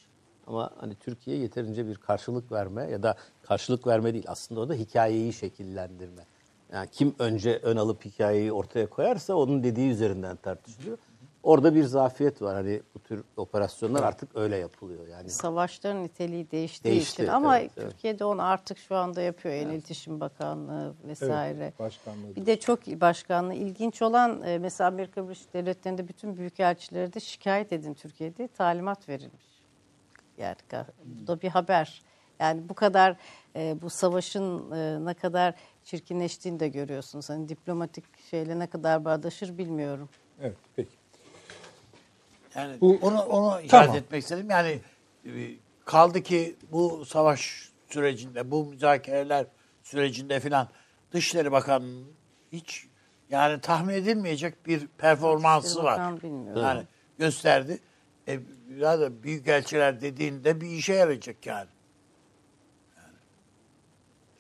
[0.47, 4.73] ama hani Türkiye yeterince bir karşılık verme ya da karşılık verme değil aslında o da
[4.73, 6.21] hikayeyi şekillendirme.
[6.73, 10.97] Yani kim önce ön alıp hikayeyi ortaya koyarsa onun dediği üzerinden tartışılıyor.
[11.43, 12.55] Orada bir zafiyet var.
[12.55, 15.07] Hani bu tür operasyonlar artık öyle yapılıyor.
[15.07, 17.91] Yani Savaşların niteliği değiştiği Değişti, için ama evet, evet.
[17.91, 19.55] Türkiye'de onu artık şu anda yapıyor.
[19.55, 21.63] El İletişim Bakanlığı vesaire.
[21.63, 22.35] Evet, başkanlığı.
[22.35, 27.73] Bir de çok başkanlığı ilginç olan e, mesela Amerika Birleşik Devletleri'nde bütün büyükelçileri de şikayet
[27.73, 29.45] edin Türkiye'de talimat verilmiş.
[30.37, 30.55] Yani
[31.05, 32.01] bu da bir haber.
[32.39, 33.17] Yani bu kadar
[33.55, 37.29] e, bu savaşın e, ne kadar çirkinleştiğini de görüyorsunuz.
[37.29, 40.09] Hani diplomatik şeyle ne kadar bağdaşır bilmiyorum.
[40.41, 40.98] Evet, peki.
[42.55, 43.95] Yani Bu- onu onu Tamam.
[43.95, 44.49] etmek istedim.
[44.49, 44.79] Yani
[45.25, 45.31] e,
[45.85, 49.45] kaldı ki bu savaş sürecinde, bu müzakereler
[49.83, 50.67] sürecinde filan
[51.11, 52.07] Dışişleri Bakanı'nın
[52.51, 52.87] hiç
[53.29, 56.23] yani tahmin edilmeyecek bir performansı Dışişleri var.
[56.23, 56.61] Bilmiyorum.
[56.63, 56.83] Yani
[57.17, 57.79] gösterdi.
[58.27, 58.39] E,
[58.77, 61.67] ya da büyükelçiler dediğinde bir işe yarayacak yani.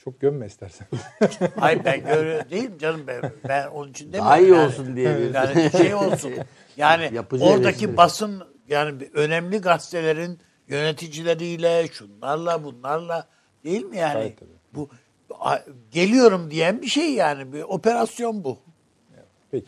[0.03, 0.87] Çok gömme istersen.
[1.59, 3.21] Hayır ben görüyor değilim canım ben.
[3.47, 4.27] Ben onun için demiyorum.
[4.27, 4.65] Daha iyi yani.
[4.65, 6.33] olsun diye Yani şey olsun.
[6.79, 7.97] Yani Yapıcı oradaki eleştiri.
[7.97, 13.27] basın yani önemli gazetelerin yöneticileriyle, şunlarla, bunlarla
[13.63, 14.13] değil mi yani?
[14.13, 14.49] Tabii, tabii.
[14.73, 14.89] Bu
[15.91, 17.53] geliyorum diyen bir şey yani.
[17.53, 18.57] Bir operasyon bu.
[19.51, 19.65] Peki.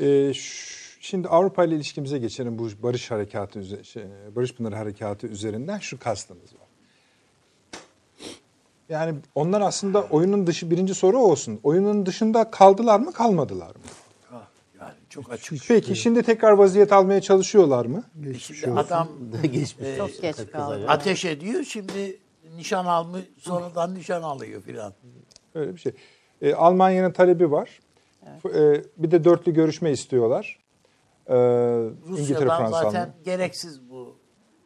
[0.00, 0.32] Ee,
[1.00, 4.04] şimdi Avrupa ile ilişkimize geçelim bu barış harekatı şey,
[4.36, 6.66] barış pınarı harekatı üzerinden şu kastınız var.
[8.88, 11.60] Yani onlar aslında oyunun dışı birinci soru olsun.
[11.62, 13.82] Oyunun dışında kaldılar mı kalmadılar mı?
[15.16, 15.68] Yani çok açık.
[15.68, 18.04] Peki şimdi tekrar vaziyet almaya çalışıyorlar mı?
[18.38, 19.08] Şimdi adam
[19.42, 19.96] geçmiş.
[19.96, 20.84] Çok geç kaldı.
[20.88, 22.18] ateş ediyor şimdi
[22.56, 24.92] nişan almış sonradan nişan alıyor filan.
[25.54, 25.92] Öyle bir şey.
[26.42, 27.80] Ee, Almanya'nın talebi var.
[28.54, 30.58] Ee, bir de dörtlü görüşme istiyorlar.
[31.26, 34.16] Ee, İngiltere, Rusya'dan Fransa zaten Almanya gereksiz bu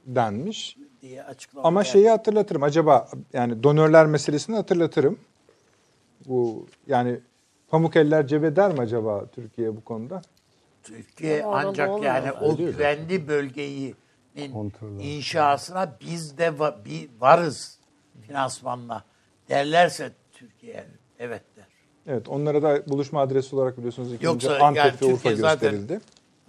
[0.06, 0.76] denmiş.
[1.02, 1.68] diye açıklama.
[1.68, 2.62] Ama şeyi hatırlatırım.
[2.62, 5.18] Acaba yani donörler meselesini hatırlatırım.
[6.28, 7.20] Bu yani
[7.68, 10.22] pamuk eller cebe der mi acaba Türkiye bu konuda?
[10.82, 12.14] Türkiye Ama ancak olmuyor.
[12.14, 13.94] yani o güvenli bölgeyi
[14.52, 17.78] Kontrol inşasına biz de va- bir varız
[18.26, 19.04] finansmanla
[19.48, 20.84] derlerse Türkiye
[21.18, 21.64] evet der.
[22.06, 25.36] Evet onlara da buluşma adresi olarak biliyorsunuz ilk Yoksa önce Antep yani ve Urfa Türkiye
[25.36, 26.00] zaten- gösterildi.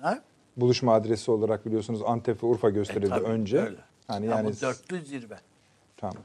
[0.01, 0.21] Ha?
[0.57, 3.59] Buluşma adresi olarak biliyorsunuz Antep ve Urfa gösterildi E, tabii, önce.
[3.59, 3.77] öyle.
[4.07, 5.37] Hani Ama yani bu dörtlü zirve.
[5.97, 6.23] tamam.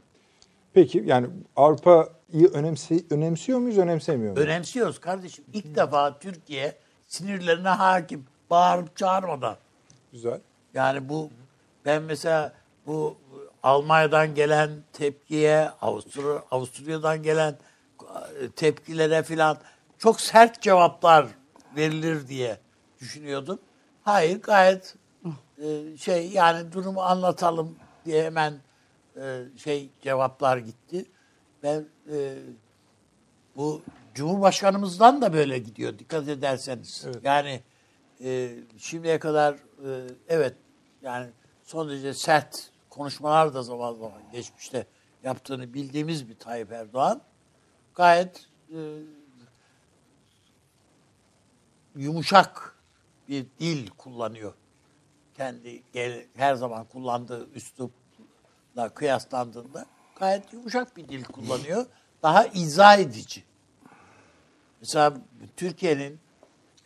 [0.72, 1.26] Peki yani
[1.56, 4.46] Avrupa'yı önemsi, önemsiyor muyuz, önemsemiyor muyuz?
[4.48, 5.44] Önemsiyoruz kardeşim.
[5.52, 6.74] İlk defa Türkiye
[7.16, 8.26] sinirlerine hakim.
[8.50, 9.56] Bağırıp çağırmadan.
[10.12, 10.40] Güzel.
[10.74, 11.30] Yani bu
[11.84, 12.52] ben mesela
[12.86, 13.16] bu
[13.62, 17.56] Almanya'dan gelen tepkiye, Avusturya, Avusturya'dan gelen
[18.40, 19.58] e, tepkilere filan
[19.98, 21.26] çok sert cevaplar
[21.76, 22.58] verilir diye
[23.00, 23.58] düşünüyordum.
[24.02, 24.94] Hayır gayet
[25.58, 28.54] e, şey yani durumu anlatalım diye hemen
[29.16, 31.04] e, şey cevaplar gitti.
[31.62, 32.34] Ben e,
[33.56, 33.82] bu
[34.16, 37.04] Cumhurbaşkanımızdan da böyle gidiyor dikkat ederseniz.
[37.22, 37.60] Yani
[38.24, 39.88] e, şimdiye kadar e,
[40.28, 40.54] evet
[41.02, 41.30] yani
[41.64, 44.86] son derece sert konuşmalar da zaman zaman geçmişte
[45.24, 47.20] yaptığını bildiğimiz bir Tayyip Erdoğan
[47.94, 48.78] gayet e,
[51.96, 52.76] yumuşak
[53.28, 54.54] bir dil kullanıyor.
[55.36, 59.86] Kendi gel- her zaman kullandığı üslupla kıyaslandığında
[60.18, 61.86] gayet yumuşak bir dil kullanıyor.
[62.22, 63.44] Daha izah edici.
[64.80, 65.14] Mesela
[65.56, 66.20] Türkiye'nin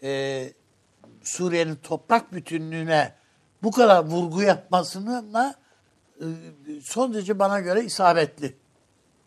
[0.02, 0.52] e,
[1.22, 3.14] Suriye'nin toprak bütünlüğüne
[3.62, 5.54] bu kadar vurgu yapmasına
[6.20, 6.26] e,
[6.82, 8.56] son derece bana göre isabetli.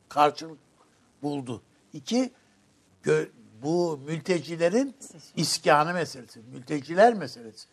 [0.09, 0.59] Karşılık
[1.21, 1.61] buldu.
[1.93, 2.31] İki,
[3.03, 3.29] gö-
[3.63, 4.95] bu mültecilerin
[5.35, 7.67] iskanı meselesi, mülteciler meselesi.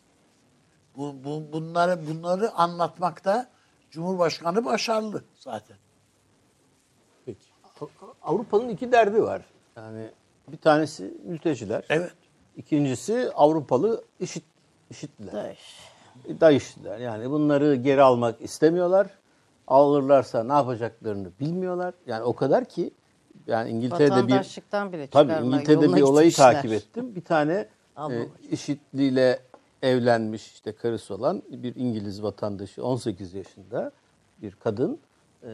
[0.96, 3.50] Bu, bu, bunları bunları anlatmakta
[3.90, 5.76] Cumhurbaşkanı başarılı zaten.
[7.26, 7.46] Peki.
[8.22, 9.42] Avrupa'nın iki derdi var.
[9.76, 10.10] Yani
[10.52, 11.84] bir tanesi mülteciler.
[11.90, 12.12] Evet.
[12.56, 14.44] İkincisi Avrupalı işit,
[14.90, 15.32] işitliler.
[15.32, 15.90] Daesh.
[16.40, 16.98] DAEŞ'liler.
[16.98, 19.10] Yani bunları geri almak istemiyorlar.
[19.66, 21.94] Alırlarsa ne yapacaklarını bilmiyorlar.
[22.06, 22.90] Yani o kadar ki
[23.46, 26.52] yani İngiltere'de bir bile Tabii İngiltere'de bir olayı gitmişler.
[26.52, 27.14] takip ettim.
[27.14, 28.12] Bir tane e, var.
[28.50, 29.40] IŞİD'liyle
[29.82, 33.92] evlenmiş işte karısı olan bir İngiliz vatandaşı 18 yaşında
[34.42, 34.98] bir kadın
[35.42, 35.48] e,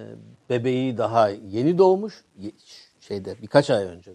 [0.51, 2.25] bebeği daha yeni doğmuş
[3.01, 4.11] şeyde birkaç ay önce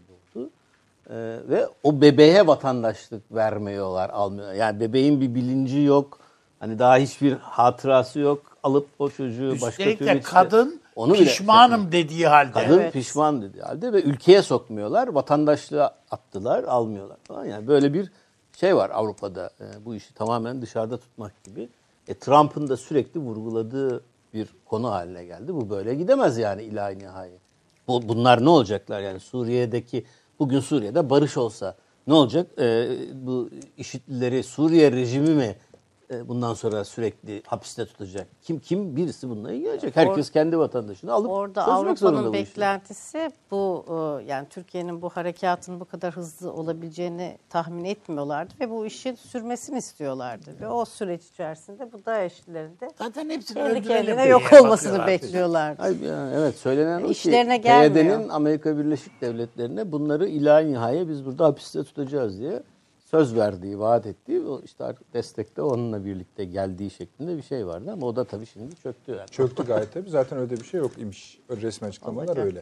[1.12, 1.16] doğdu.
[1.16, 4.54] E, ve o bebeğe vatandaşlık vermiyorlar, almıyorlar.
[4.56, 6.18] Yani bebeğin bir bilinci yok.
[6.60, 8.58] Hani daha hiçbir hatırası yok.
[8.64, 12.52] Alıp o çocuğu başka Üstelik türlü de işte- kadın Onu bile pişmanım dediği halde.
[12.52, 12.94] Kadın Evet.
[12.94, 15.08] pişman dedi halde ve ülkeye sokmuyorlar.
[15.08, 17.46] Vatandaşlığa attılar, almıyorlar falan.
[17.46, 18.12] Yani böyle bir
[18.60, 19.50] şey var Avrupa'da.
[19.60, 21.70] e, bu işi tamamen dışarıda tutmak gibi.
[22.08, 25.54] E, Trump'ın da sürekli vurguladığı bir konu haline geldi.
[25.56, 27.32] Bu böyle gidemez yani ilahi nihai.
[27.88, 30.06] Bu, bunlar ne olacaklar yani Suriye'deki
[30.42, 31.76] bugün Suriye'de barış olsa
[32.08, 32.60] ne olacak?
[32.60, 35.56] E, bu işitlileri Suriye rejimi mi
[36.28, 38.28] bundan sonra sürekli hapiste tutacak?
[38.42, 39.96] Kim kim birisi bununla ilgilenecek?
[39.96, 46.16] Herkes kendi vatandaşını alıp Orada Avrupa'nın beklentisi bu e, yani Türkiye'nin bu harekatın bu kadar
[46.16, 50.56] hızlı olabileceğini tahmin etmiyorlardı ve bu işin sürmesini istiyorlardı.
[50.62, 55.82] Ve o süreç içerisinde bu DAEŞ'lilerin de Zaten hepsini kendi kendine yok olmasını bekliyorlardı.
[55.82, 57.94] Ay, ya, evet söylenen o ki İşlerine gelmiyor.
[57.94, 62.64] PYD'nin Amerika Birleşik Devletleri'ne bunları ilahi nihaya biz burada hapiste tutacağız diye
[63.12, 67.92] söz verdiği, vaat ettiği o işte artık destekte onunla birlikte geldiği şeklinde bir şey vardı
[67.92, 69.30] ama o da tabii şimdi çöktü yani.
[69.30, 70.10] Çöktü gayet tabii.
[70.10, 71.40] Zaten öyle bir şey yok imiş.
[71.50, 72.62] Öyle resmi açıklamalar öyle.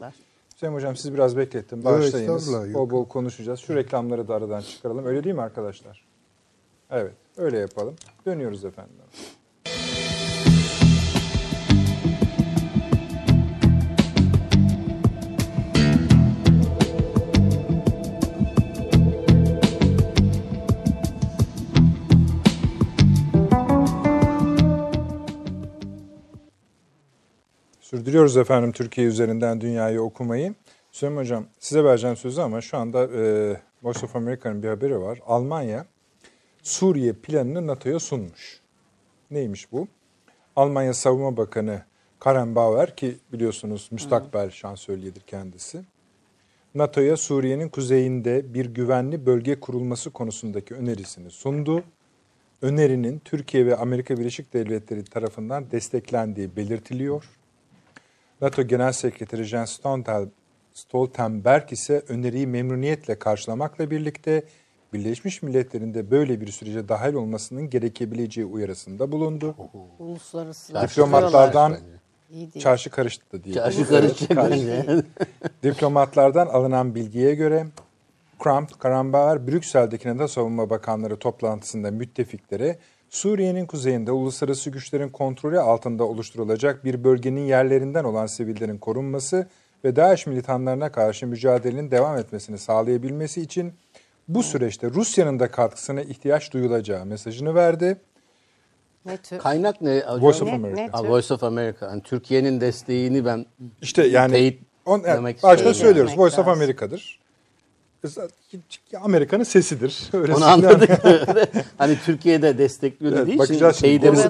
[0.55, 1.83] Hüseyin Hocam siz biraz beklettim.
[1.83, 2.51] Bağışlayınız.
[2.51, 2.73] yok.
[2.73, 3.59] Bol bol konuşacağız.
[3.59, 5.05] Şu reklamları da aradan çıkaralım.
[5.05, 6.05] Öyle değil mi arkadaşlar?
[6.91, 7.13] Evet.
[7.37, 7.95] Öyle yapalım.
[8.25, 8.93] Dönüyoruz efendim.
[27.89, 30.55] Sürdürüyoruz efendim Türkiye üzerinden dünyayı okumayı.
[30.91, 35.19] Süleyman Hocam size vereceğim sözü ama şu anda e, Voice of America'nın bir haberi var.
[35.25, 35.85] Almanya
[36.63, 38.61] Suriye planını NATO'ya sunmuş.
[39.31, 39.87] Neymiş bu?
[40.55, 41.83] Almanya Savunma Bakanı
[42.19, 45.81] Karen Bauer ki biliyorsunuz müstakbel şansölyedir kendisi.
[46.75, 51.83] NATO'ya Suriye'nin kuzeyinde bir güvenli bölge kurulması konusundaki önerisini sundu.
[52.61, 57.38] Önerinin Türkiye ve Amerika Birleşik Devletleri tarafından desteklendiği belirtiliyor.
[58.41, 59.79] NATO Genel Sekreteri Jens
[60.75, 64.43] Stoltenberg- ise öneriyi memnuniyetle karşılamakla birlikte
[64.93, 69.55] Birleşmiş Milletler'in de böyle bir sürece dahil olmasının gerekebileceği uyarısında bulundu.
[69.99, 71.77] Uluslararası Diplomatlardan
[72.59, 73.55] çarşı karıştı diye.
[73.55, 73.89] Çarşı
[74.35, 74.85] bence.
[75.63, 77.67] Diplomatlardan alınan bilgiye göre
[78.39, 82.77] Trump, Karambağar, Brüksel'deki NATO Savunma Bakanları toplantısında müttefiklere
[83.09, 89.47] Suriye'nin kuzeyinde uluslararası güçlerin kontrolü altında oluşturulacak bir bölgenin yerlerinden olan sivillerin korunması
[89.83, 93.73] ve DAEŞ militanlarına karşı mücadelenin devam etmesini sağlayabilmesi için
[94.27, 97.97] bu süreçte Rusya'nın da katkısına ihtiyaç duyulacağı mesajını verdi.
[99.05, 99.37] Ne tür?
[99.39, 100.21] Kaynak ne hocam?
[100.21, 100.81] Voice of Ne- America.
[100.81, 101.07] ne Ha, tür?
[101.09, 101.85] Voice of America.
[101.87, 103.45] Yani Türkiye'nin desteğini ben
[103.81, 106.11] İşte yani Teyit on, evet, demek başta söylüyoruz.
[106.11, 106.61] Demek Voice of lazım.
[109.01, 110.09] Amerika'nın sesidir.
[110.13, 110.89] Öyle onu anladık.
[111.77, 113.59] hani Türkiye'de destekliyor Evet, dediği için şimdi-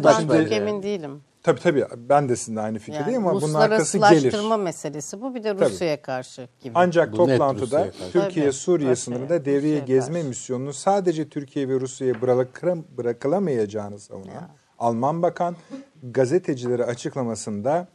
[0.04, 1.22] taş çok emin değilim.
[1.44, 4.58] Tabii tabii ben de sizinle aynı fikirdeyim Yani ama bunun arkası gelir.
[4.60, 5.70] meselesi bu bir de Tabii.
[5.70, 6.72] Rusya'ya karşı gibi.
[6.76, 7.88] Ancak Bu toplantıda.
[8.14, 10.28] Türkiye-Suriye sınırında devreye Rusya'ya gezme karşı.
[10.28, 15.56] misyonunu sadece Türkiye ve Rusya'ya bırakılam- bırakılamayacağını savunan Alman Bakan
[16.04, 17.88] gazetecilere açıklamasında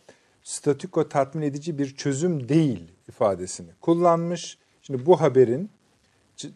[0.42, 4.58] statüko tatmin edici bir çözüm değil ifadesini kullanmış.
[4.86, 5.70] Şimdi bu haberin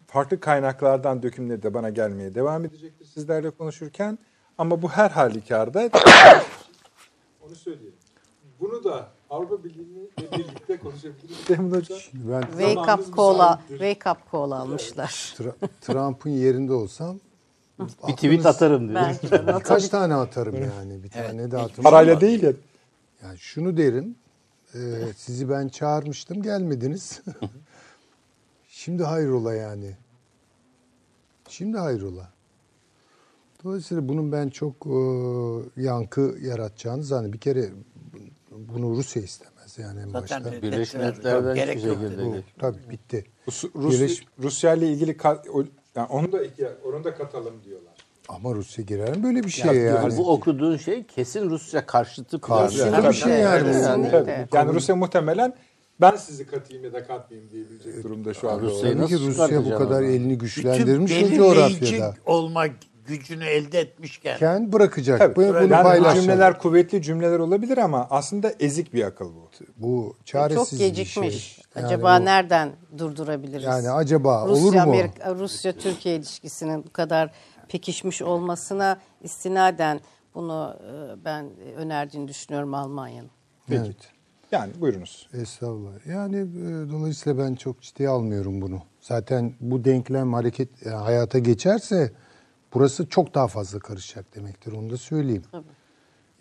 [0.07, 4.19] farklı kaynaklardan dökümleri de bana gelmeye devam edecektir sizlerle konuşurken.
[4.57, 5.89] Ama bu her halükarda
[7.41, 7.93] onu söyleyelim.
[8.59, 11.49] Bunu da Avrupa Birliği'yle birlikte konuşabiliriz.
[11.49, 11.97] Hocam?
[12.13, 13.79] Ben Wake up müsaittir.
[13.79, 15.35] wake up call almışlar.
[15.37, 17.19] Tra- Trump'ın yerinde olsam
[17.79, 19.63] bir tweet atarım diyor.
[19.63, 21.03] Kaç tane atarım yani?
[21.03, 21.83] Bir tane de atmam.
[21.83, 22.53] Parayla değil ya.
[23.23, 24.15] Yani şunu derim.
[24.75, 24.79] Ee,
[25.17, 27.21] sizi ben çağırmıştım gelmediniz.
[28.79, 29.95] Şimdi hayrola yani.
[31.49, 32.29] Şimdi hayrola.
[33.63, 37.33] Dolayısıyla bunun ben çok e, yankı yaratacağını zannediyorum.
[37.33, 37.69] Bir kere
[38.51, 40.61] bunu Rusya istemez yani en Zaten başta.
[40.61, 42.43] Birleşmiş Milletler'den gerek hiçbir şekilde değil.
[42.59, 43.25] Tabii bitti.
[43.47, 45.17] Rus, Rus, Birleş- Rusya ile ilgili
[45.95, 46.39] yani onu da
[46.85, 47.93] onu da katalım diyorlar.
[48.29, 49.77] Ama Rusya girer mi böyle bir şey yani?
[49.79, 52.41] Yani bu okuduğun şey kesin Rusya karşıtı.
[52.41, 53.07] Karşıtı Yani.
[53.09, 54.11] bir şey yani.
[54.11, 54.47] Tabii.
[54.53, 55.53] Yani Rusya muhtemelen
[56.01, 58.61] ben sizi katayım ya da katmayayım diyebilecek durumda şu anda.
[58.61, 60.03] Rusya'yı Tabii ki Rusya bu kadar oradan?
[60.03, 62.15] elini Bütün güçlendirmiş o belirleyici coğrafyada.
[62.25, 62.65] olma
[63.07, 65.19] gücünü elde etmişken Ken bırakacak.
[65.19, 65.35] Tabii.
[65.35, 66.21] Bunu, bunu yani paylaşacak.
[66.23, 69.49] cümleler kuvvetli cümleler olabilir ama aslında ezik bir akıl bu.
[69.77, 71.43] Bu çaresiz Çok bir gecikmiş.
[71.43, 71.63] şey.
[71.75, 73.63] Yani acaba bu- nereden durdurabiliriz?
[73.63, 74.91] Yani acaba olur Rusya, mu?
[74.91, 77.31] Amerika, Rusya Türkiye ilişkisinin bu kadar
[77.67, 79.99] pekişmiş olmasına istinaden
[80.35, 81.45] bunu e, ben
[81.77, 83.29] önerdiğini düşünüyorum Almanya'nın.
[83.71, 83.95] Evet.
[84.51, 85.29] Yani buyurunuz.
[85.33, 86.07] Estağfurullah.
[86.07, 88.81] Yani e, dolayısıyla ben çok ciddiye almıyorum bunu.
[88.99, 92.11] Zaten bu denklem hareket e, hayata geçerse
[92.73, 94.71] burası çok daha fazla karışacak demektir.
[94.71, 95.43] Onu da söyleyeyim.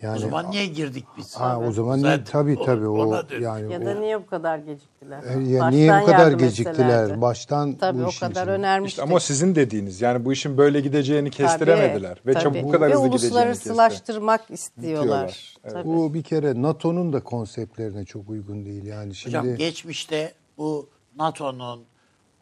[0.03, 1.37] Yani o zaman niye girdik biz?
[1.37, 4.27] ha, o zaman Zaten niye, tabii o- tabii o yani Ya o- da niye bu
[4.27, 5.23] kadar geciktiler?
[5.25, 6.73] E, ya Baştan niye bu kadar geciktiler?
[6.73, 7.21] etselerdi.
[7.21, 8.99] Baştan Tabii bu o kadar içine- önermiştik.
[8.99, 12.67] İşte ama sizin dediğiniz yani bu işin böyle gideceğini kestiremediler ve Tabii, çabuk tabii.
[12.67, 13.47] bu kadar Ve hızlı gideceğini kestiler.
[13.47, 15.05] uluslararasılaştırmak istiyorlar.
[15.05, 15.73] Diyorlar, evet.
[15.75, 15.89] Tabii.
[15.89, 18.85] Bu bir kere NATO'nun da konseptlerine çok uygun değil.
[18.85, 20.89] Yani şimdi Hocam geçmişte bu
[21.19, 21.85] NATO'nun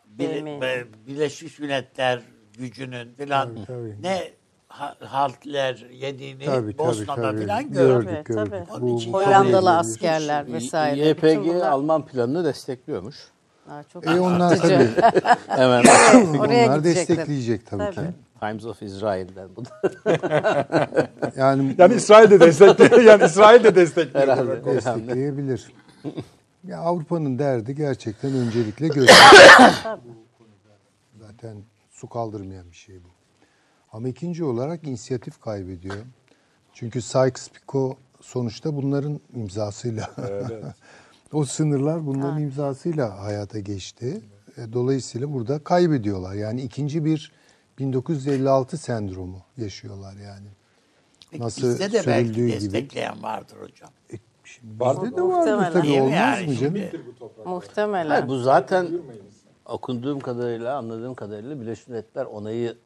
[0.06, 0.44] bir,
[1.06, 2.22] Birleşmiş Milletler
[2.58, 4.02] gücünün filan Tabii, tabii.
[4.02, 4.22] ne
[5.00, 7.40] haltler yediğini tabii tabii Bosna'da tabii.
[7.40, 8.26] filan gördük gördük.
[8.26, 8.50] Gördük.
[8.50, 8.64] tabii.
[8.84, 11.08] Onun için Hollandalı askerler vesaire.
[11.08, 13.16] YPG bunlar- Alman planını destekliyormuş.
[13.68, 14.72] Ha, çok E onlar tabii
[15.46, 15.84] Hemen
[16.38, 16.84] Oraya onlar gidecekler.
[17.16, 18.06] destekleyecek tabii, Tabii.
[18.06, 18.12] ki.
[18.40, 19.70] Times of Israel'den bu da
[21.36, 23.02] Yani Yani İsrail de destekliyor.
[23.02, 24.28] yani İsrail de destekliyor.
[24.28, 24.64] herhalde.
[24.64, 25.72] destekleyebilir.
[26.64, 29.72] ya Avrupa'nın derdi gerçekten öncelikle gösteriyor.
[31.20, 31.56] Zaten
[31.90, 33.08] su kaldırmayan bir şey bu.
[33.96, 35.96] Ama ikinci olarak inisiyatif kaybediyor.
[36.72, 40.10] Çünkü Sykes-Picot sonuçta bunların imzasıyla
[41.32, 44.20] o sınırlar bunların imzasıyla hayata geçti.
[44.58, 46.34] E, Dolayısıyla burada kaybediyorlar.
[46.34, 47.32] Yani ikinci bir
[47.78, 50.46] 1956 sendromu yaşıyorlar yani.
[51.30, 52.52] Peki Nasıl bizde de belki gibi.
[52.52, 53.90] destekleyen vardır hocam.
[54.62, 55.72] Bizde de vardır Muhtemelen.
[55.72, 56.76] tabii Değil mi olmaz yani mı canım?
[56.76, 57.00] şimdi?
[57.44, 58.10] Muhtemelen.
[58.10, 58.88] Hayır, bu zaten
[59.66, 62.76] okunduğum kadarıyla, anladığım kadarıyla Birleşmiş Milletler onayı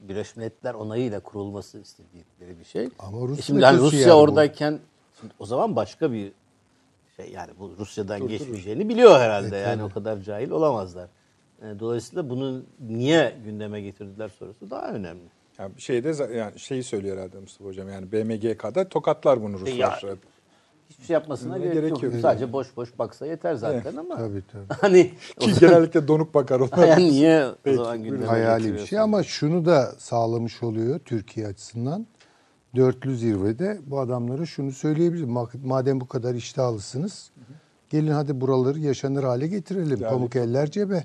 [0.00, 2.88] Birleşmiş Milletler onayıyla kurulması istedikleri bir şey.
[2.98, 4.78] Ama Rusya E şimdi kötü Rusya yani oradayken
[5.20, 6.32] şimdi o zaman başka bir
[7.16, 9.56] şey yani bu Rusya'dan geçmeyeceğini biliyor herhalde.
[9.56, 11.08] yani o kadar cahil olamazlar.
[11.62, 15.22] E, Dolayısıyla bunu niye gündeme getirdiler sorusu daha önemli.
[15.58, 20.02] Yani şeyde yani şeyi söylüyor herhalde Mustafa hocam yani BMGK'da tokatlar bunu Ruslar.
[20.02, 20.16] Ya,
[20.98, 22.02] Hiçbir şey yapmasına gerek, gerek yok.
[22.02, 22.12] yok.
[22.22, 24.64] Sadece boş boş baksa yeter zaten ama Tabii tabii.
[24.80, 26.88] hani Ki genellikle donuk bakar onlar.
[26.88, 31.46] yani niye o Peki, zaman gündeme hayali bir şey ama şunu da sağlamış oluyor Türkiye
[31.46, 32.06] açısından.
[32.76, 35.24] Dörtlü zirvede bu adamlara şunu söyleyebilir.
[35.26, 37.30] Ma- Madem bu kadar iştahlısınız
[37.90, 40.00] gelin hadi buraları yaşanır hale getirelim.
[40.00, 41.04] Yani- Pamuk eller cebe.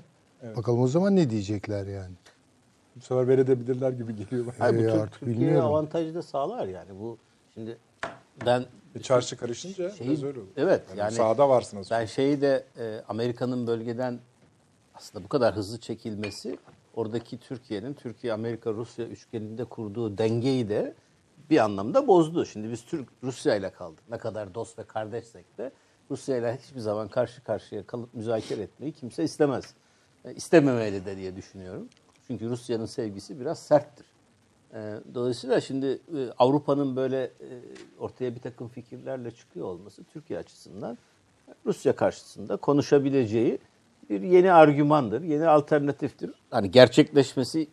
[0.56, 2.14] Bakalım o zaman ne diyecekler yani.
[2.96, 4.46] Bu sefer verebilirler gibi geliyor.
[4.46, 4.54] bana.
[4.58, 6.90] Hayır, bu Türk- artık Türkiye'ye avantajı da sağlar yani.
[7.00, 7.18] Bu
[7.54, 7.78] şimdi
[8.46, 8.64] ben
[9.02, 10.48] Çarşı karışınca Şeyi- biraz öyle olur.
[10.56, 11.90] evet, yani, yani- sahada varsınız.
[11.90, 14.20] ben şeyi de e, Amerika'nın bölgeden
[14.94, 16.58] aslında bu kadar hızlı çekilmesi
[16.94, 20.94] oradaki Türkiye'nin Türkiye, Amerika, Rusya üçgeninde kurduğu dengeyi de
[21.50, 22.46] bir anlamda bozdu.
[22.46, 24.04] Şimdi biz Türk Rusya ile kaldık.
[24.10, 25.72] Ne kadar dost ve kardeşsek de
[26.10, 29.74] Rusya ile hiçbir zaman karşı karşıya kalıp müzakere etmeyi kimse istemez.
[30.24, 31.88] E, istememeli de diye düşünüyorum.
[32.26, 34.06] Çünkü Rusya'nın sevgisi biraz serttir.
[34.74, 34.78] E,
[35.14, 37.30] Dolayısıyla şimdi e, Avrupa'nın böyle e,
[37.98, 40.98] ortaya bir takım fikirlerle çıkıyor olması Türkiye açısından
[41.66, 43.58] Rusya karşısında konuşabileceği
[44.10, 46.30] bir yeni argümandır, yeni alternatiftir.
[46.50, 47.66] Hani gerçekleşmesi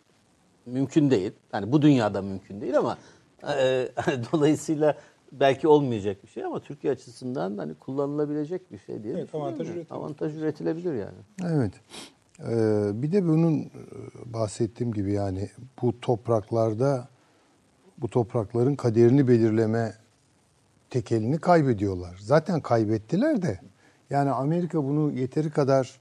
[0.66, 1.32] mümkün değil.
[1.52, 2.98] Yani bu dünyada mümkün değil ama
[3.58, 3.88] e,
[4.32, 4.96] dolayısıyla
[5.32, 9.90] belki olmayacak bir şey ama Türkiye açısından hani kullanılabilecek bir şey diye Evet, avantaj üretilebilir.
[9.90, 11.18] Avantaj üretilebilir yani.
[11.42, 11.72] Evet.
[12.48, 13.70] Ee, bir de bunun e,
[14.24, 15.50] bahsettiğim gibi yani
[15.82, 17.08] bu topraklarda
[17.98, 19.94] bu toprakların kaderini belirleme
[20.90, 22.18] tekelini kaybediyorlar.
[22.20, 23.60] Zaten kaybettiler de
[24.10, 26.00] yani Amerika bunu yeteri kadar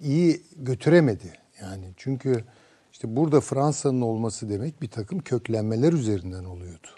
[0.00, 1.32] iyi götüremedi.
[1.62, 2.44] Yani çünkü
[2.92, 6.88] işte burada Fransa'nın olması demek bir takım köklenmeler üzerinden oluyordu.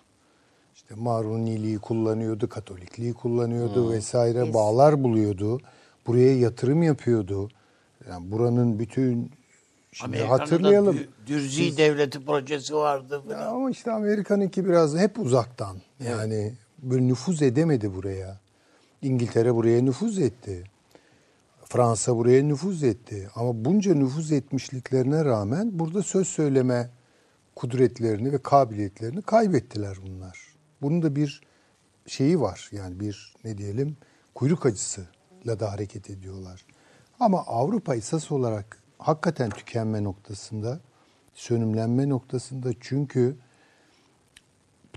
[0.75, 5.61] İşte Maruniliği kullanıyordu, Katolikliği kullanıyordu vesaire bağlar buluyordu.
[6.07, 7.49] Buraya yatırım yapıyordu.
[8.09, 9.31] Yani buranın bütün
[9.93, 10.99] şimdi hatırlayalım.
[11.27, 13.23] Dürzi devleti projesi vardı.
[13.31, 13.55] Ya falan.
[13.55, 15.77] Ama işte Amerika'nınki biraz hep uzaktan.
[16.09, 18.41] Yani böyle nüfuz edemedi buraya.
[19.03, 20.65] İngiltere buraya nüfuz etti.
[21.65, 23.31] Fransa buraya nüfuz etti.
[23.35, 26.91] Ama bunca nüfuz etmişliklerine rağmen burada söz söyleme
[27.55, 30.39] kudretlerini ve kabiliyetlerini kaybettiler bunlar.
[30.83, 31.41] Bunun da bir
[32.07, 32.69] şeyi var.
[32.73, 33.97] Yani bir ne diyelim
[34.35, 36.65] kuyruk acısıyla da hareket ediyorlar.
[37.21, 40.81] Ama Avrupa esas olarak hakikaten tükenme noktasında,
[41.35, 43.37] sönümlenme noktasında çünkü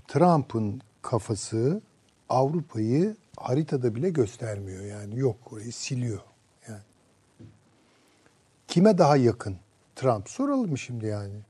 [0.08, 1.80] Trump'ın kafası
[2.28, 6.20] Avrupa'yı haritada bile göstermiyor yani yok orayı siliyor
[6.68, 6.82] yani.
[8.68, 9.56] Kime daha yakın
[9.96, 11.40] Trump soralım şimdi yani.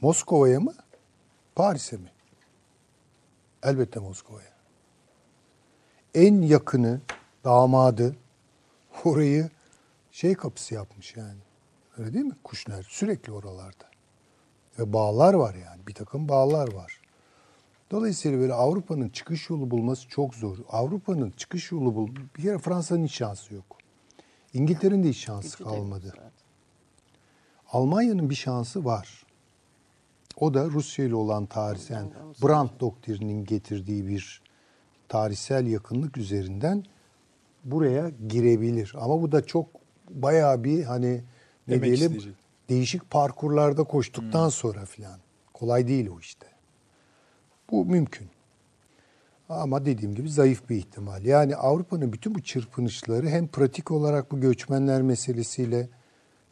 [0.00, 0.74] Moskova'ya mı?
[1.54, 2.10] Paris'e mi?
[3.62, 4.52] Elbette Moskova'ya.
[6.14, 7.00] En yakını
[7.44, 8.16] damadı
[9.04, 9.50] orayı
[10.12, 11.40] şey kapısı yapmış yani.
[11.98, 12.36] Öyle değil mi?
[12.44, 13.84] Kuşner sürekli oralarda.
[14.78, 15.86] Ve bağlar var yani.
[15.86, 17.00] Bir takım bağlar var.
[17.90, 20.58] Dolayısıyla böyle Avrupa'nın çıkış yolu bulması çok zor.
[20.68, 23.78] Avrupa'nın çıkış yolu bul bir kere Fransa'nın hiç şansı yok.
[24.52, 26.14] İngiltere'nin de hiç şansı kalmadı.
[27.72, 29.26] Almanya'nın bir şansı var.
[30.36, 32.10] O da Rusya ile olan tarihsel yani
[32.42, 34.42] Brandt doktrininin getirdiği bir
[35.08, 36.84] tarihsel yakınlık üzerinden
[37.70, 38.94] buraya girebilir.
[38.98, 39.66] Ama bu da çok
[40.10, 41.12] bayağı bir hani
[41.68, 42.34] ne Demek diyelim isteyecek.
[42.68, 45.18] değişik parkurlarda koştuktan sonra filan.
[45.54, 46.46] Kolay değil o işte.
[47.70, 48.28] Bu mümkün.
[49.48, 51.24] Ama dediğim gibi zayıf bir ihtimal.
[51.24, 55.88] Yani Avrupa'nın bütün bu çırpınışları hem pratik olarak bu göçmenler meselesiyle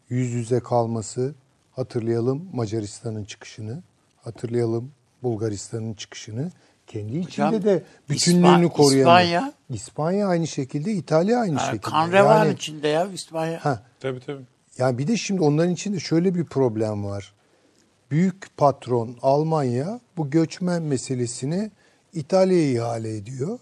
[0.08, 1.34] yüz yüze kalması,
[1.72, 3.82] hatırlayalım Macaristan'ın çıkışını,
[4.16, 4.92] hatırlayalım
[5.22, 6.50] Bulgaristan'ın çıkışını,
[6.86, 9.20] kendi içinde Hocam, de bütünlüğünü İspa- koruyamıyor.
[9.20, 9.52] İspanya?
[9.70, 11.80] İspanya aynı şekilde, İtalya aynı Yani şekilde.
[11.80, 13.64] kan revan Yani- içinde ya İspanya.
[13.64, 14.42] Ha, Tabii tabii.
[14.78, 17.34] yani bir de şimdi onların içinde şöyle bir problem var.
[18.10, 21.70] Büyük patron Almanya bu göçmen meselesini
[22.12, 23.58] İtalya'ya ihale ediyor.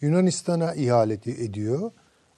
[0.00, 1.90] Yunanistan'a ihale ed- ediyor.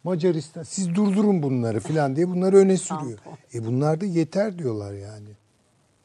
[0.04, 3.18] Macaristan siz durdurun bunları filan diye bunları öne sürüyor.
[3.54, 5.28] E bunlar da yeter diyorlar yani.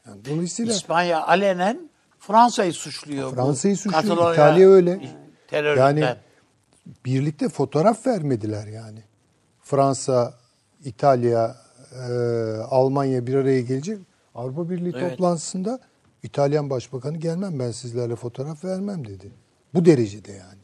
[0.08, 1.90] yani dolayısıyla İspanya alenen
[2.28, 3.36] Fransa'yı suçluyor.
[3.36, 5.10] Fransa'yı suçluyor, Katalonya İtalya öyle.
[5.48, 5.98] Teröründen.
[5.98, 6.18] Yani
[7.06, 9.04] birlikte fotoğraf vermediler yani.
[9.62, 10.34] Fransa,
[10.84, 11.56] İtalya,
[11.92, 12.12] e,
[12.70, 14.00] Almanya bir araya gelecek.
[14.36, 15.10] Avrupa Birliği Evet.
[15.10, 15.80] toplantısında
[16.24, 19.32] İtalyan Başbakanı gelmem ben sizlerle fotoğraf vermem dedi.
[19.74, 20.62] Bu derecede yani.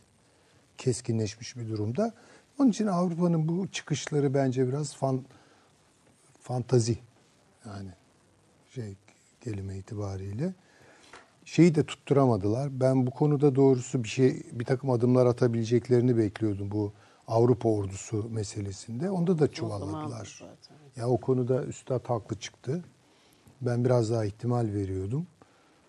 [0.77, 2.13] Keskinleşmiş bir durumda.
[2.59, 5.25] Onun için Avrupa'nın bu çıkışları bence biraz fan,
[6.41, 6.97] fantazi
[7.65, 7.89] yani
[8.73, 8.95] şey
[9.41, 10.53] kelime itibariyle
[11.51, 12.79] şeyi de tutturamadılar.
[12.79, 16.93] Ben bu konuda doğrusu bir şey bir takım adımlar atabileceklerini bekliyordum bu
[17.27, 19.09] Avrupa ordusu meselesinde.
[19.09, 20.43] Onda da çuvalladılar.
[20.95, 22.83] Ya o konuda üstad haklı çıktı.
[23.61, 25.27] Ben biraz daha ihtimal veriyordum.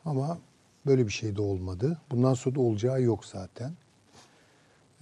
[0.05, 0.39] Ama
[0.87, 2.01] böyle bir şey de olmadı.
[2.11, 3.73] Bundan sonra da olacağı yok zaten.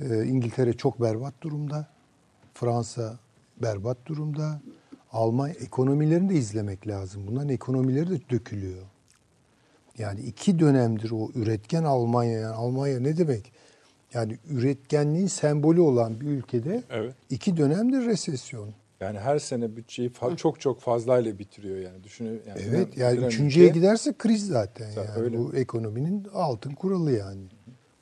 [0.00, 1.86] Ee, İngiltere çok berbat durumda.
[2.54, 3.18] Fransa
[3.62, 4.60] berbat durumda.
[5.12, 7.22] Almanya ekonomilerini de izlemek lazım.
[7.26, 8.82] Bunların ekonomileri de dökülüyor.
[9.98, 12.40] Yani iki dönemdir o üretken Almanya.
[12.40, 13.52] Yani Almanya ne demek?
[14.14, 17.14] Yani üretkenliğin sembolü olan bir ülkede Evet.
[17.30, 18.68] iki dönemdir resesyon.
[19.00, 22.04] Yani her sene bütçeyi çok çok fazlayla bitiriyor yani.
[22.04, 22.60] Düşünün yani.
[22.68, 24.90] Evet yani ülke- üçüncüye giderse kriz zaten.
[24.90, 25.22] Zaten yani.
[25.24, 25.38] öyle.
[25.38, 27.42] Bu ekonominin altın kuralı yani.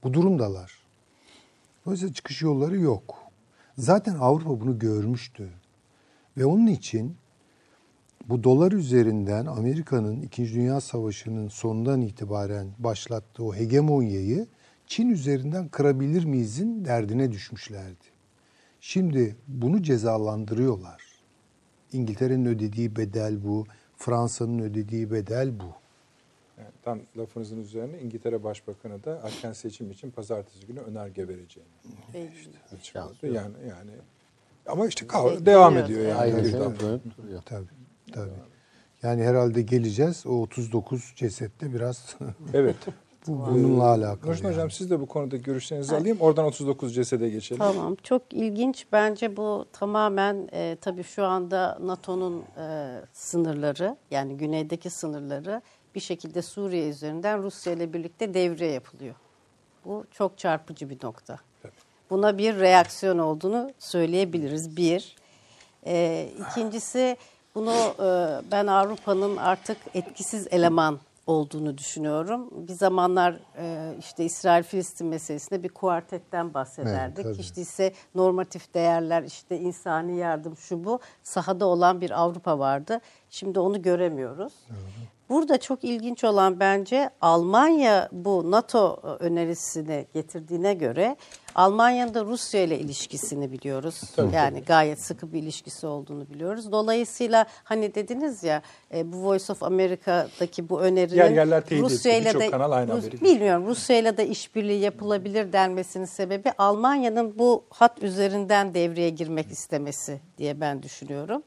[0.05, 0.73] Bu durumdalar.
[1.87, 3.19] Dolayısıyla çıkış yolları yok.
[3.79, 5.49] Zaten Avrupa bunu görmüştü.
[6.37, 7.17] Ve onun için
[8.29, 14.47] bu dolar üzerinden Amerika'nın İkinci Dünya Savaşı'nın sonundan itibaren başlattığı o hegemonyayı
[14.87, 18.05] Çin üzerinden kırabilir miyizin derdine düşmüşlerdi.
[18.81, 21.03] Şimdi bunu cezalandırıyorlar.
[21.93, 25.75] İngiltere'nin ödediği bedel bu, Fransa'nın ödediği bedel bu.
[26.59, 31.71] Yani tam lafınızın üzerine İngiltere Başbakanı da erken seçim için pazartesi günü önerge vereceğini
[32.77, 33.27] açıkladı.
[33.27, 33.91] Yani yani
[34.67, 36.53] ama işte kav- devam ediyor yani.
[36.81, 37.43] Dönüp duruyor.
[37.45, 37.67] Tabii,
[38.13, 38.31] tabii.
[39.03, 40.27] Yani herhalde geleceğiz.
[40.27, 42.17] O 39 cesette biraz
[42.55, 42.77] Evet.
[43.27, 44.31] bu bununla alakalı.
[44.31, 44.55] Nurşin yani.
[44.55, 46.17] Hocam siz de bu konuda görüşlerinizi alayım.
[46.21, 47.59] Oradan 39 cesede geçelim.
[47.59, 54.91] Tamam çok ilginç bence bu tamamen e, tabii şu anda NATO'nun e, sınırları yani güneydeki
[54.91, 55.63] sınırları
[55.95, 59.15] bir şekilde Suriye üzerinden Rusya ile birlikte devriye yapılıyor.
[59.85, 61.39] Bu çok çarpıcı bir nokta.
[62.11, 65.17] Buna bir reaksiyon olduğunu söyleyebiliriz bir.
[65.87, 67.17] E, ikincisi
[67.59, 72.51] bunu e, ben Avrupa'nın artık etkisiz eleman olduğunu düşünüyorum.
[72.69, 77.27] Bir zamanlar e, işte İsrail-Filistin meselesinde bir kuartetten bahsederdik.
[77.27, 83.01] Evet, işte ise normatif değerler, işte insani yardım şu bu sahada olan bir Avrupa vardı.
[83.31, 84.53] Şimdi onu göremiyoruz.
[85.29, 91.17] Burada çok ilginç olan bence Almanya bu NATO önerisini getirdiğine göre
[91.55, 94.01] Almanya'nın da Rusya ile ilişkisini biliyoruz.
[94.33, 96.73] yani gayet sıkı bir ilişkisi olduğunu biliyoruz.
[96.73, 98.63] Dolayısıyla hani dediniz ya
[98.95, 101.63] e, bu Voice of America'daki bu önerinin Yer yerler.
[101.71, 107.39] Rusya ile de kanal aynı Rus- bilmiyorum Rusya ile de işbirliği yapılabilir denmesinin sebebi Almanya'nın
[107.39, 111.43] bu hat üzerinden devreye girmek istemesi diye ben düşünüyorum.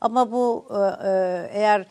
[0.00, 1.10] Ama bu e, e,
[1.52, 1.86] eğer e,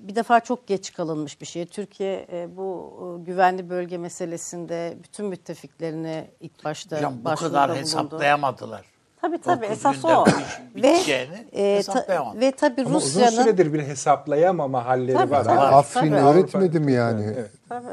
[0.00, 1.66] bir defa çok geç kalınmış bir şey.
[1.66, 7.80] Türkiye e, bu e, güvenli bölge meselesinde bütün müttefiklerini ilk başta Hocam bu kadar bulundu.
[7.80, 8.84] hesaplayamadılar.
[9.20, 10.24] Tabii tabii Dokuz esas o.
[10.74, 10.98] Ve,
[11.52, 15.44] e, ta- ve tabii Ama uzun Rusya'nın süredir bir hesaplayamama halleri Tabii, var.
[15.44, 15.56] tabii.
[15.56, 15.66] ha.
[15.66, 16.20] Afrin tabii.
[16.20, 17.24] öğretmedi mi yani?
[17.36, 17.50] Evet.
[17.68, 17.86] Tabii.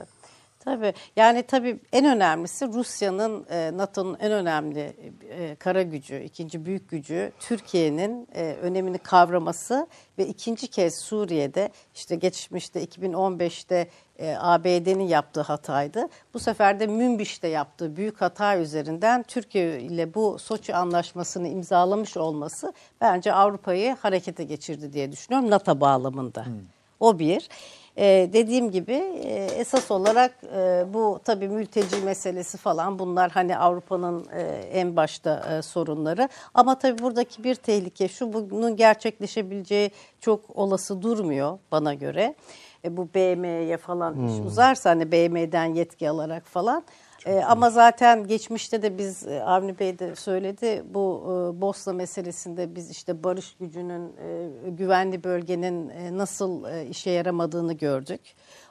[0.67, 0.93] Tabii.
[1.15, 4.93] Yani tabii en önemlisi Rusya'nın e, NATO'nun en önemli
[5.29, 9.87] e, kara gücü, ikinci büyük gücü Türkiye'nin e, önemini kavraması
[10.17, 13.87] ve ikinci kez Suriye'de işte geçmişte 2015'te
[14.19, 16.07] e, ABD'nin yaptığı hataydı.
[16.33, 22.73] Bu sefer de Münbiş'te yaptığı büyük hata üzerinden Türkiye ile bu Soçi anlaşmasını imzalamış olması
[23.01, 26.45] bence Avrupa'yı harekete geçirdi diye düşünüyorum NATO bağlamında.
[26.99, 27.49] O bir.
[27.99, 34.25] Ee, dediğim gibi e, esas olarak e, bu tabii mülteci meselesi falan bunlar hani Avrupa'nın
[34.33, 34.41] e,
[34.71, 36.29] en başta e, sorunları.
[36.53, 39.91] Ama tabii buradaki bir tehlike şu bunun gerçekleşebileceği
[40.21, 42.35] çok olası durmuyor bana göre.
[42.85, 46.83] E, bu BM'ye falan iş uzarsa hani BM'den yetki alarak falan.
[47.25, 52.75] E, ama zaten geçmişte de biz e, Avni Bey de söyledi bu e, Bosna meselesinde
[52.75, 58.21] biz işte barış gücünün e, güvenli bölgenin e, nasıl e, işe yaramadığını gördük.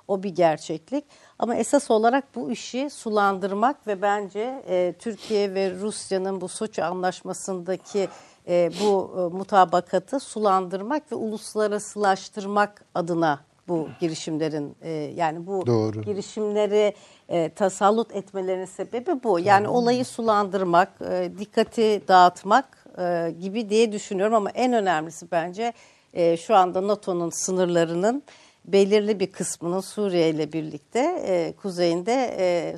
[0.09, 1.05] O bir gerçeklik.
[1.39, 8.09] Ama esas olarak bu işi sulandırmak ve bence e, Türkiye ve Rusya'nın bu Soçi anlaşmasındaki
[8.49, 16.03] e, bu e, mutabakatı sulandırmak ve uluslararasılaştırmak adına bu girişimlerin e, yani bu Doğru.
[16.03, 16.95] girişimleri
[17.29, 19.41] e, tasallut etmelerinin sebebi bu.
[19.41, 25.73] Yani olayı sulandırmak, e, dikkati dağıtmak e, gibi diye düşünüyorum ama en önemlisi bence
[26.15, 28.23] e, şu anda NATO'nun sınırlarının
[28.67, 32.75] belirli bir kısmının Suriye ile birlikte e, kuzeyinde e, e,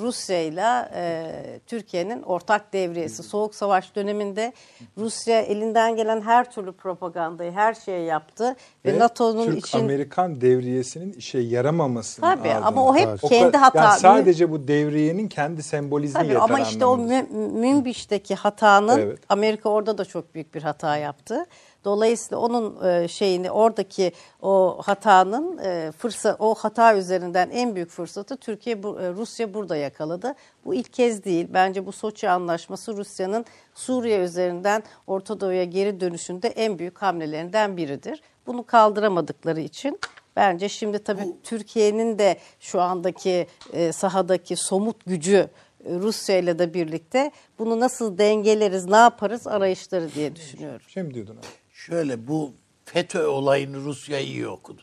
[0.00, 1.32] Rusya ile e,
[1.66, 3.22] Türkiye'nin ortak devriyesi.
[3.22, 4.52] Soğuk Savaş döneminde
[4.98, 11.12] Rusya elinden gelen her türlü propagandayı, her şeyi yaptı ve, Ve NATO'nun için Türk-Amerikan devriyesinin
[11.12, 12.66] işe yaramamasının Tabii ardından.
[12.66, 13.84] ama o hep O kendi hata.
[13.84, 17.22] Yani sadece bu devriyenin kendi sembolizmi Tabii yeter ama işte o anlamında.
[17.22, 19.18] Mü- Münbiş'teki hatanın Evet.
[19.28, 21.46] Amerika orada da çok büyük bir hata yaptı.
[21.84, 28.36] Dolayısıyla onun e, şeyini oradaki o hatanın e, fırsat o hata üzerinden en büyük fırsatı
[28.36, 30.34] Türkiye bu- e, Rusya burada yakaladı.
[30.64, 31.48] Bu ilk kez değil.
[31.52, 33.44] Bence bu Soçi anlaşması Rusya'nın
[33.74, 38.22] Suriye üzerinden Orta Doğu'ya geri dönüşünde en büyük hamlelerinden biridir.
[38.46, 39.98] Bunu kaldıramadıkları için
[40.36, 45.48] bence şimdi tabii Türkiye'nin de şu andaki e, sahadaki somut gücü
[45.86, 50.80] Rusya ile de birlikte bunu nasıl dengeleriz, ne yaparız arayışları diye düşünüyorum.
[50.88, 51.46] Şey mi diyordun abi?
[51.86, 52.54] Şöyle bu
[52.84, 54.82] FETÖ olayını Rusya iyi okudu.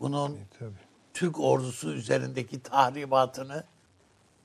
[0.00, 0.70] Bunun Tabii.
[1.14, 3.64] Türk ordusu üzerindeki tahribatını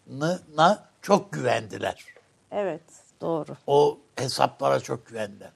[0.08, 2.06] na- na çok güvendiler.
[2.52, 2.82] Evet,
[3.22, 3.58] doğru.
[3.68, 5.52] O hesaplara çok güvendiler.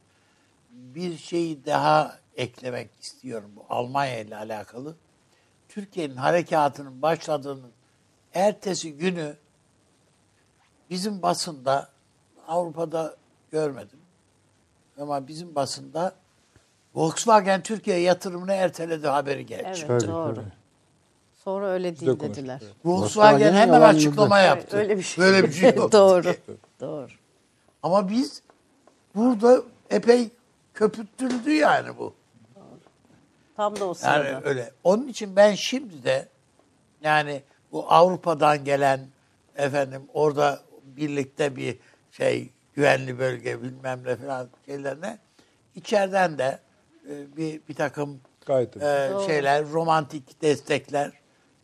[0.72, 4.96] Bir şeyi daha eklemek istiyorum bu Almanya ile alakalı.
[5.70, 7.72] Türkiye'nin harekatının başladığının
[8.34, 9.38] ertesi günü
[10.90, 11.90] bizim basında
[12.48, 13.16] Avrupa'da
[13.52, 13.99] görmedim.
[15.00, 16.16] Ama bizim basında
[16.96, 19.64] Volkswagen Türkiye yatırımını erteledi haberi geldi.
[19.68, 20.36] Evet, Tabii, doğru.
[20.36, 20.46] tabii.
[21.44, 22.60] Sonra öyle de değil konuştuk, dediler.
[22.86, 24.78] Volkswagen hemen açıklama yaptı.
[24.78, 25.24] Öyle bir şey.
[25.26, 25.92] Böyle bir şey yok.
[25.92, 26.36] doğru.
[26.82, 27.08] Doğru.
[27.84, 28.42] Ama biz
[29.16, 30.30] burada epey
[30.74, 32.14] köpürtüldü yani bu.
[33.58, 34.42] Tam da o Yani sırada.
[34.50, 34.72] öyle.
[34.84, 36.28] Onun için ben şimdi de
[37.02, 39.00] yani bu Avrupa'dan gelen
[39.56, 41.78] efendim orada birlikte bir
[42.12, 42.50] şey
[42.80, 45.20] güvenli bölge bilmem ne falan şeylerine
[45.76, 46.60] içeriden de
[47.10, 51.12] e, bir bir takım Gayet e, şeyler romantik destekler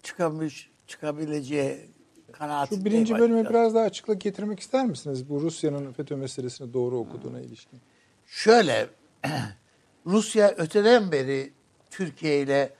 [0.04, 1.90] çıkamış çıkabileceği
[2.32, 2.82] kanaatindeyim.
[2.82, 3.54] Şu birinci bölüme açıkçası.
[3.54, 5.30] biraz daha açıklık getirmek ister misiniz?
[5.30, 7.82] Bu Rusya'nın FETÖ meselesini doğru okuduğuna ilişkin.
[8.26, 8.88] Şöyle,
[10.06, 11.54] Rusya öteden beri
[11.90, 12.74] Türkiye ile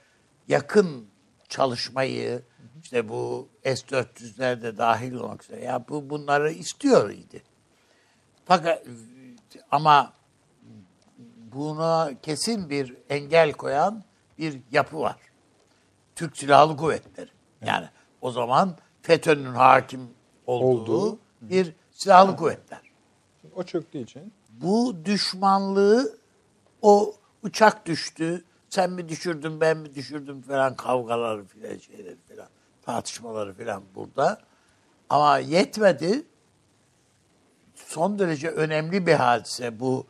[0.48, 1.06] yakın
[1.48, 2.42] çalışmayı,
[2.82, 7.42] işte bu S-400'ler de dahil olmak üzere, ya bu bunları istiyor idi.
[8.46, 8.86] Fakat
[9.70, 10.12] ama
[11.52, 14.04] buna kesin bir engel koyan
[14.38, 15.16] bir yapı var.
[16.14, 17.30] Türk Silahlı Kuvvetleri.
[17.66, 17.88] Yani
[18.20, 20.10] o zaman FETÖ'nün hakim
[20.46, 21.18] olduğu, Olduğu.
[21.40, 22.80] bir silahlı kuvvetler
[23.54, 24.32] O çöktüğü için.
[24.50, 26.18] bu düşmanlığı
[26.82, 32.48] o uçak düştü, sen mi düşürdün ben mi düşürdüm falan kavgaları filan şeyleri filan
[32.82, 34.38] tartışmaları filan burada.
[35.08, 36.22] Ama yetmedi.
[37.96, 40.06] Son derece önemli bir hadise bu.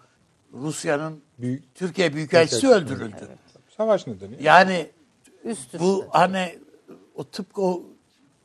[0.53, 3.29] Rusya'nın Büyük- Türkiye Büyükelçisi öldürüldü.
[3.77, 4.43] Savaş nedeni.
[4.43, 4.91] Yani
[5.45, 5.81] Üst üste.
[5.81, 6.59] bu hani
[7.15, 7.83] o tıpkı o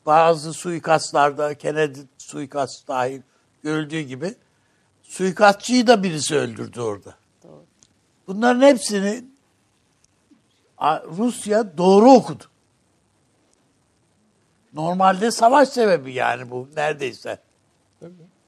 [0.05, 3.21] bazı suikastlarda Kennedy suikast dahil
[3.63, 4.35] görüldüğü gibi
[5.03, 7.15] suikastçıyı da birisi öldürdü orada.
[8.27, 9.25] Bunların hepsini
[11.17, 12.43] Rusya doğru okudu.
[14.73, 17.39] Normalde savaş sebebi yani bu neredeyse.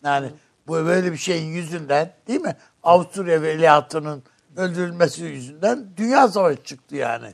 [0.04, 0.32] Yani
[0.68, 2.56] bu böyle bir şeyin yüzünden değil mi?
[2.84, 4.24] Avusturya veliahtının
[4.58, 7.34] öldürülmesi yüzünden dünya savaşı çıktı yani.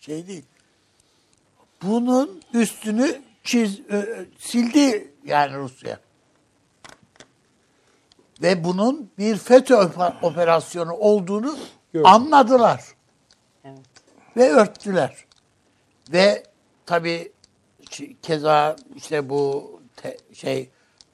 [0.00, 0.44] Şey değil.
[1.82, 3.80] Bunun üstünü çiz,
[4.38, 5.98] sildi yani Rusya.
[8.42, 9.76] Ve bunun bir FETÖ
[10.22, 11.58] operasyonu olduğunu
[11.92, 12.06] Gördüm.
[12.06, 12.84] anladılar.
[14.36, 15.24] Ve örttüler.
[16.12, 16.42] Ve
[16.86, 17.32] tabii
[18.22, 20.70] keza işte bu te- şey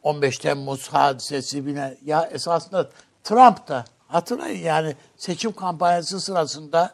[0.06, 2.90] 15 Temmuz hadisesi bile ya esasında
[3.24, 6.92] Trump da hatırlayın yani seçim kampanyası sırasında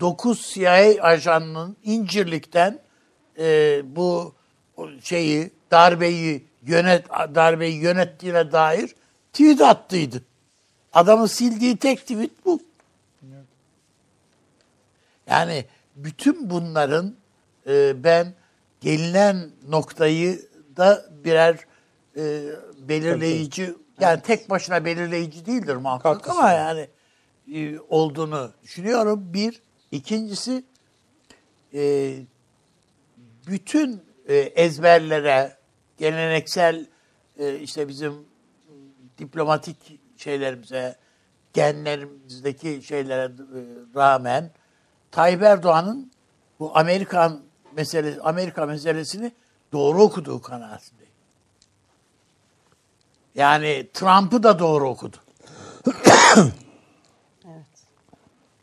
[0.00, 2.78] 9 CIA ajanının İncirlik'ten
[3.38, 4.34] e, bu
[5.02, 8.94] şeyi darbeyi yönet darbeyi yönettiğine dair
[9.32, 10.22] tweet attıydı.
[10.92, 12.60] Adamın sildiği tek tweet bu.
[15.26, 15.64] Yani
[15.96, 17.14] bütün bunların
[17.66, 18.34] e, ben
[18.80, 21.58] gelinen noktayı da birer
[22.16, 22.42] e,
[22.88, 26.88] belirleyici yani tek başına belirleyici değildir muhakkak Katkısı ama yani
[27.54, 29.32] e, olduğunu düşünüyorum.
[29.32, 29.62] Bir.
[29.92, 30.64] ikincisi
[31.74, 32.14] e,
[33.46, 35.56] bütün e, ezberlere,
[35.98, 36.86] geleneksel
[37.38, 38.14] e, işte bizim
[39.18, 40.96] diplomatik şeylerimize,
[41.52, 43.30] genlerimizdeki şeylere e,
[43.94, 44.50] rağmen
[45.10, 46.12] Tayyip Erdoğan'ın
[46.60, 47.40] bu Amerikan
[47.72, 49.32] mesele Amerika meselesini
[49.72, 51.05] doğru okuduğu kanaatindeyim.
[53.36, 55.16] Yani Trump'ı da doğru okudu.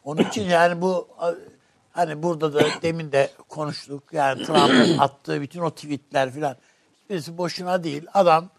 [0.04, 1.08] Onun için yani bu
[1.92, 4.04] hani burada da demin de konuştuk.
[4.12, 6.58] Yani Trump'ın attığı bütün o tweetler filan
[7.02, 8.06] hiçbirisi boşuna değil.
[8.14, 8.50] Adam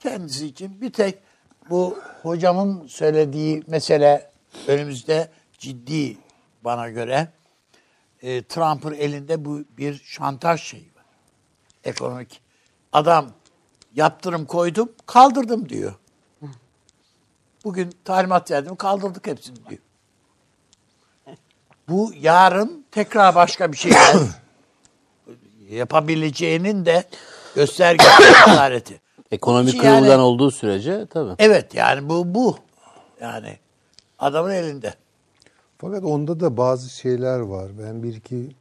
[0.00, 1.18] kendisi için bir tek
[1.70, 4.30] bu hocamın söylediği mesele
[4.66, 6.16] önümüzde ciddi
[6.64, 7.28] bana göre.
[8.22, 11.04] E, Trump'ın elinde bu bir şantaj şeyi var.
[11.84, 12.40] Ekonomik.
[12.92, 13.30] Adam
[13.94, 15.94] yaptırım koydum, kaldırdım diyor.
[17.64, 19.80] Bugün talimat verdim, kaldırdık hepsini diyor.
[21.88, 24.16] Bu yarın tekrar başka bir şeyler
[25.70, 27.04] yapabileceğinin de
[27.54, 29.00] göstergesi işareti.
[29.30, 31.34] Ekonomik yani- kırılgan olduğu sürece tabii.
[31.38, 32.56] Evet yani bu bu.
[33.20, 33.58] Yani
[34.18, 34.94] adamın elinde.
[35.78, 37.70] Fakat onda da bazı şeyler var.
[37.78, 38.56] Ben bir iki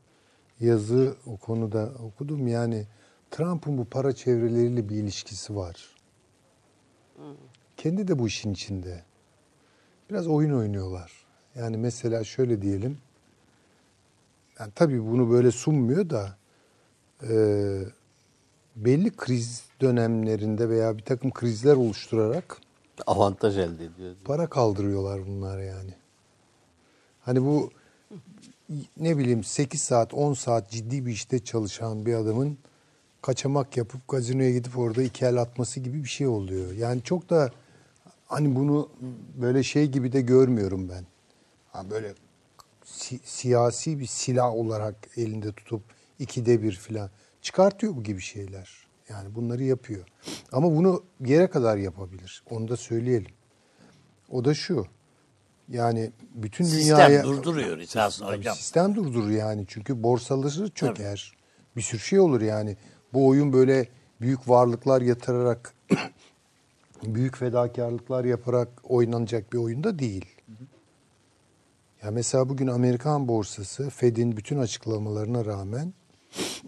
[0.59, 2.47] yazı o konuda okudum.
[2.47, 2.85] Yani
[3.31, 5.95] Trump'ın bu para çevreleriyle bir ilişkisi var.
[7.77, 9.03] Kendi de bu işin içinde.
[10.09, 11.11] Biraz oyun oynuyorlar.
[11.55, 12.97] Yani mesela şöyle diyelim.
[14.59, 16.37] Yani tabii bunu böyle sunmuyor da
[17.29, 17.33] e,
[18.75, 22.57] belli kriz dönemlerinde veya bir takım krizler oluşturarak
[23.07, 24.15] Avantaj elde ediyor.
[24.25, 25.93] para kaldırıyorlar bunlar yani.
[27.21, 27.71] Hani bu
[28.97, 32.57] ne bileyim 8 saat 10 saat ciddi bir işte çalışan bir adamın
[33.21, 36.73] kaçamak yapıp gazinoya gidip orada iki el atması gibi bir şey oluyor.
[36.73, 37.51] Yani çok da
[38.27, 38.89] hani bunu
[39.41, 41.05] böyle şey gibi de görmüyorum ben.
[41.71, 42.13] Ha böyle
[42.85, 45.81] si- siyasi bir silah olarak elinde tutup
[46.19, 47.09] ikide bir filan
[47.41, 48.69] çıkartıyor bu gibi şeyler.
[49.09, 50.05] Yani bunları yapıyor.
[50.51, 52.43] Ama bunu yere kadar yapabilir.
[52.49, 53.31] Onu da söyleyelim.
[54.29, 54.85] O da şu.
[55.69, 58.55] Yani bütün Sistem dünyaya durduruyor esasında Tabii hocam.
[58.55, 59.65] Sistem durdurur yani.
[59.67, 61.33] Çünkü borsaları çöker.
[61.75, 62.77] Bir sürü şey olur yani.
[63.13, 63.87] Bu oyun böyle
[64.21, 65.73] büyük varlıklar yatırarak
[67.03, 70.25] büyük fedakarlıklar yaparak oynanacak bir oyunda değil.
[72.03, 75.93] Ya mesela bugün Amerikan borsası Fed'in bütün açıklamalarına rağmen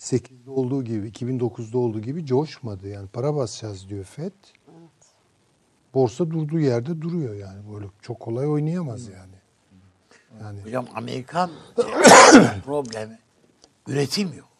[0.00, 2.88] 2008'de olduğu gibi, 2009'da olduğu gibi coşmadı.
[2.88, 4.32] Yani para basacağız diyor Fed.
[5.94, 7.74] Borsa durduğu yerde duruyor yani.
[7.74, 9.34] Böyle çok kolay oynayamaz yani.
[10.40, 11.50] Yani Hocam Amerikan
[12.64, 13.18] problemi
[13.88, 14.53] üretim yok.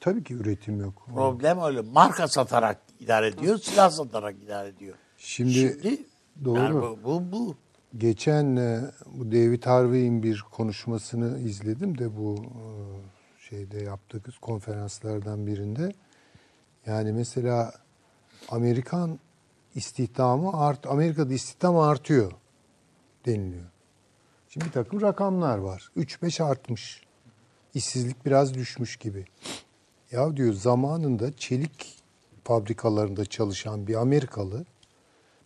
[0.00, 1.06] Tabii ki üretim yok.
[1.14, 4.96] Problem öyle marka satarak idare ediyor, silah satarak idare ediyor.
[5.18, 6.04] Şimdi, Şimdi
[6.44, 6.58] doğru.
[6.58, 7.56] yani bu, bu, bu.
[7.98, 12.62] Geçen e, bu David Harvey'in bir konuşmasını izledim de bu e,
[13.48, 15.92] şeyde yaptığımız konferanslardan birinde.
[16.86, 17.72] Yani mesela
[18.48, 19.18] Amerikan
[19.74, 22.32] istihdamı art Amerika'da istihdam artıyor
[23.26, 23.66] deniliyor.
[24.48, 25.90] Şimdi bir takım rakamlar var.
[25.96, 27.02] 3-5 artmış.
[27.74, 29.24] İşsizlik biraz düşmüş gibi.
[30.12, 31.98] Ya diyor zamanında çelik
[32.44, 34.64] fabrikalarında çalışan bir Amerikalı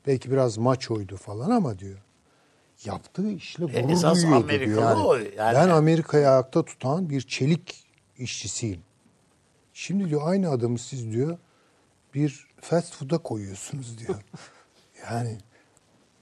[0.06, 1.98] belki biraz maçoydu falan ama diyor
[2.84, 4.82] yaptığı işle gurur E, esas duyuyordu Amerikalı diyor.
[4.82, 5.56] Yani, o yani.
[5.56, 7.84] Ben Amerika'yı ayakta tutan bir çelik
[8.18, 8.80] işçisiyim.
[9.74, 11.38] Şimdi diyor aynı adamı siz diyor
[12.14, 14.18] bir fast food'a koyuyorsunuz diyor.
[15.10, 15.38] yani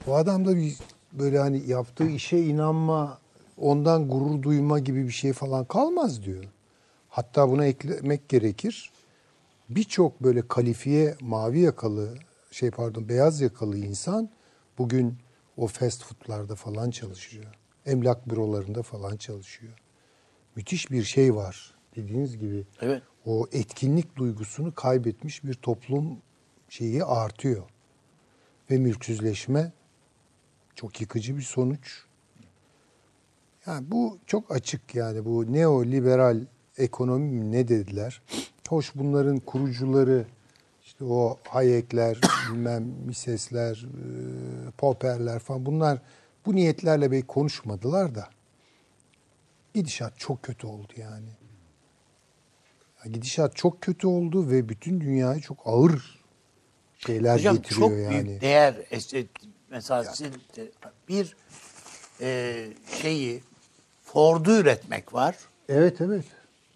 [0.07, 0.77] bu adamda bir
[1.13, 3.19] böyle hani yaptığı işe inanma,
[3.59, 6.45] ondan gurur duyma gibi bir şey falan kalmaz diyor.
[7.11, 8.91] Hatta buna eklemek gerekir.
[9.69, 12.15] Birçok böyle kalifiye mavi yakalı
[12.51, 14.31] şey pardon beyaz yakalı insan
[14.79, 15.19] bugün
[15.57, 17.55] o fast food'larda falan çalışıyor.
[17.87, 19.73] Emlak bürolarında falan çalışıyor.
[20.57, 21.75] Müthiş bir şey var.
[21.97, 23.03] Dediğiniz gibi Evet.
[23.27, 26.19] o etkinlik duygusunu kaybetmiş bir toplum
[26.69, 27.63] şeyi artıyor.
[28.71, 29.73] Ve mülksüzleşme
[30.75, 32.05] çok yıkıcı bir sonuç.
[33.67, 36.41] Yani bu çok açık yani bu neoliberal
[36.79, 38.23] ekonomi mi ne dediler?
[38.69, 40.25] Hoş bunların kurucuları
[40.85, 42.19] işte o Hayek'ler,
[42.51, 45.99] bilmem Mises'ler, e, Popper'ler falan bunlar
[46.47, 48.29] bu niyetlerle belki konuşmadılar da
[49.75, 51.29] gidişat çok kötü oldu yani.
[53.05, 56.21] Ya Gidişat çok kötü oldu ve bütün dünyayı çok ağır
[56.99, 58.29] şeyler Hocam getiriyor çok yani.
[58.29, 59.27] büyük değer işte
[59.71, 60.35] mesela sizin
[61.09, 61.37] bir
[62.21, 62.67] e,
[63.03, 63.43] şeyi
[64.03, 65.37] Ford'u üretmek var.
[65.69, 66.25] Evet evet.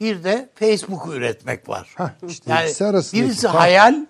[0.01, 1.95] Bir de Facebook'u üretmek var.
[1.97, 3.59] Hah, işte yani ikisi arasındaki birisi fark.
[3.59, 4.07] hayal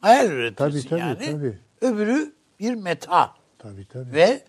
[0.00, 1.24] hayal üretiyorsun Tabii, tabii, yani.
[1.32, 1.58] tabii.
[1.80, 4.12] Öbürü bir meta Tabii tabii.
[4.12, 4.44] ve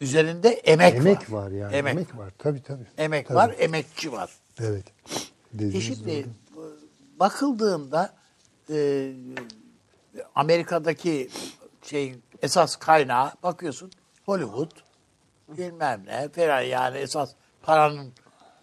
[0.00, 1.74] üzerinde emek, emek var yani.
[1.76, 2.32] Emek, Emek, var.
[2.38, 2.86] Tabii tabii.
[2.98, 3.36] Emek Tabii.
[3.36, 4.30] var, emekçi var.
[4.60, 4.84] Evet.
[5.58, 6.78] Doğru.
[7.20, 8.14] bakıldığında
[8.70, 9.10] e,
[10.34, 11.30] Amerika'daki
[11.82, 13.90] şeyin esas kaynağı bakıyorsun
[14.26, 14.70] Hollywood
[15.48, 18.12] bilmem ne falan yani esas paranın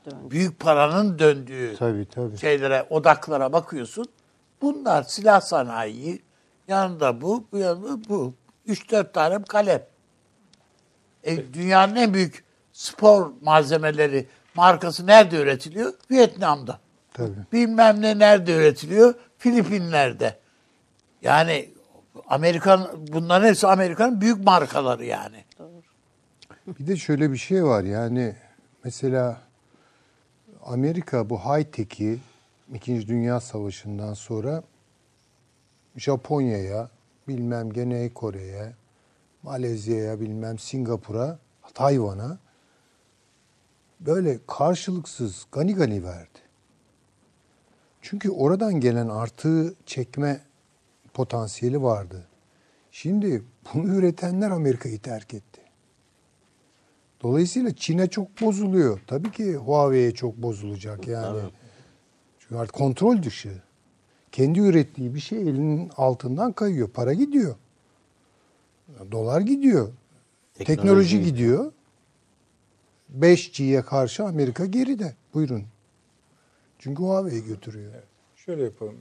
[0.06, 2.38] büyük paranın döndüğü Tabii tabii.
[2.38, 4.06] şeylere odaklara bakıyorsun.
[4.62, 6.22] Bunlar silah sanayi
[6.68, 8.34] yanında bu bu yanında bu.
[8.68, 9.84] 3-4 tane kalem.
[11.24, 15.94] E, dünyanın en büyük spor malzemeleri markası nerede üretiliyor?
[16.12, 16.80] Vietnam'da.
[17.14, 17.36] Tabii.
[17.54, 19.14] Bilmem ne nerede üretiliyor?
[19.38, 20.40] Filipinler'de.
[21.22, 21.70] Yani
[22.28, 25.44] Amerikan bunların hepsi Amerika'nın büyük markaları yani.
[26.68, 28.36] Bir de şöyle bir şey var yani
[28.84, 29.42] mesela
[30.66, 32.20] Amerika bu high tech'i
[32.74, 34.64] İkinci Dünya Savaşı'ndan sonra
[35.96, 36.90] Japonya'ya,
[37.28, 38.74] bilmem Güney Kore'ye,
[39.44, 41.40] Malezya'ya, bilmem Singapur'a,
[41.74, 42.38] Tayvan'a
[44.00, 46.40] böyle karşılıksız gani gani verdi.
[48.02, 50.42] Çünkü oradan gelen artığı çekme
[51.14, 52.26] potansiyeli vardı.
[52.92, 53.44] Çünkü
[53.74, 55.51] bunu üretenler Amerika'yı terk etti.
[57.24, 59.00] Dolayısıyla Çin'e çok bozuluyor.
[59.08, 61.42] Tabii ki Huawei'ye çok bozulacak yani.
[62.40, 63.62] Çünkü artık kontrol dışı.
[64.32, 66.90] Kendi ürettiği bir şey elinin altından kayıyor.
[66.90, 67.56] Para gidiyor.
[69.12, 69.90] Dolar gidiyor.
[70.54, 71.72] Teknoloji, Teknoloji gidiyor.
[73.20, 75.16] 5G'ye karşı Amerika geride.
[75.34, 75.64] Buyurun.
[76.80, 77.94] Çünkü Huawei götürüyor.
[78.36, 78.96] Şöyle yapalım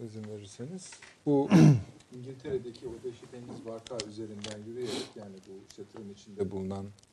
[0.00, 0.90] e, izin verirseniz.
[1.26, 1.48] Bu
[2.16, 7.11] İngiltere'deki o Dehşet Deniz vaka üzerinden yürüyerek yani bu çatırın içinde bulunan 39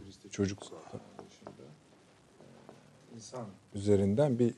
[0.00, 1.66] birisi de çocuk zaten e,
[3.16, 4.54] insan üzerinden bir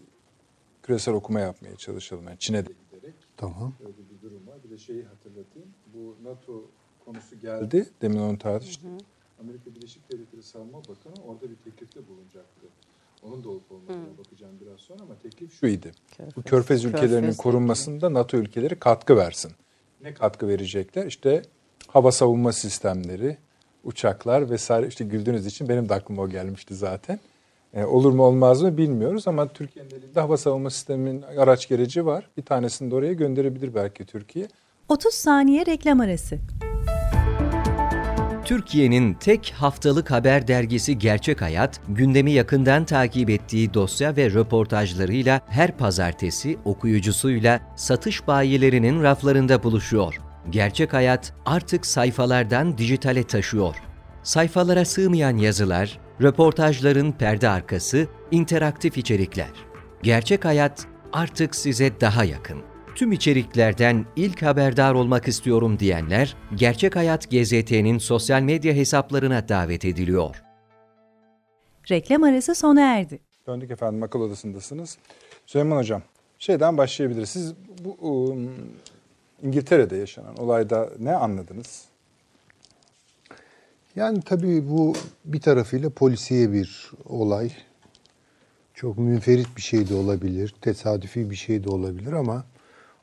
[0.82, 2.24] küresel okuma yapmaya çalışalım.
[2.24, 3.74] Yani Çin'e de giderek Tamam.
[3.80, 4.56] öyle bir durum var.
[4.64, 5.68] Bir de şeyi hatırlatayım.
[5.94, 6.64] Bu NATO
[7.04, 7.88] konusu geldi.
[8.02, 8.90] Demin onu tartıştık.
[9.40, 12.66] Amerika Birleşik Devletleri Savunma Bakanı orada bir teklifte bulunacaktı.
[13.22, 15.86] Onun da olup olmadığına bakacağım biraz sonra ama teklif şuydu.
[16.36, 19.52] Bu körfez ülkelerinin Körfez korunmasında NATO ülkeleri katkı versin.
[20.02, 21.06] Ne katkı verecekler?
[21.06, 21.42] İşte
[21.86, 23.38] hava savunma sistemleri,
[23.88, 24.86] uçaklar vesaire.
[24.86, 27.18] İşte güldüğünüz için benim de aklıma o gelmişti zaten.
[27.74, 32.28] E, olur mu olmaz mı bilmiyoruz ama Türkiye'nin elinde hava savunma sisteminin araç gereci var.
[32.36, 34.48] Bir tanesini de oraya gönderebilir belki Türkiye.
[34.88, 36.38] 30 saniye reklam arası.
[38.44, 45.76] Türkiye'nin tek haftalık haber dergisi Gerçek Hayat, gündemi yakından takip ettiği dosya ve röportajlarıyla her
[45.76, 50.27] pazartesi okuyucusuyla satış bayilerinin raflarında buluşuyor.
[50.50, 53.76] Gerçek Hayat artık sayfalardan dijitale taşıyor.
[54.22, 59.50] Sayfalara sığmayan yazılar, röportajların perde arkası, interaktif içerikler.
[60.02, 62.62] Gerçek Hayat artık size daha yakın.
[62.94, 70.42] Tüm içeriklerden ilk haberdar olmak istiyorum diyenler Gerçek Hayat GZT'nin sosyal medya hesaplarına davet ediliyor.
[71.90, 73.18] Reklam arası sona erdi.
[73.46, 74.98] Döndük efendim akıl odasındasınız.
[75.46, 76.02] Süleyman Hocam
[76.38, 77.28] şeyden başlayabiliriz.
[77.28, 77.54] Siz
[77.84, 78.50] bu um,
[79.42, 81.84] İngiltere'de yaşanan olayda ne anladınız?
[83.96, 84.94] Yani tabii bu
[85.24, 87.52] bir tarafıyla polisiye bir olay.
[88.74, 92.44] Çok münferit bir şey de olabilir, tesadüfi bir şey de olabilir ama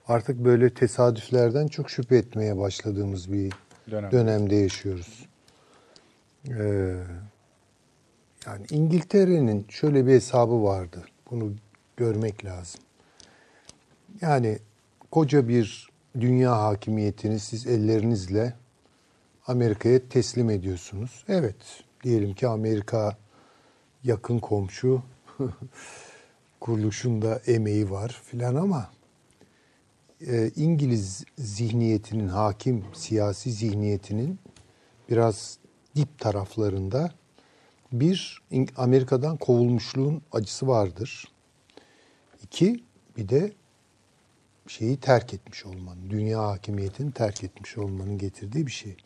[0.08, 3.54] artık böyle tesadüflerden çok şüphe etmeye başladığımız bir
[3.92, 4.12] Dönem.
[4.12, 5.26] dönemde yaşıyoruz.
[6.50, 6.96] Ee,
[8.46, 11.06] yani İngiltere'nin şöyle bir hesabı vardı.
[11.32, 11.54] Bunu
[11.98, 12.82] görmek lazım.
[14.22, 14.60] Yani
[15.12, 18.54] koca bir dünya hakimiyetini siz ellerinizle
[19.48, 21.24] Amerika'ya teslim ediyorsunuz.
[21.28, 23.18] Evet, diyelim ki Amerika
[24.04, 25.02] yakın komşu,
[26.60, 28.90] kuruluşunda emeği var filan ama
[30.28, 34.40] e, İngiliz zihniyetinin, hakim siyasi zihniyetinin
[35.10, 35.58] biraz
[35.96, 37.12] dip taraflarında
[37.92, 38.42] bir
[38.78, 41.26] Amerika'dan kovulmuşluğun acısı vardır.
[42.44, 42.84] İki,
[43.18, 43.52] bir de
[44.68, 48.98] şeyi terk etmiş olmanın, dünya hakimiyetini terk etmiş olmanın getirdiği bir şey.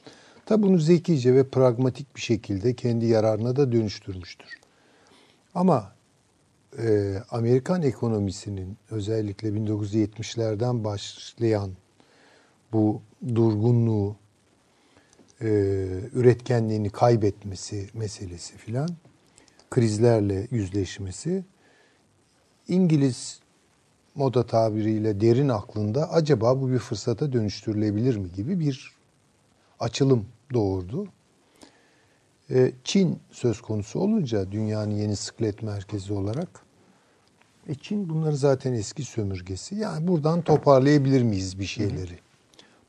[0.46, 4.60] Tabi bunu zekice ve pragmatik bir şekilde kendi yararına da dönüştürmüştür.
[5.56, 5.94] Ama
[6.78, 11.72] e, Amerikan ekonomisinin özellikle 1970'lerden başlayan
[12.74, 13.02] bu
[13.36, 14.16] durgunluğu,
[15.42, 15.48] e,
[16.14, 18.90] üretkenliğini kaybetmesi meselesi filan,
[19.70, 21.44] krizlerle yüzleşmesi,
[22.68, 23.40] İngiliz
[24.20, 28.96] moda tabiriyle derin aklında acaba bu bir fırsata dönüştürülebilir mi gibi bir
[29.80, 31.08] açılım doğurdu.
[32.50, 36.50] E, Çin söz konusu olunca dünyanın yeni sıklet merkezi olarak
[37.68, 39.76] e Çin bunların zaten eski sömürgesi.
[39.76, 42.20] Yani buradan toparlayabilir miyiz bir şeyleri?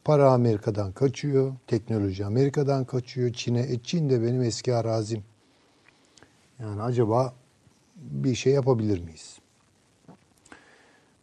[0.04, 3.60] Para Amerika'dan kaçıyor, teknoloji Amerika'dan kaçıyor Çin'e.
[3.60, 5.24] E Çin de benim eski arazim.
[6.60, 7.34] Yani acaba
[7.96, 9.39] bir şey yapabilir miyiz?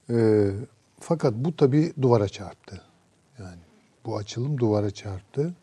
[0.10, 0.50] E,
[1.00, 2.82] fakat bu tabii duvara çarptı.
[3.40, 3.62] Yani
[4.06, 5.54] bu açılım duvara çarptı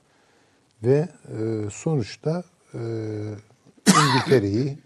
[0.83, 1.09] ve
[1.39, 2.45] e, sonuçta
[2.75, 2.81] e,
[3.89, 4.79] İngiltere'yi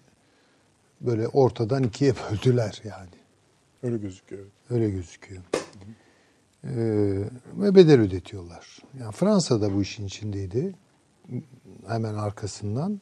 [1.00, 3.18] böyle ortadan ikiye böldüler yani.
[3.82, 4.46] Öyle gözüküyor.
[4.70, 5.42] Öyle gözüküyor.
[6.64, 6.70] Ee,
[7.56, 8.78] ve bedel ödetiyorlar.
[9.00, 10.74] Yani Fransa da bu işin içindeydi.
[11.86, 13.00] Hemen arkasından.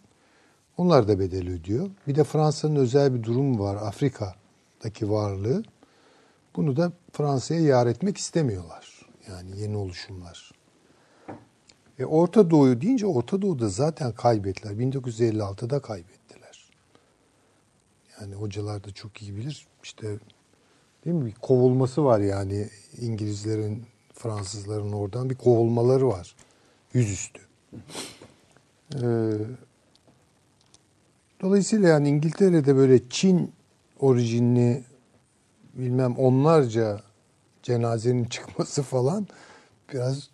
[0.77, 1.91] Onlar da bedel ödüyor.
[2.07, 3.77] Bir de Fransa'nın özel bir durumu var.
[3.77, 5.62] Afrika'daki varlığı.
[6.57, 9.07] Bunu da Fransa'ya yar etmek istemiyorlar.
[9.28, 10.51] Yani yeni oluşumlar.
[11.99, 14.73] E Orta Doğu'yu deyince Orta Doğu'da zaten kaybettiler.
[14.73, 16.70] 1956'da kaybettiler.
[18.20, 19.66] Yani hocalar da çok iyi bilir.
[19.83, 20.19] İşte
[21.05, 21.27] değil mi?
[21.27, 22.69] Bir kovulması var yani
[23.01, 23.83] İngilizlerin,
[24.15, 26.37] Fransızların oradan bir kovulmaları var.
[26.93, 27.41] Yüzüstü.
[28.95, 29.31] Ee,
[31.41, 33.53] dolayısıyla yani İngiltere'de böyle Çin
[34.01, 34.85] orijinli
[35.78, 37.01] bilmem onlarca
[37.62, 39.27] cenazenin çıkması falan
[39.93, 40.31] biraz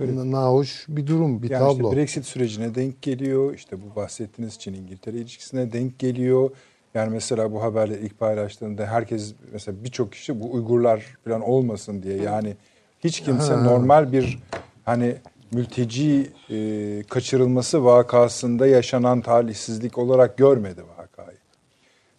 [0.00, 1.88] nahoş bir durum, bir Yani tablo.
[1.88, 3.54] işte Brexit sürecine denk geliyor.
[3.54, 6.50] İşte bu bahsettiğiniz Çin İngiltere ilişkisine denk geliyor.
[6.94, 12.16] Yani mesela bu haberle ilk paylaştığında herkes mesela birçok kişi bu Uygurlar falan olmasın diye
[12.16, 12.56] yani
[13.04, 14.38] hiç kimse normal bir
[14.84, 15.16] hani
[15.52, 21.03] mülteci e, kaçırılması vakasında yaşanan talihsizlik olarak görmedi vakayı.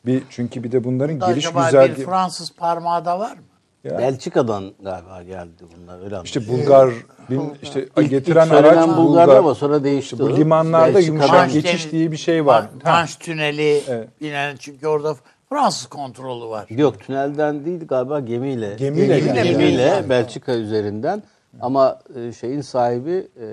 [0.05, 3.43] Bir çünkü bir de bunların geliş Acaba güzel bir Fransız parmağı da var mı?
[3.83, 3.97] Ya.
[3.97, 6.65] Belçika'dan galiba geldi bunlar öyle işte anlaşılıyor.
[6.65, 6.93] Bulgar
[7.29, 9.35] bin, işte İlk- getiren ilk araç Bulgar'da Bulgar.
[9.37, 10.15] ama sonra değişti.
[10.15, 12.65] İşte bu limanlarda yumuşak geçiş diye bir şey var.
[12.85, 14.21] Manş tüneli Evet.
[14.21, 15.15] bilinen çünkü orada
[15.49, 16.65] Fransız kontrolü var.
[16.69, 18.75] Yok tünelden değil galiba gemiyle.
[18.79, 20.09] Gemiyle gemiyle, geliyor.
[20.09, 21.23] Belçika üzerinden.
[21.61, 23.45] Ama e, şeyin sahibi e,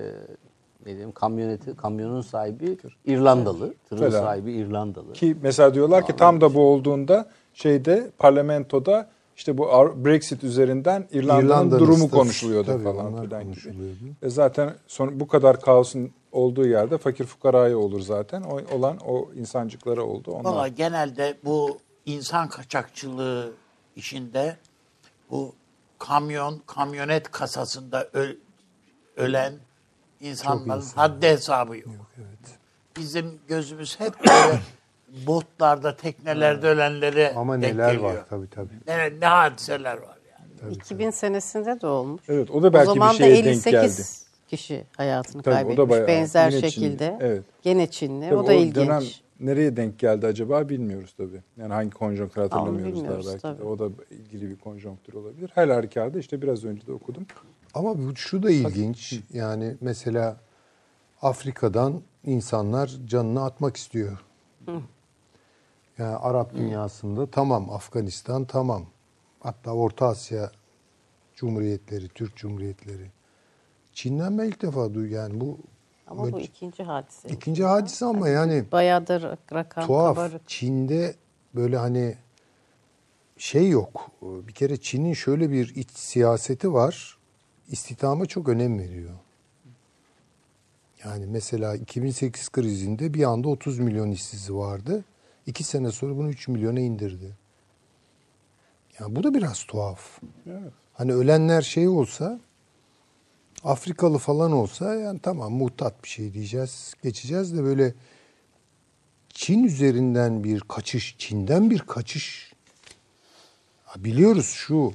[0.87, 3.75] ne diyeyim kamyoneti kamyonun sahibi İrlandalı.
[3.89, 4.21] Tırın Falan.
[4.21, 5.13] sahibi İrlandalı.
[5.13, 9.67] Ki mesela diyorlar ki tam da bu olduğunda şeyde parlamentoda işte bu
[10.05, 13.75] Brexit üzerinden İrlanda'nın İrlanda'nın durumu konuşuluyordu tabii falan filan gibi.
[14.23, 18.43] E zaten son, bu kadar kaosun olduğu yerde fakir fukaraya olur zaten.
[18.43, 20.31] O, olan o insancıklara oldu.
[20.33, 20.45] Onlar.
[20.45, 23.53] Valla genelde bu insan kaçakçılığı
[23.97, 24.57] işinde
[25.31, 25.53] bu
[25.99, 28.37] kamyon, kamyonet kasasında ö-
[29.17, 29.53] ölen
[30.23, 31.89] insanların haddi hesabı yok.
[32.97, 34.61] Bizim gözümüz hep böyle
[35.27, 38.15] botlarda, teknelerde ölenlere Ama denk neler geliyor.
[38.15, 38.69] var tabii tabii.
[38.87, 40.19] Ne, ne hadiseler var
[40.63, 40.75] yani.
[40.75, 42.23] 2000 senesinde de olmuş.
[42.29, 44.07] Evet o da belki o zaman bir şeye da denk 58 geldi.
[44.49, 47.19] kişi hayatını Tabii, o da kaybetmiş bayağı- benzer Çinli, şekilde.
[47.21, 47.43] evet.
[47.63, 48.25] Gene Çinli.
[48.31, 48.75] Tabii o da ilginç.
[48.77, 49.03] dönem
[49.41, 51.43] nereye denk geldi acaba bilmiyoruz tabii.
[51.57, 53.39] Yani hangi konjonktür hatırlamıyoruz daha belki de.
[53.39, 53.63] tabii.
[53.63, 55.51] O da ilgili bir konjonktür olabilir.
[55.55, 57.27] Her halükarda işte biraz önce de okudum.
[57.75, 59.21] Ama bu şu da ilginç.
[59.33, 60.37] Yani mesela
[61.23, 64.19] Afrika'dan insanlar canını atmak istiyor.
[65.99, 68.87] Yani Arap dünyasında tamam Afganistan tamam.
[69.41, 70.51] Hatta Orta Asya
[71.35, 73.11] Cumhuriyetleri, Türk Cumhuriyetleri.
[73.93, 75.59] Çin'den ben ilk defa duy yani bu
[76.07, 77.29] Ama bu ikinci hadise.
[77.29, 80.17] İkinci hadise ama yani Bayağı da rak- rakam tuhaf.
[80.17, 80.49] kabarık.
[80.49, 81.15] Çin'de
[81.55, 82.17] böyle hani
[83.37, 84.11] şey yok.
[84.23, 87.19] Bir kere Çin'in şöyle bir iç siyaseti var.
[87.73, 89.15] İstihdama çok önem veriyor.
[91.05, 95.05] Yani mesela 2008 krizinde bir anda 30 milyon işsizi vardı.
[95.47, 97.37] İki sene sonra bunu 3 milyona indirdi.
[99.01, 100.21] Yani bu da biraz tuhaf.
[100.93, 102.41] Hani ölenler şey olsa
[103.65, 106.95] Afrikalı falan olsa yani tamam muhtat bir şey diyeceğiz.
[107.03, 107.95] Geçeceğiz de böyle
[109.29, 112.53] Çin üzerinden bir kaçış, Çin'den bir kaçış.
[113.85, 114.93] Ha, biliyoruz şu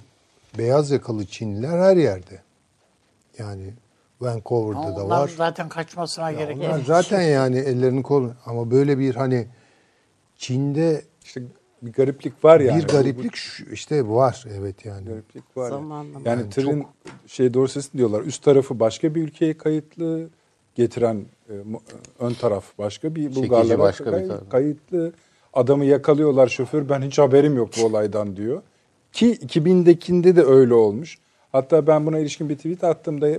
[0.57, 2.46] beyaz yakalı Çinliler her yerde.
[3.39, 3.73] Yani
[4.21, 5.31] Vancouver'da Ama da var.
[5.37, 6.75] zaten kaçmasına Ya gerek yok.
[6.85, 9.47] zaten yani ellerini kol ama böyle bir hani
[10.35, 11.41] Çin'de İşte
[11.81, 12.83] bir gariplik var yani.
[12.83, 15.05] bir gariplik şu- işte var evet yani.
[15.05, 15.69] Bu gariplik var.
[15.69, 16.29] Zamanlama.
[16.29, 16.89] Yani Yani tırın çok-
[17.31, 18.21] şey dorsesi diyorlar.
[18.21, 20.29] Üst tarafı başka bir ülkeye kayıtlı,
[20.75, 21.81] getiren e, mu-
[22.19, 24.49] ön taraf başka bir Bulgarlara başka bir kay- taraf.
[24.49, 25.13] kayıtlı.
[25.53, 28.61] Adamı yakalıyorlar şoför ben hiç haberim yok bu olaydan diyor.
[29.11, 31.17] Ki 2000'dekinde de öyle olmuş.
[31.57, 33.29] Hatta ben buna ilişkin bir tweet attığımda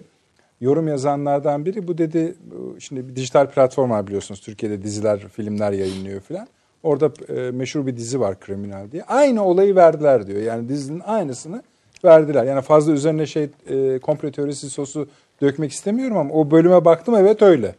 [0.60, 2.34] yorum yazanlardan biri bu dedi
[2.78, 6.48] şimdi bir dijital platform var biliyorsunuz Türkiye'de diziler, filmler yayınlıyor filan.
[6.82, 9.02] Orada e, meşhur bir dizi var Kriminal diye.
[9.02, 10.42] Aynı olayı verdiler diyor.
[10.42, 11.62] Yani dizinin aynısını
[12.04, 12.44] verdiler.
[12.44, 15.08] Yani fazla üzerine şey e, komplo teorisi sosu
[15.42, 17.74] dökmek istemiyorum ama o bölüme baktım evet öyle.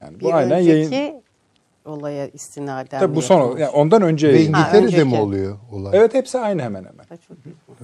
[0.00, 1.22] Yani bu Bir aynen önceki yayın.
[1.84, 4.32] olaya istinaden Tabii bu son yani ondan önce Ve.
[4.32, 5.98] Ha, İngiltere'de mi oluyor olay?
[5.98, 7.04] Evet hepsi aynı hemen hemen.
[7.08, 7.36] Ha, çok.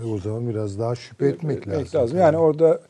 [0.02, 2.18] E, O zaman biraz daha şüphe etmek Etmek lazım.
[2.18, 2.80] Yani orada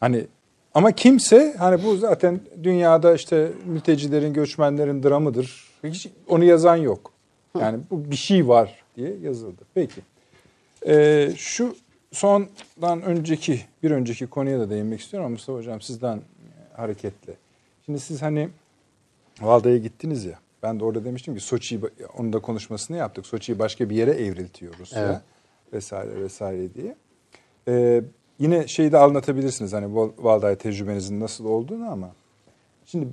[0.00, 0.26] hani
[0.74, 5.66] ama kimse hani bu zaten dünyada işte mültecilerin, göçmenlerin dramıdır.
[5.84, 7.12] Hiç onu yazan yok.
[7.60, 9.62] Yani bu bir şey var diye yazıldı.
[9.74, 10.00] Peki.
[10.86, 11.76] Ee, şu
[12.12, 16.20] sondan önceki bir önceki konuya da değinmek istiyorum ama Mustafa Hocam sizden
[16.76, 17.32] hareketle.
[17.86, 18.48] Şimdi siz hani
[19.40, 20.38] Valda'ya gittiniz ya.
[20.62, 21.80] Ben de orada demiştim ki Soçi'yi
[22.18, 23.26] onun da konuşmasını yaptık.
[23.26, 25.08] Soçi'yi başka bir yere evriltiyoruz Evet.
[25.10, 25.22] ya
[25.72, 26.96] vesaire vesaire diye.
[27.68, 28.02] Ee,
[28.38, 32.10] yine şeyi de anlatabilirsiniz hani Val- Valda'ya tecrübenizin nasıl olduğunu ama
[32.86, 33.08] şimdi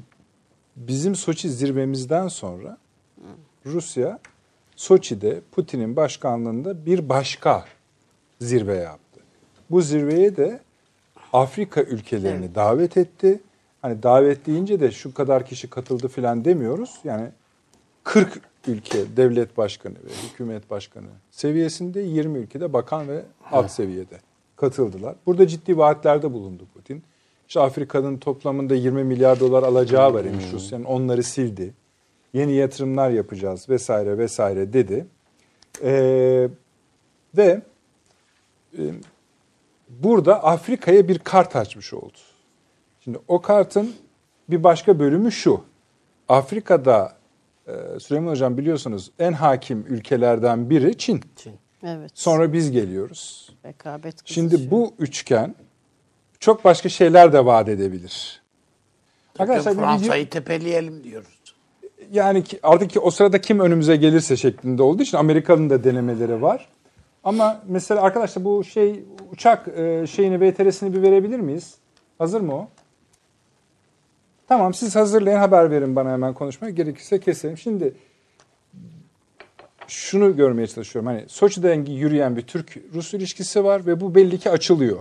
[0.75, 2.77] bizim Soçi zirvemizden sonra
[3.65, 4.19] Rusya
[4.75, 7.65] Soçi'de Putin'in başkanlığında bir başka
[8.41, 9.19] zirve yaptı.
[9.69, 10.59] Bu zirveye de
[11.33, 13.41] Afrika ülkelerini davet etti.
[13.81, 16.99] Hani davet deyince de şu kadar kişi katıldı falan demiyoruz.
[17.03, 17.29] Yani
[18.03, 23.21] 40 ülke devlet başkanı ve hükümet başkanı seviyesinde 20 ülkede bakan ve
[23.51, 24.19] alt seviyede
[24.55, 25.15] katıldılar.
[25.25, 27.03] Burada ciddi vaatlerde bulundu Putin.
[27.47, 30.83] İşte Afrika'nın toplamında 20 milyar dolar alacağı var imiş Rusya'nın.
[30.83, 31.73] Onları sildi.
[32.33, 35.05] Yeni yatırımlar yapacağız vesaire vesaire dedi.
[35.83, 36.49] Ee,
[37.37, 37.61] ve
[38.77, 38.81] e,
[39.89, 42.17] burada Afrika'ya bir kart açmış oldu.
[43.03, 43.93] Şimdi o kartın
[44.49, 45.61] bir başka bölümü şu.
[46.29, 47.15] Afrika'da
[47.99, 51.21] Süleyman Hocam biliyorsunuz en hakim ülkelerden biri Çin.
[51.35, 51.53] Çin.
[51.83, 52.11] Evet.
[52.13, 53.49] Sonra biz geliyoruz.
[53.65, 54.71] rekabet Şimdi kızışıyor.
[54.71, 55.55] bu üçgen
[56.39, 58.41] çok başka şeyler de vaat edebilir.
[59.39, 61.39] Arkadaşlar Fransa'yı tepeleyelim diyoruz.
[62.11, 66.41] yani ki, artık ki o sırada kim önümüze gelirse şeklinde olduğu için Amerika'nın da denemeleri
[66.41, 66.69] var.
[67.23, 71.75] Ama mesela arkadaşlar bu şey uçak e, şeyini VTR'sini bir verebilir miyiz?
[72.17, 72.67] Hazır mı o?
[74.47, 76.71] Tamam siz hazırlayın haber verin bana hemen konuşmaya.
[76.71, 77.57] Gerekirse keselim.
[77.57, 77.93] Şimdi
[79.87, 81.07] şunu görmeye çalışıyorum.
[81.07, 84.97] Hani Soçi'den yürüyen bir Türk-Rus ilişkisi var ve bu belli ki açılıyor.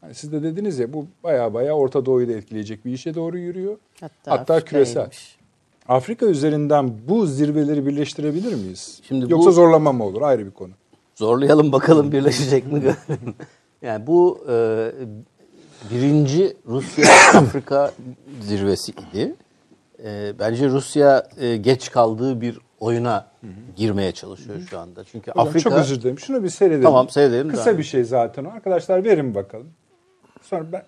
[0.00, 3.38] Hani siz de dediniz ya bu baya baya Orta Doğu'yu da etkileyecek bir işe doğru
[3.38, 3.76] yürüyor.
[4.00, 5.10] hatta, hatta küresel.
[5.88, 9.00] Afrika üzerinden bu zirveleri birleştirebilir miyiz?
[9.08, 10.22] Şimdi Yoksa bu- zorlama mı olur?
[10.22, 10.70] Ayrı bir konu.
[11.14, 13.34] Zorlayalım bakalım birleşecek mi görelim.
[13.82, 14.54] Yani bu e,
[15.90, 17.92] birinci Rusya-Afrika
[18.40, 19.34] zirvesiydi.
[20.04, 23.26] E, bence Rusya e, geç kaldığı bir oyuna
[23.76, 25.04] girmeye çalışıyor şu anda.
[25.04, 25.70] Çünkü Hocam Afrika...
[25.70, 26.18] çok özür dilerim.
[26.18, 26.82] Şunu bir seyredelim.
[26.82, 27.48] Tamam, seyredelim.
[27.48, 28.50] Kısa bir şey zaten o.
[28.50, 29.70] Arkadaşlar verin bakalım.
[30.42, 30.84] Sonra ben...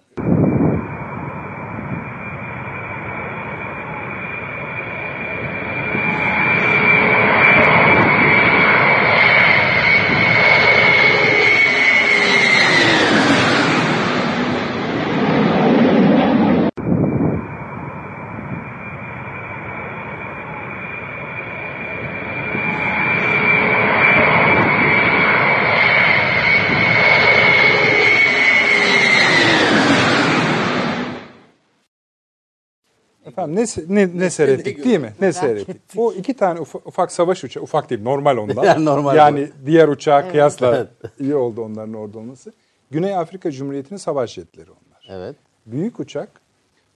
[33.56, 35.12] ne, ne, ne seyrettik değil mi?
[35.20, 35.76] Ne seyrettik?
[35.96, 38.64] O iki tane ufak, ufak savaş uçağı, ufak değil normal onlar.
[38.64, 40.88] Yani normal yani diğer uçağa kıyasla
[41.20, 42.52] iyi oldu onların orada olması.
[42.90, 45.18] Güney Afrika Cumhuriyeti'nin savaş jetleri onlar.
[45.18, 45.36] Evet.
[45.66, 46.28] Büyük uçak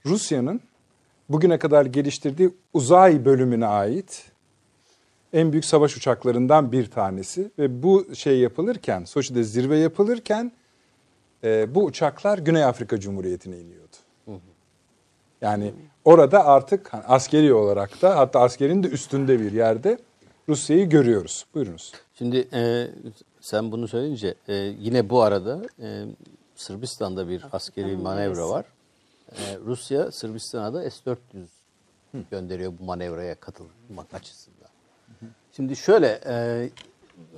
[0.06, 0.60] Rusya'nın
[1.28, 4.24] bugüne kadar geliştirdiği uzay bölümüne ait
[5.32, 10.52] en büyük savaş uçaklarından bir tanesi ve bu şey yapılırken Soçi'de zirve yapılırken
[11.44, 13.96] e, bu uçaklar Güney Afrika Cumhuriyeti'ne iniyordu.
[15.40, 15.72] Yani
[16.04, 19.98] orada artık hani askeri olarak da hatta askerin de üstünde bir yerde
[20.48, 21.46] Rusya'yı görüyoruz.
[21.54, 21.92] Buyurunuz.
[22.14, 22.86] Şimdi e,
[23.40, 26.04] sen bunu söyleyince e, yine bu arada e,
[26.56, 28.64] Sırbistan'da bir askeri manevra var.
[29.32, 31.16] E, Rusya Sırbistan'a da S-400
[32.30, 34.68] gönderiyor bu manevraya katılmak açısından.
[35.56, 36.68] Şimdi şöyle e,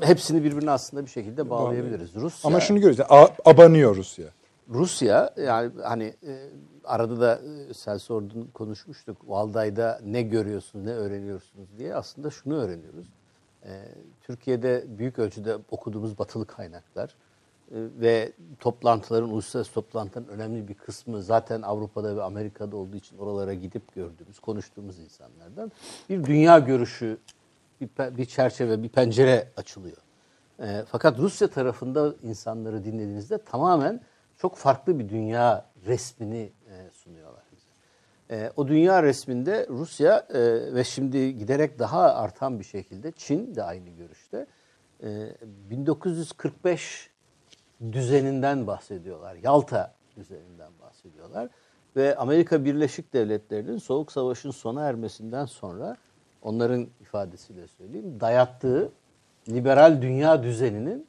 [0.00, 2.14] hepsini birbirine aslında bir şekilde bağlayabiliriz.
[2.14, 3.06] Rusya Ama şunu görüyoruz.
[3.10, 4.26] a- abanıyor Rusya.
[4.68, 6.48] Rusya yani hani e,
[6.84, 7.40] arada da
[7.70, 9.16] e, sen sordun konuşmuştuk.
[9.26, 13.06] Valday'da ne görüyorsunuz, ne öğreniyorsunuz diye aslında şunu öğreniyoruz.
[13.64, 13.70] E,
[14.22, 17.08] Türkiye'de büyük ölçüde okuduğumuz batılı kaynaklar
[17.70, 23.54] e, ve toplantıların, uluslararası toplantıların önemli bir kısmı zaten Avrupa'da ve Amerika'da olduğu için oralara
[23.54, 25.72] gidip gördüğümüz, konuştuğumuz insanlardan
[26.08, 27.18] bir dünya görüşü,
[27.80, 29.96] bir, bir çerçeve, bir pencere açılıyor.
[30.60, 34.00] E, fakat Rusya tarafında insanları dinlediğinizde tamamen
[34.36, 36.52] çok farklı bir dünya resmini.
[38.32, 40.40] E, o dünya resminde Rusya e,
[40.74, 44.46] ve şimdi giderek daha artan bir şekilde Çin de aynı görüşte.
[45.02, 45.28] E,
[45.70, 47.10] 1945
[47.92, 49.36] düzeninden bahsediyorlar.
[49.42, 51.48] Yalta düzeninden bahsediyorlar.
[51.96, 55.96] Ve Amerika Birleşik Devletleri'nin Soğuk Savaş'ın sona ermesinden sonra
[56.42, 58.92] onların ifadesiyle söyleyeyim dayattığı
[59.48, 61.06] liberal dünya düzeninin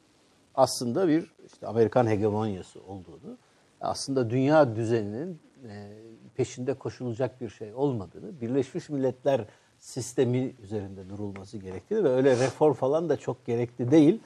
[0.56, 3.38] aslında bir işte Amerikan hegemonyası olduğunu,
[3.82, 5.40] aslında dünya düzeninin
[5.70, 5.94] e,
[6.38, 9.46] peşinde koşulacak bir şey olmadığını, Birleşmiş Milletler
[9.80, 14.20] sistemi üzerinde durulması gerektiğini ve öyle reform falan da çok gerekli değil.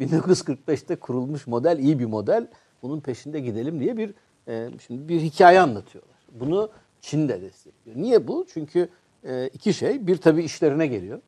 [0.00, 2.46] 1945'te kurulmuş model iyi bir model.
[2.82, 4.14] Bunun peşinde gidelim diye bir
[4.48, 6.16] e, şimdi bir hikaye anlatıyorlar.
[6.32, 6.70] Bunu
[7.00, 7.96] Çin de destekliyor.
[7.96, 8.46] Niye bu?
[8.54, 8.88] Çünkü
[9.24, 10.06] e, iki şey.
[10.06, 11.20] Bir tabii işlerine geliyor.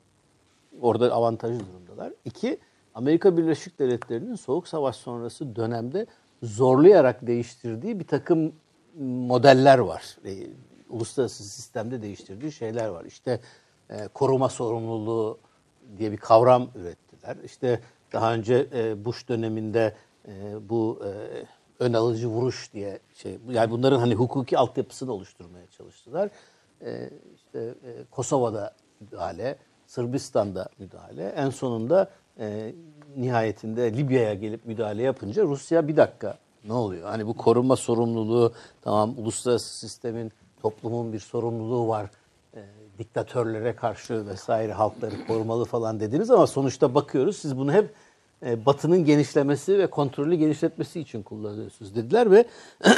[0.81, 2.13] Orada avantajlı durumdalar.
[2.25, 2.59] İki,
[2.95, 6.07] Amerika Birleşik Devletleri'nin Soğuk Savaş sonrası dönemde
[6.43, 8.53] zorlayarak değiştirdiği bir takım
[9.01, 10.17] modeller var.
[10.25, 10.47] E,
[10.89, 13.05] uluslararası sistemde değiştirdiği şeyler var.
[13.05, 13.41] İşte
[13.91, 15.39] e, koruma sorumluluğu
[15.99, 17.37] diye bir kavram ürettiler.
[17.45, 17.81] İşte
[18.13, 19.95] daha önce e, Bush döneminde
[20.29, 20.33] e,
[20.69, 21.11] bu e,
[21.85, 26.31] ön alıcı vuruş diye şey yani bunların hani hukuki altyapısını oluşturmaya çalıştılar.
[26.85, 29.57] E, işte e, Kosova'da müdahale,
[29.87, 31.29] Sırbistan'da müdahale.
[31.29, 32.73] En sonunda e,
[33.17, 37.09] nihayetinde Libya'ya gelip müdahale yapınca Rusya bir dakika ne oluyor?
[37.09, 38.53] Hani bu koruma sorumluluğu
[38.83, 40.33] tamam uluslararası sistemin
[40.63, 42.11] toplumun bir sorumluluğu var.
[42.55, 42.61] E,
[42.99, 47.95] diktatörlere karşı vesaire halkları korumalı falan dediniz ama sonuçta bakıyoruz siz bunu hep
[48.47, 52.45] e, Batı'nın genişlemesi ve kontrolü genişletmesi için kullanıyorsunuz dediler ve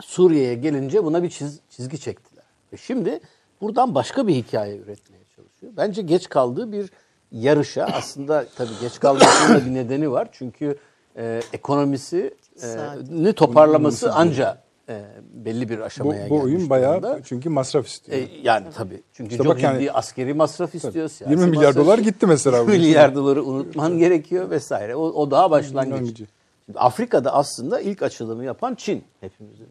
[0.00, 2.44] Suriye'ye gelince buna bir çiz- çizgi çektiler.
[2.72, 3.20] Ve şimdi
[3.60, 5.72] buradan başka bir hikaye üretmeye çalışıyor.
[5.76, 6.90] Bence geç kaldığı bir
[7.32, 10.28] yarışa aslında tabii geç kalmasının bir nedeni var.
[10.32, 10.78] Çünkü
[11.16, 12.66] e, ekonomisi e,
[13.10, 14.58] ni toparlaması anca
[14.88, 15.02] e,
[15.34, 17.20] belli bir Bu, aşamaya bu gelmiş oyun bayağı durumda.
[17.24, 18.18] çünkü masraf istiyor.
[18.18, 19.02] E, yani tabii.
[19.12, 20.92] Çünkü İşte çok bak yani- ciddi askeri masraf istiyor.
[20.92, 22.58] siyasi 20 milyar masraf dolar gitti mesela.
[22.58, 24.96] 20 milyar doları unutman gerekiyor vesaire.
[24.96, 25.92] O, o daha başlangıç.
[26.20, 26.26] Önemli.
[26.74, 29.68] Afrika'da aslında ilk açılımı yapan Çin hepimizin.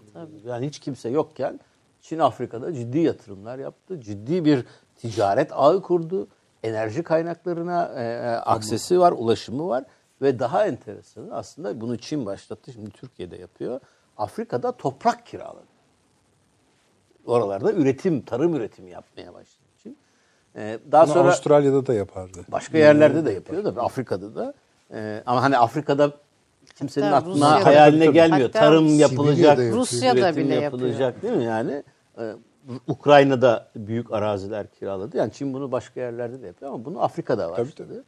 [0.47, 1.59] Yani hiç kimse yokken
[2.01, 4.01] Çin Afrika'da ciddi yatırımlar yaptı.
[4.01, 4.65] Ciddi bir
[5.01, 6.27] ticaret ağı kurdu.
[6.63, 9.83] Enerji kaynaklarına e, e, aksesi var, ulaşımı var.
[10.21, 12.71] Ve daha enteresanı aslında bunu Çin başlattı.
[12.73, 13.79] Şimdi Türkiye'de yapıyor.
[14.17, 15.65] Afrika'da toprak kiraladı.
[17.25, 19.97] Oralarda üretim, tarım üretimi yapmaya başladı Çin.
[20.55, 22.39] E, daha Bunu sonra Avustralya'da da yapardı.
[22.47, 24.53] Başka yerlerde de yapıyor da Afrika'da da.
[24.93, 26.11] Ee, ama hani Afrika'da
[26.75, 28.13] kimsenin Hatta aklına Rusya'da- hayaline Tabii.
[28.13, 28.47] gelmiyor.
[28.47, 31.83] Hatta Tarım yapılacak, Rusya'da bile yapılacak değil mi yani?
[32.19, 32.33] Ee,
[32.87, 35.17] Ukrayna'da büyük araziler kiraladı.
[35.17, 38.03] Yani Çin bunu başka yerlerde de yapıyor ama bunu Afrika'da Tabii, başladı.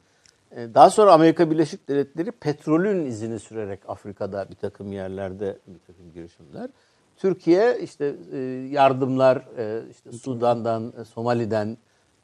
[0.56, 6.14] Ee, Daha sonra Amerika Birleşik Devletleri petrolün izini sürerek Afrika'da bir takım yerlerde bir takım
[6.14, 6.70] girişimler.
[7.18, 8.38] Türkiye işte e,
[8.72, 11.78] yardımlar e, işte Sudan'dan, e, Somali'den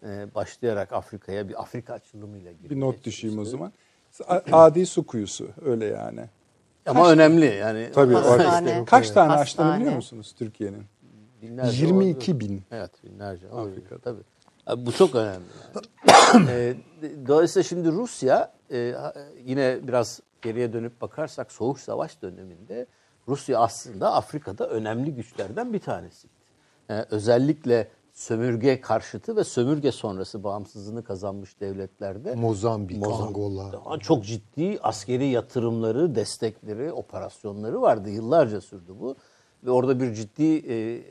[0.03, 3.71] e, başlayarak Afrika'ya bir Afrika açılımıyla girmeye Bir not düşeyim o zaman.
[4.51, 6.21] Adi su kuyusu öyle yani.
[6.85, 7.89] Ama önemli yani.
[7.93, 8.13] Tabii.
[8.13, 8.69] Hastane.
[8.71, 9.41] orada- Kaç tane Hastane.
[9.41, 10.83] açtığını biliyor musunuz Türkiye'nin?
[11.41, 12.39] Binlerce 22 oldu.
[12.39, 12.63] bin.
[12.71, 13.49] Evet binlerce.
[13.49, 13.99] Afrika'da.
[13.99, 14.21] Tabii.
[14.69, 15.45] Abi Bu çok önemli.
[15.75, 16.49] Yani.
[16.49, 16.75] Ee,
[17.27, 18.95] dolayısıyla şimdi Rusya e,
[19.45, 22.85] yine biraz geriye dönüp bakarsak Soğuk Savaş döneminde
[23.27, 26.33] Rusya aslında Afrika'da önemli güçlerden bir tanesiydi.
[26.89, 33.99] Ee, özellikle sömürge karşıtı ve sömürge sonrası bağımsızlığını kazanmış devletlerde Mozambik, Mozambik- Angola.
[33.99, 38.09] Çok ciddi askeri yatırımları, destekleri, operasyonları vardı.
[38.09, 39.15] Yıllarca sürdü bu.
[39.63, 41.03] Ve orada bir ciddi e,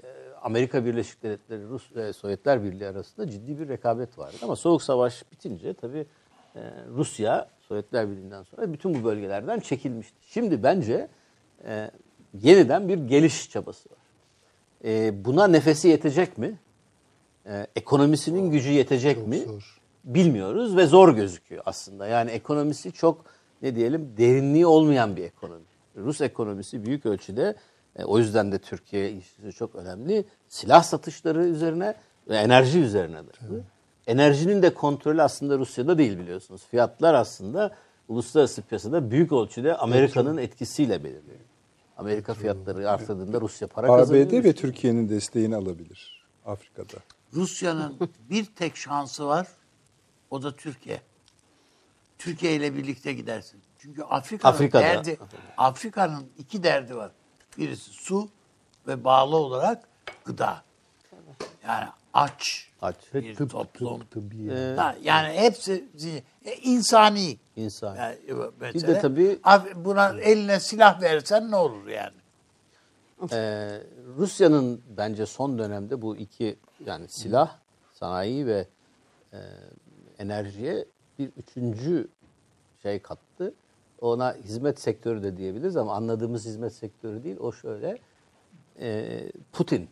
[0.42, 4.36] Amerika Birleşik Devletleri, Rus ve Sovyetler Birliği arasında ciddi bir rekabet vardı.
[4.42, 6.06] Ama Soğuk Savaş bitince tabii
[6.56, 6.60] e,
[6.96, 10.16] Rusya Sovyetler Birliği'nden sonra bütün bu bölgelerden çekilmişti.
[10.22, 11.08] Şimdi bence
[11.64, 11.90] e,
[12.42, 13.98] yeniden bir geliş çabası var.
[14.84, 16.58] E, buna nefesi yetecek mi?
[17.46, 19.38] E, ekonomisinin gücü yetecek Çok mi?
[19.38, 19.78] zor.
[20.04, 22.06] Bilmiyoruz ve zor gözüküyor aslında.
[22.06, 23.24] Yani ekonomisi çok
[23.62, 25.64] ne diyelim derinliği olmayan bir ekonomi.
[25.96, 27.54] Rus ekonomisi büyük ölçüde
[27.98, 30.24] e, o yüzden de Türkiye ilişkisi çok önemli.
[30.48, 31.94] Silah satışları üzerine
[32.28, 33.62] ve enerji üzerine dayalı.
[34.06, 36.62] Enerjinin de kontrolü aslında Rusya'da değil biliyorsunuz.
[36.70, 37.76] Fiyatlar aslında
[38.08, 41.48] uluslararası piyasada büyük ölçüde Amerika'nın etkisiyle belirleniyor.
[41.96, 44.26] Amerika fiyatları artırdığında Rusya para kazanıyor.
[44.26, 46.98] ABD ve Türkiye'nin desteğini alabilir Afrika'da.
[47.34, 47.98] Rusya'nın
[48.30, 49.48] bir tek şansı var.
[50.30, 51.00] O da Türkiye.
[52.18, 53.60] Türkiye ile birlikte gidersin.
[53.78, 54.82] Çünkü Afrika'nın Afrika'da.
[54.82, 55.18] derdi
[55.56, 57.12] Afrika'nın iki derdi var.
[57.58, 58.28] Birisi su
[58.86, 59.88] ve bağlı olarak
[60.24, 60.62] gıda.
[61.66, 62.96] Yani aç Aç.
[63.14, 64.00] bir Tıp, toplum.
[64.00, 64.76] tıp, tıbbi yani.
[64.76, 65.84] Ha, yani hepsi
[66.44, 67.38] e, insani.
[67.56, 67.96] İnsan.
[67.96, 68.16] Yani,
[68.60, 69.38] e, Bir de tabii
[69.74, 72.14] buna eline silah versen ne olur yani?
[73.32, 73.82] Ee,
[74.16, 76.56] Rusya'nın bence son dönemde bu iki
[76.86, 77.56] yani silah,
[77.92, 78.66] sanayi ve
[79.32, 79.38] e,
[80.18, 80.84] enerjiye
[81.18, 82.08] bir üçüncü
[82.82, 83.54] şey kattı.
[84.00, 87.36] Ona hizmet sektörü de diyebiliriz ama anladığımız hizmet sektörü değil.
[87.40, 87.98] O şöyle
[88.80, 89.18] e,
[89.52, 89.88] Putin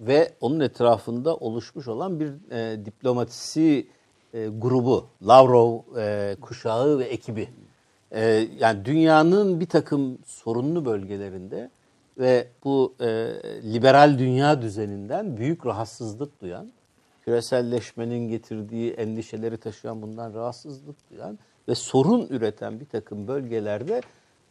[0.00, 3.86] ve onun etrafında oluşmuş olan bir e, diplomatisi
[4.34, 7.48] e, grubu, Lavrov e, kuşağı ve ekibi.
[8.10, 11.70] E, yani dünyanın bir takım sorunlu bölgelerinde
[12.18, 13.06] ve bu e,
[13.72, 16.72] liberal dünya düzeninden büyük rahatsızlık duyan,
[17.24, 24.00] küreselleşmenin getirdiği endişeleri taşıyan bundan rahatsızlık duyan ve sorun üreten bir takım bölgelerde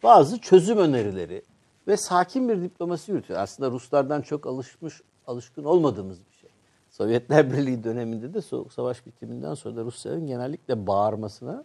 [0.02, 1.42] bazı çözüm önerileri
[1.88, 3.40] ve sakin bir diplomasi yürütüyor.
[3.40, 6.50] Aslında Ruslardan çok alışmış, alışkın olmadığımız bir şey.
[6.90, 11.64] Sovyetler Birliği döneminde de Soğuk Savaş bitiminden sonra da Rusya'nın genellikle bağırmasına,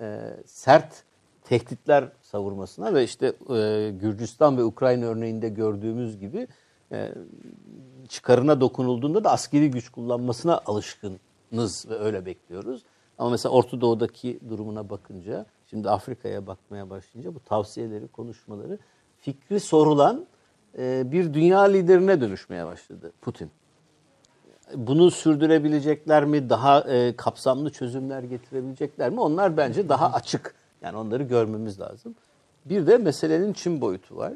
[0.00, 1.04] e, sert
[1.44, 6.48] tehditler savurmasına ve işte e, Gürcistan ve Ukrayna örneğinde gördüğümüz gibi
[6.92, 7.14] e,
[8.08, 12.82] çıkarına dokunulduğunda da askeri güç kullanmasına alışkınız ve öyle bekliyoruz.
[13.20, 18.78] Ama mesela Orta Doğu'daki durumuna bakınca, şimdi Afrika'ya bakmaya başlayınca bu tavsiyeleri, konuşmaları
[19.18, 20.26] fikri sorulan
[20.78, 23.50] e, bir dünya liderine dönüşmeye başladı Putin.
[24.74, 26.50] Bunu sürdürebilecekler mi?
[26.50, 29.20] Daha e, kapsamlı çözümler getirebilecekler mi?
[29.20, 30.54] Onlar bence daha açık.
[30.82, 32.14] Yani onları görmemiz lazım.
[32.64, 34.32] Bir de meselenin Çin boyutu var.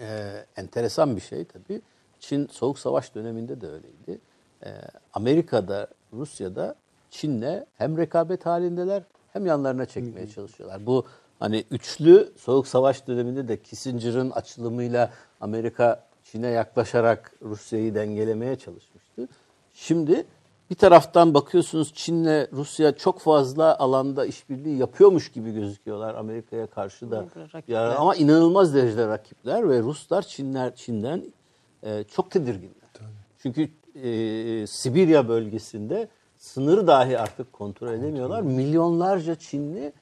[0.00, 1.80] Ee, enteresan bir şey tabii.
[2.20, 4.20] Çin Soğuk Savaş döneminde de öyleydi.
[4.64, 4.70] Ee,
[5.12, 6.74] Amerika'da, Rusya'da
[7.10, 9.02] Çin'le hem rekabet halindeler
[9.32, 10.86] hem yanlarına çekmeye çalışıyorlar.
[10.86, 11.04] Bu
[11.38, 15.10] hani üçlü Soğuk Savaş döneminde de Kissinger'ın açılımıyla
[15.40, 19.28] Amerika Çin'e yaklaşarak Rusya'yı dengelemeye çalışmıştı.
[19.74, 20.26] Şimdi
[20.70, 27.26] bir taraftan bakıyorsunuz Çin'le Rusya çok fazla alanda işbirliği yapıyormuş gibi gözüküyorlar Amerika'ya karşı da.
[27.54, 27.74] Rakipler.
[27.74, 31.24] Ya, ama inanılmaz derecede rakipler ve Ruslar Çinler Çin'den
[31.82, 32.88] e, çok tedirginler.
[33.38, 38.42] Çünkü e, Sibirya bölgesinde sınırı dahi artık kontrol edemiyorlar.
[38.42, 39.92] Milyonlarca Çinli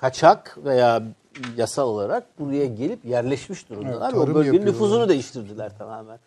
[0.00, 1.02] kaçak veya
[1.56, 4.12] yasal olarak buraya gelip yerleşmiş durumdalar.
[4.14, 6.18] Evet, ve o bölgenin nüfuzunu değiştirdiler tamamen.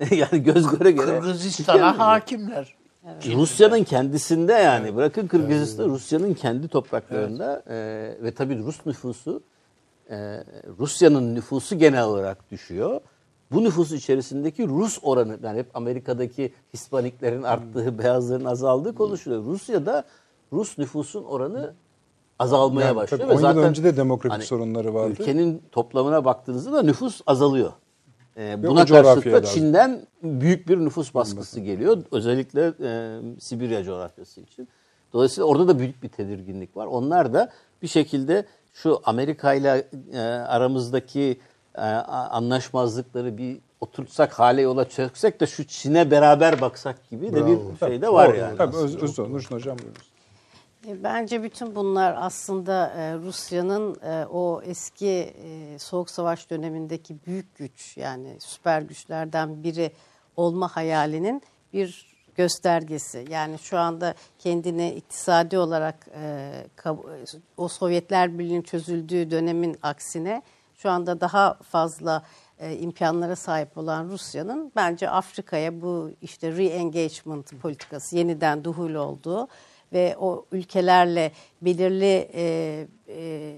[0.10, 1.20] yani göz göre göre.
[1.20, 2.74] Kırgızistan'a hakimler.
[3.26, 7.76] Rusya'nın kendisinde yani bırakın Kırgızistan Rusya'nın kendi topraklarında e,
[8.22, 9.42] ve tabii Rus nüfusu
[10.10, 10.44] e,
[10.78, 13.00] Rusya'nın nüfusu genel olarak düşüyor.
[13.52, 19.44] Bu nüfus içerisindeki Rus oranı yani hep Amerika'daki Hispaniklerin arttığı, beyazların azaldığı konuşuluyor.
[19.44, 20.04] Rusya'da
[20.52, 21.72] Rus nüfusun oranı
[22.38, 23.20] azalmaya Yani başlıyor.
[23.20, 25.12] tabii ve 10 yıl zaten önce de demografik hani sorunları vardı.
[25.20, 27.72] Ülkenin toplamına baktığınızda da nüfus azalıyor.
[28.36, 31.98] Ee, buna karşılık da- Çin'den büyük bir nüfus baskısı geliyor.
[32.12, 34.68] Özellikle e, Sibirya coğrafyası için.
[35.12, 36.86] Dolayısıyla orada da büyük bir tedirginlik var.
[36.86, 37.50] Onlar da
[37.82, 38.44] bir şekilde
[38.74, 41.40] şu Amerika ile e, aramızdaki
[41.74, 47.72] e, anlaşmazlıkları bir oturtsak hale yola çöksek de şu Çin'e beraber baksak gibi de Bravo.
[47.72, 48.36] bir şey de var Doğru.
[48.36, 48.56] yani.
[48.56, 49.76] Tabii öz, öz, Nurşin Hocam.
[50.88, 53.96] E, Bence bütün bunlar aslında e, Rusya'nın
[54.32, 55.34] o eski
[55.78, 59.92] Soğuk Savaş dönemindeki büyük güç yani süper güçlerden biri
[60.36, 61.42] olma hayalinin
[61.72, 63.24] bir göstergesi.
[63.30, 66.08] Yani şu anda kendini iktisadi olarak
[67.56, 70.42] o Sovyetler Birliği'nin çözüldüğü dönemin aksine
[70.82, 72.22] şu anda daha fazla
[72.58, 79.48] e, imkanlara sahip olan Rusya'nın bence Afrika'ya bu işte re-engagement politikası yeniden duhul olduğu
[79.92, 81.32] ve o ülkelerle
[81.62, 83.56] belirli e, e,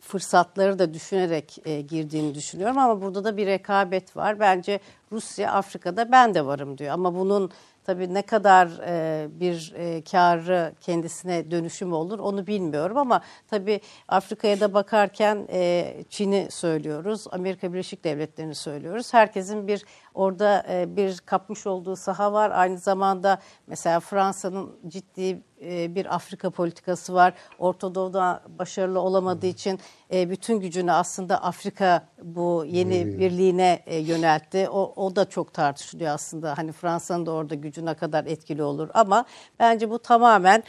[0.00, 4.40] fırsatları da düşünerek e, girdiğini düşünüyorum ama burada da bir rekabet var.
[4.40, 4.80] Bence
[5.12, 7.50] Rusya Afrika'da ben de varım diyor ama bunun
[7.84, 13.20] tabii ne kadar e, bir e, karı kendisine dönüşüm olur onu bilmiyorum ama
[13.50, 19.14] tabii Afrika'ya da bakarken e, Çin'i söylüyoruz, Amerika Birleşik Devletleri'ni söylüyoruz.
[19.14, 19.84] Herkesin bir
[20.14, 22.50] orada e, bir kapmış olduğu saha var.
[22.50, 27.34] Aynı zamanda mesela Fransa'nın ciddi e, bir Afrika politikası var.
[27.58, 29.80] Orta Doğu'da başarılı olamadığı için
[30.12, 34.68] e, bütün gücünü aslında Afrika bu yeni birliğine e, yöneltti.
[34.68, 36.58] O, o da çok tartışılıyor aslında.
[36.58, 39.24] Hani Fransa'nın da orada gücü ne kadar etkili olur ama
[39.58, 40.62] bence bu tamamen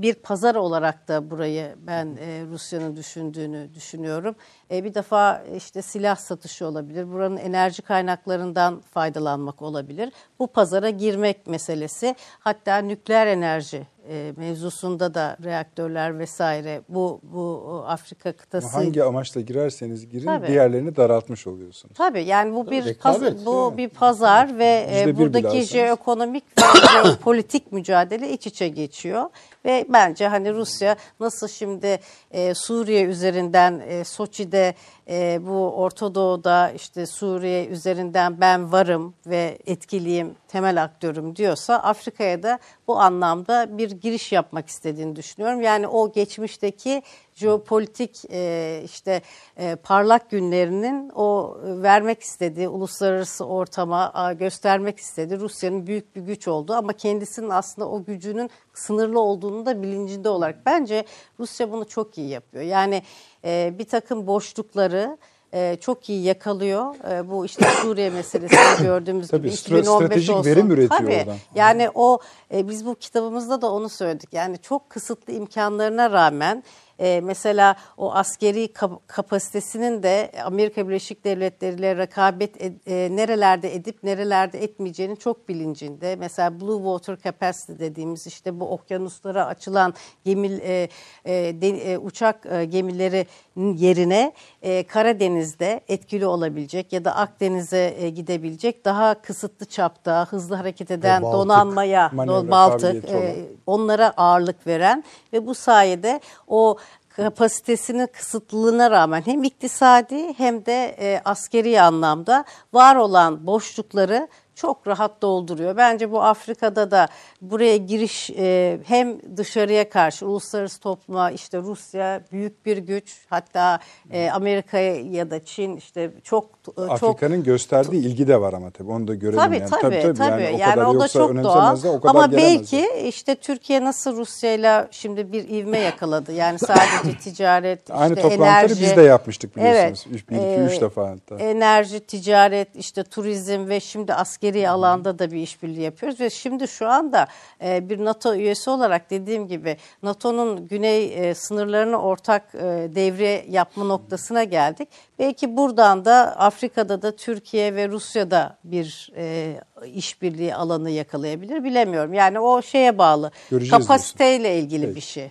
[0.00, 2.18] bir pazar olarak da burayı ben
[2.50, 4.34] Rusya'nın düşündüğünü düşünüyorum.
[4.70, 7.12] Bir defa işte silah satışı olabilir.
[7.12, 7.82] Buranın enerji
[8.30, 10.12] kaynaklarından faydalanmak olabilir.
[10.38, 12.14] Bu pazara girmek meselesi.
[12.40, 20.08] Hatta nükleer enerji e, mevzusunda da reaktörler vesaire bu bu Afrika kıtası Hangi amaçla girerseniz
[20.08, 20.46] girin Tabii.
[20.46, 21.94] diğerlerini daraltmış oluyorsunuz.
[21.96, 23.76] Tabii yani bu bir paz- bu yani.
[23.76, 26.62] bir pazar ve e, buradaki jeoekonomik ve
[27.02, 29.24] jeopolitik mücadele iç içe geçiyor
[29.64, 32.00] ve bence hani Rusya nasıl şimdi
[32.30, 34.74] e, Suriye üzerinden e, Soçi'de
[35.08, 42.42] e, bu Orta Doğu'da işte Suriye üzerinden ben varım ve etkiliyim temel aktörüm diyorsa Afrika'ya
[42.42, 45.62] da bu anlamda bir giriş yapmak istediğini düşünüyorum.
[45.62, 47.02] Yani o geçmişteki
[47.34, 49.22] jeopolitik e, işte
[49.56, 56.48] e, parlak günlerinin o vermek istediği uluslararası ortama a, göstermek istediği Rusya'nın büyük bir güç
[56.48, 61.04] olduğu ama kendisinin aslında o gücünün sınırlı olduğunu da bilincinde olarak bence
[61.38, 62.64] Rusya bunu çok iyi yapıyor.
[62.64, 63.02] Yani
[63.44, 65.18] e, bir takım boşlukları
[65.54, 66.94] e, çok iyi yakalıyor.
[67.10, 70.50] E, bu işte Suriye meselesini gördüğümüz Tabii, gibi stra- 2015 stratejik olsun.
[70.50, 71.16] verim üretiyor Tabii.
[71.16, 71.36] oradan.
[71.54, 72.18] Yani o
[72.54, 74.28] e, biz bu kitabımızda da onu söyledik.
[74.32, 76.62] Yani çok kısıtlı imkanlarına rağmen
[77.00, 83.74] e, mesela o askeri kap- kapasitesinin de Amerika Birleşik Devletleri ile rekabet ed- e, nerelerde
[83.74, 86.16] edip nerelerde etmeyeceğinin çok bilincinde.
[86.16, 89.94] Mesela Blue Water Capacity dediğimiz işte bu okyanuslara açılan
[90.24, 90.88] gemi e,
[91.24, 91.32] e,
[91.62, 94.32] de- e, uçak e, gemilerinin yerine
[94.62, 101.22] e, Karadeniz'de etkili olabilecek ya da Akdeniz'e e, gidebilecek daha kısıtlı çapta hızlı hareket eden
[101.22, 102.10] Baltık, donanmaya,
[102.50, 106.76] Baltık, e, onlara ağırlık veren ve bu sayede o
[107.16, 114.28] kapasitesinin kısıtlılığına rağmen hem iktisadi hem de e, askeri anlamda var olan boşlukları
[114.60, 115.76] çok rahat dolduruyor.
[115.76, 117.08] Bence bu Afrika'da da
[117.42, 123.78] buraya giriş e, hem dışarıya karşı uluslararası topluma işte Rusya büyük bir güç hatta
[124.10, 128.70] e, Amerika ya da Çin işte çok e, çok Afrika'nın gösterdiği ilgi de var ama
[128.70, 129.38] tabii onu da görelim.
[129.38, 129.70] Tabii yani.
[129.70, 130.42] tabii tabii.
[130.42, 131.76] Yani, Yani, o kadar o da yoksa çok doğal.
[131.84, 136.32] o kadar Ama belki işte Türkiye nasıl Rusya'yla şimdi bir ivme yakaladı.
[136.32, 138.82] Yani sadece ticaret, Aynı işte toplantıları enerji.
[138.82, 140.04] biz de yapmıştık biliyorsunuz.
[140.06, 140.16] Evet.
[140.16, 141.36] Üç- bir, iki, üç Ee, defa hatta.
[141.44, 146.88] Enerji, ticaret, işte turizm ve şimdi askeri alanda da bir işbirliği yapıyoruz ve şimdi şu
[146.88, 147.26] anda
[147.64, 152.58] e, bir NATO üyesi olarak dediğim gibi NATO'nun güney e, sınırlarını ortak e,
[152.94, 154.88] devre yapma noktasına geldik.
[155.18, 159.56] Belki buradan da Afrika'da da Türkiye ve Rusya'da bir e,
[159.86, 162.14] işbirliği alanı yakalayabilir bilemiyorum.
[162.14, 163.30] Yani o şeye bağlı.
[163.50, 164.96] Göreceğiz Kapasiteyle ilgili Peki.
[164.96, 165.30] bir şey.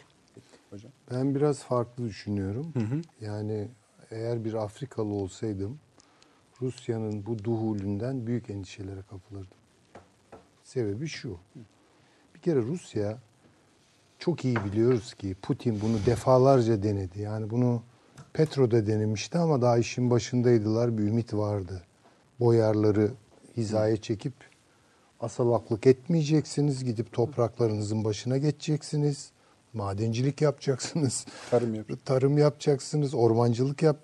[1.11, 2.73] Ben biraz farklı düşünüyorum.
[3.21, 3.67] Yani
[4.11, 5.79] eğer bir Afrikalı olsaydım
[6.61, 9.57] Rusya'nın bu duhulünden büyük endişelere kapılırdım.
[10.63, 11.37] Sebebi şu.
[12.35, 13.17] Bir kere Rusya
[14.19, 17.21] çok iyi biliyoruz ki Putin bunu defalarca denedi.
[17.21, 17.83] Yani bunu
[18.33, 20.97] Petro'da denemişti ama daha işin başındaydılar.
[20.97, 21.83] Bir ümit vardı.
[22.39, 23.11] Boyarları
[23.57, 24.33] hizaya çekip
[25.19, 26.83] asalaklık etmeyeceksiniz.
[26.83, 29.31] Gidip topraklarınızın başına geçeceksiniz.
[29.73, 31.25] Madencilik yapacaksınız.
[31.51, 33.13] Tarım yap- Tarım yapacaksınız.
[33.13, 33.97] Ormancılık yap.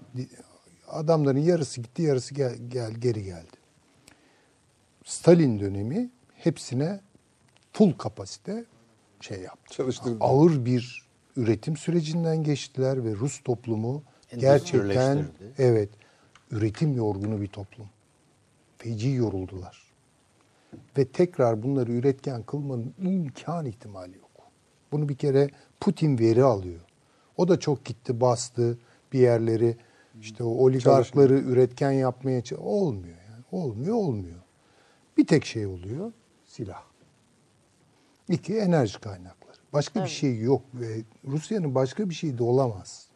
[0.95, 3.57] Adamların yarısı gitti, yarısı gel, gel geri geldi.
[5.05, 6.99] Stalin dönemi hepsine
[7.73, 8.65] full kapasite
[9.21, 9.73] şey yaptı.
[9.73, 10.17] Çalıştırdı.
[10.19, 11.05] Ağır bir
[11.35, 14.03] üretim sürecinden geçtiler ve Rus toplumu
[14.37, 15.25] gerçekten
[15.57, 15.89] evet
[16.51, 17.89] üretim yorgunu bir toplum.
[18.77, 19.85] Feci yoruldular.
[20.97, 24.51] Ve tekrar bunları üretken kılmanın imkan ihtimali yok.
[24.91, 25.49] Bunu bir kere
[25.79, 26.81] Putin veri alıyor.
[27.37, 28.77] O da çok gitti bastı
[29.13, 29.77] bir yerleri
[30.21, 33.43] işte o oligarkları üretken yapmaya olmuyor yani.
[33.51, 34.39] Olmuyor olmuyor.
[35.17, 36.11] Bir tek şey oluyor
[36.45, 36.83] silah.
[38.29, 39.57] İki enerji kaynakları.
[39.73, 43.07] Başka bir şey yok ve Rusya'nın başka bir şeyi de olamaz.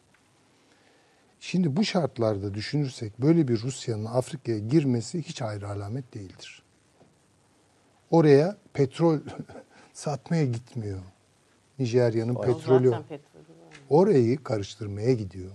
[1.40, 6.62] Şimdi bu şartlarda düşünürsek böyle bir Rusya'nın Afrika'ya girmesi hiç ayrı alamet değildir.
[8.10, 9.18] Oraya petrol
[9.92, 11.00] satmaya gitmiyor.
[11.78, 12.90] Nijerya'nın petrolü.
[12.90, 13.20] Petrolü.
[13.90, 15.50] Orayı karıştırmaya gidiyor.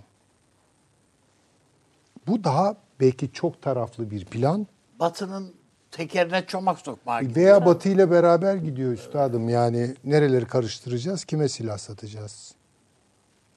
[2.28, 4.68] Bu daha belki çok taraflı bir plan.
[5.00, 5.54] Batı'nın
[5.92, 7.36] tekerine çomak sokmaya gidiyor.
[7.36, 9.50] Veya Batı ile beraber gidiyor üstadım.
[9.50, 12.56] Yani nereleri karıştıracağız, kime silah satacağız?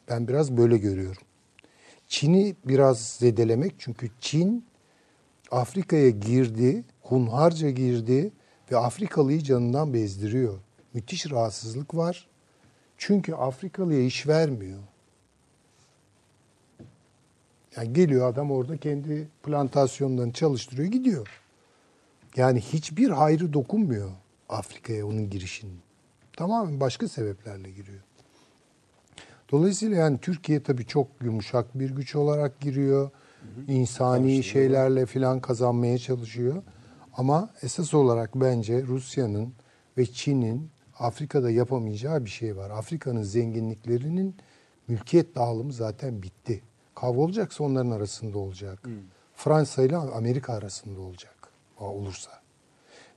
[0.09, 1.23] Ben biraz böyle görüyorum.
[2.09, 4.65] Çin'i biraz zedelemek çünkü Çin
[5.51, 8.33] Afrika'ya girdi, hunharca girdi
[8.73, 10.59] ve Afrikalıyı canından bezdiriyor.
[10.95, 12.29] Müthiş rahatsızlık var.
[12.99, 14.79] Çünkü Afrikalıya iş vermiyor.
[17.77, 21.43] Yani geliyor adam orada kendi plantasyonlarını çalıştırıyor gidiyor.
[22.37, 24.11] Yani hiçbir hayrı dokunmuyor
[24.49, 25.79] Afrika'ya onun girişinin.
[26.37, 28.01] Tamamen başka sebeplerle giriyor.
[29.53, 33.11] Dolayısıyla yani Türkiye tabii çok yumuşak bir güç olarak giriyor.
[33.69, 36.63] İnsani şeylerle filan kazanmaya çalışıyor.
[37.17, 39.53] Ama esas olarak bence Rusya'nın
[39.99, 42.71] ve Çin'in Afrika'da yapamayacağı bir şey var.
[42.71, 44.37] Afrika'nın zenginliklerinin
[44.89, 46.63] mülkiyet dağılımı zaten bitti.
[47.01, 48.89] Kavga olacaksa onların arasında olacak.
[49.35, 51.35] Fransa ile Amerika arasında olacak.
[51.81, 52.31] Olursa.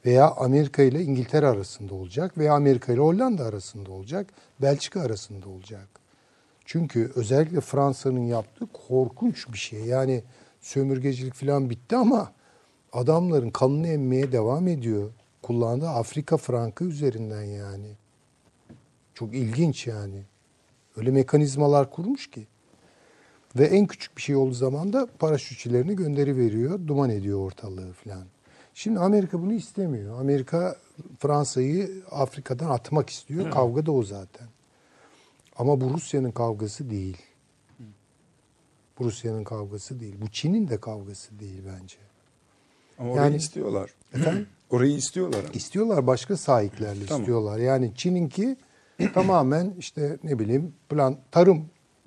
[0.06, 4.28] Veya Amerika ile İngiltere arasında olacak veya Amerika ile Hollanda arasında olacak.
[4.62, 5.88] Belçika arasında olacak.
[6.66, 9.86] Çünkü özellikle Fransa'nın yaptığı korkunç bir şey.
[9.86, 10.24] Yani
[10.62, 12.32] sömürgecilik falan bitti ama
[12.94, 15.12] adamların kanını emmeye devam ediyor.
[15.42, 17.96] Kullandığı Afrika frankı üzerinden yani.
[19.14, 20.24] Çok ilginç yani.
[20.96, 22.48] Öyle mekanizmalar kurmuş ki.
[23.56, 28.24] Ve en küçük bir şey olduğu zaman da paraşütçülerini gönderi veriyor, duman ediyor ortalığı falan.
[28.74, 30.20] Şimdi Amerika bunu istemiyor.
[30.20, 30.76] Amerika
[31.20, 33.52] Fransa'yı Afrika'dan atmak istiyor.
[33.52, 34.48] Kavga da o zaten.
[35.58, 37.18] Ama bu Rusya'nın kavgası değil.
[39.00, 40.16] Bu Rusya'nın kavgası değil.
[40.22, 41.98] Bu Çin'in de kavgası değil bence.
[43.00, 43.90] Ama orayı Yani- istiyorlar.
[44.14, 44.48] Efendim?
[44.70, 45.40] Orayı istiyorlar.
[45.40, 45.50] ama.
[45.54, 47.22] İstiyorlar başka sahiplerle Tamam.
[47.22, 47.58] istiyorlar.
[47.60, 48.56] Yani Çin'inki
[49.14, 51.66] tamamen işte ne bileyim plan tarım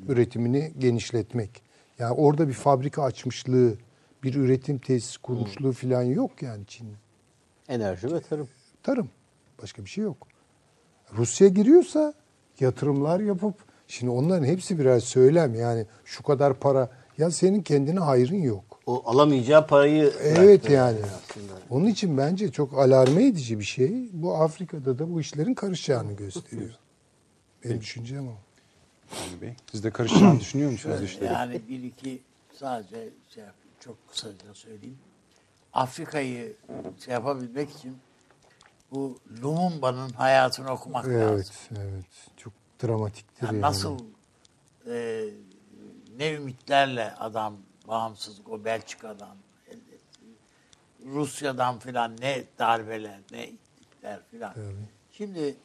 [0.09, 1.63] üretimini genişletmek.
[1.99, 3.75] Yani orada bir fabrika açmışlığı,
[4.23, 6.97] bir üretim tesisi kurmuşluğu falan yok yani Çin'in.
[7.69, 8.49] Enerji ve tarım.
[8.83, 9.09] Tarım.
[9.63, 10.27] Başka bir şey yok.
[11.17, 12.15] Rusya giriyorsa
[12.61, 13.55] yatırımlar yapıp
[13.89, 18.81] şimdi onların hepsi birer söylem yani şu kadar para ya senin kendine hayrın yok.
[18.87, 20.99] O alamayacağı parayı Evet yani.
[21.05, 21.53] aslında.
[21.71, 24.09] Onun için bence çok alarme edici bir şey.
[24.13, 26.71] Bu Afrika'da da bu işlerin karışacağını gösteriyor.
[27.65, 28.33] Benim düşüncem o.
[29.29, 31.25] Ali Bey, siz de karışacağını düşünüyor musunuz işleri?
[31.33, 32.23] Yani bir iki
[32.53, 33.45] sadece şey
[33.81, 34.99] çok kısaca söyleyeyim.
[35.73, 36.57] Afrika'yı
[37.05, 37.99] şey yapabilmek için
[38.91, 41.19] bu Lumumba'nın hayatını okumak lazım.
[41.19, 42.05] Evet, evet.
[42.37, 43.63] Çok dramatiktir Yani yani.
[43.63, 43.99] nasıl
[44.87, 45.25] e,
[46.17, 47.57] ne ümitlerle adam
[47.89, 49.37] bağımsızlık o Belçika'dan
[49.69, 50.21] elde etti.
[51.05, 54.55] Rusya'dan filan ne darbeler ne ittikler filan.
[55.13, 55.57] Şimdi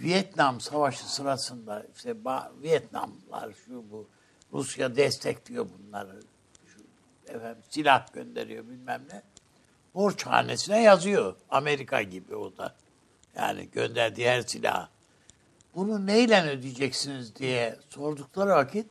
[0.00, 2.16] Vietnam Savaşı sırasında işte
[2.62, 4.08] Vietnamlar şu bu
[4.52, 6.20] Rusya destekliyor bunları.
[6.66, 6.80] Şu,
[7.26, 9.22] efendim, silah gönderiyor bilmem ne.
[9.94, 11.36] Borçhanesine yazıyor.
[11.50, 12.74] Amerika gibi o da.
[13.36, 14.88] Yani gönderdiği her silah.
[15.74, 18.86] Bunu neyle ödeyeceksiniz diye sordukları vakit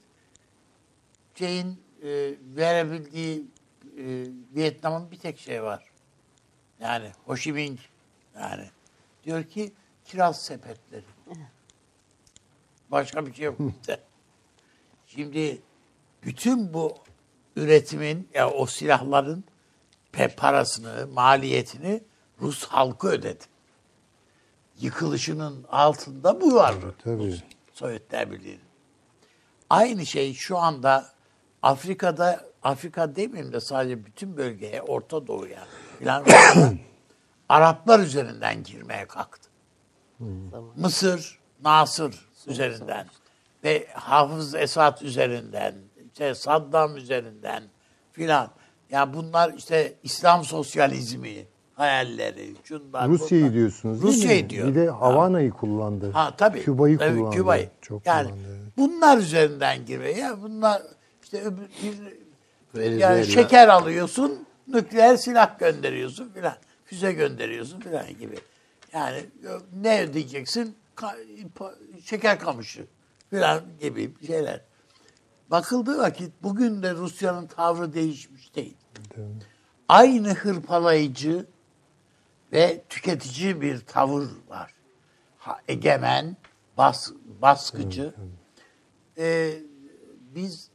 [1.35, 3.47] şeyin e, verebildiği
[3.97, 4.03] e,
[4.55, 5.83] Vietnam'ın bir tek şey var.
[6.79, 7.79] Yani Ho Chi Minh
[8.35, 8.69] yani
[9.23, 9.73] diyor ki
[10.05, 11.03] kiraz sepetleri.
[12.91, 13.99] Başka bir şey yok bizde.
[15.07, 15.61] Şimdi
[16.23, 16.97] bütün bu
[17.55, 19.43] üretimin ya o silahların
[20.11, 22.03] pe parasını, maliyetini
[22.41, 23.43] Rus halkı ödedi.
[24.79, 26.75] Yıkılışının altında bu var.
[27.03, 27.35] Tabii.
[27.73, 28.59] Sovyetler Birliği'nin.
[29.69, 31.13] Aynı şey şu anda
[31.61, 35.67] Afrika'da, Afrika demeyeyim de sadece bütün bölgeye, Orta Doğu'ya
[35.99, 36.25] filan
[37.49, 39.49] Araplar üzerinden girmeye kalktı.
[40.75, 43.07] Mısır, Nasır üzerinden
[43.63, 45.75] ve Hafız Esad üzerinden,
[46.11, 47.63] işte Saddam üzerinden
[48.11, 48.49] filan.
[48.89, 51.45] Yani bunlar işte İslam sosyalizmi,
[51.75, 53.53] hayalleri, şunlar Rusya'yı bunlar.
[53.53, 54.49] diyorsunuz değil Rusya'yı mi?
[54.49, 54.67] diyor.
[54.67, 55.01] Bir de Ha.
[55.01, 56.11] Havana'yı kullandı.
[56.11, 56.61] Ha tabii.
[56.63, 57.35] Küba'yı Tabii, kullandı.
[57.35, 57.69] Küba'yı.
[57.81, 58.47] Çok yani kullandı.
[58.49, 58.77] evet.
[58.77, 60.17] bunlar üzerinden girmeye.
[60.17, 60.81] Ya bunlar
[61.23, 61.63] işte öbür,
[62.75, 66.53] bir, yani şeker alıyorsun, nükleer silah gönderiyorsun filan.
[66.85, 68.35] Füze gönderiyorsun filan gibi.
[68.93, 69.25] Yani
[69.81, 70.15] ne?
[70.95, 72.85] Ka- pa- şeker kamışı
[73.29, 74.61] filan gibi şeyler.
[75.51, 78.77] Bakıldığı vakit bugün de Rusya'nın tavrı değişmiş değil.
[79.89, 81.45] Aynı hırpalayıcı
[82.51, 84.73] ve tüketici bir tavır var.
[85.37, 86.37] Ha, egemen,
[86.77, 87.11] bas,
[87.41, 88.13] baskıcı.
[89.17, 89.53] Ee,
[90.35, 90.69] biz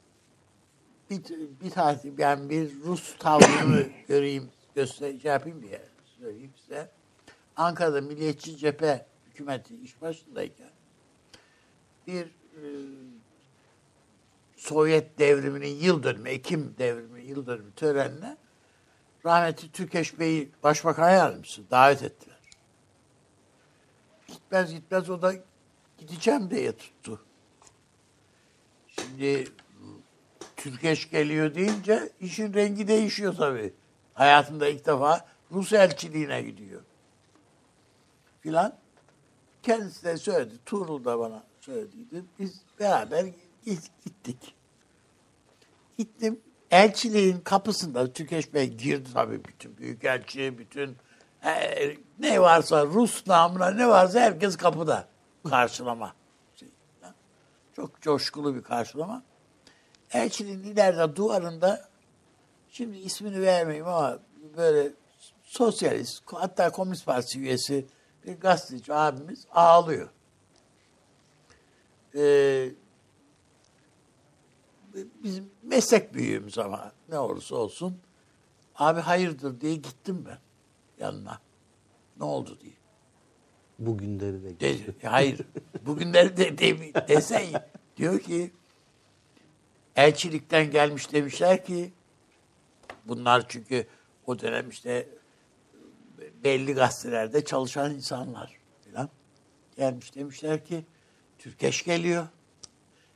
[1.10, 1.20] bir,
[1.64, 5.82] bir tarih yani bir Rus tavrını göreyim, göster, şey yapayım diye
[6.20, 6.90] söyleyeyim size.
[7.58, 10.70] Ankara'da Milliyetçi Cephe hükümeti iş başındayken
[12.06, 12.62] bir e,
[14.56, 18.36] Sovyet devriminin yıl dönümü, Ekim devriminin yıl dönümü törenine
[19.24, 22.38] rahmetli Türkeş Bey'i başbakan yardımcısı davet ettiler.
[24.26, 25.34] Gitmez gitmez o da
[25.98, 27.24] gideceğim diye tuttu.
[28.88, 29.48] Şimdi
[30.56, 33.74] Türkeş geliyor deyince işin rengi değişiyor tabii.
[34.14, 36.82] Hayatında ilk defa Rus elçiliğine gidiyor.
[38.40, 38.74] Filan.
[39.62, 40.54] Kendisi de söyledi.
[40.66, 42.24] Tuğrul da bana söylediydi.
[42.38, 43.24] Biz beraber
[43.64, 44.54] git- gittik.
[45.98, 46.40] Gittim.
[46.70, 50.96] Elçiliğin kapısında Türkeş Bey girdi tabii bütün büyükelçi, bütün
[51.44, 55.08] e, ne varsa Rus namına ne varsa herkes kapıda
[55.50, 56.14] karşılama.
[57.76, 59.22] Çok coşkulu bir karşılama.
[60.10, 61.88] Elçiliğin ileride duvarında
[62.68, 64.18] şimdi ismini vermeyeyim ama
[64.56, 64.92] böyle
[65.42, 67.86] sosyalist hatta Komünist Partisi üyesi
[68.28, 70.08] bir gazeteci abimiz ağlıyor.
[72.14, 72.70] Ee,
[74.94, 77.98] bizim meslek büyüğümüz ama ne olursa olsun
[78.74, 80.38] abi hayırdır diye gittim ben
[81.04, 81.40] yanına.
[82.18, 82.72] Ne oldu diye.
[83.78, 85.40] Bugünleri de Dedi, hayır.
[85.86, 87.44] Bugünleri de, de desen
[87.96, 88.52] diyor ki
[89.96, 91.92] elçilikten gelmiş demişler ki
[93.04, 93.86] bunlar çünkü
[94.26, 95.08] o dönem işte
[96.44, 99.08] belli gazetelerde çalışan insanlar filan
[99.76, 100.84] gelmiş demişler ki
[101.38, 102.26] Türkeş geliyor.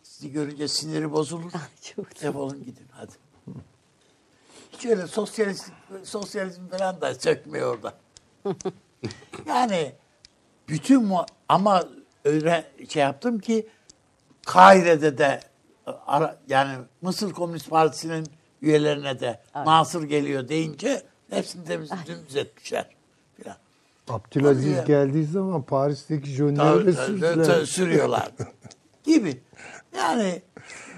[0.03, 1.53] Sizi görünce siniri bozulur.
[1.83, 3.13] Çok Defolun gidin hadi.
[4.73, 5.71] Hiç öyle sosyalist,
[6.05, 7.95] sosyalizm falan da sökmüyor orada.
[9.47, 9.93] yani
[10.69, 11.85] bütün mu ama
[12.25, 13.69] öyle şey yaptım ki
[14.47, 15.41] Kahire'de de
[16.07, 18.27] ara, yani Mısır Komünist Partisi'nin
[18.63, 22.87] üyelerine de Nasır geliyor deyince hepsini temiz dümdüz etmişler.
[24.09, 24.87] Abdülaziz Tabii.
[24.87, 27.65] geldiği zaman Paris'teki Tabii, jönleri tabii, tabii, sürdüler.
[27.65, 28.33] sürüyorlar.
[29.05, 29.43] gibi.
[29.97, 30.43] Yani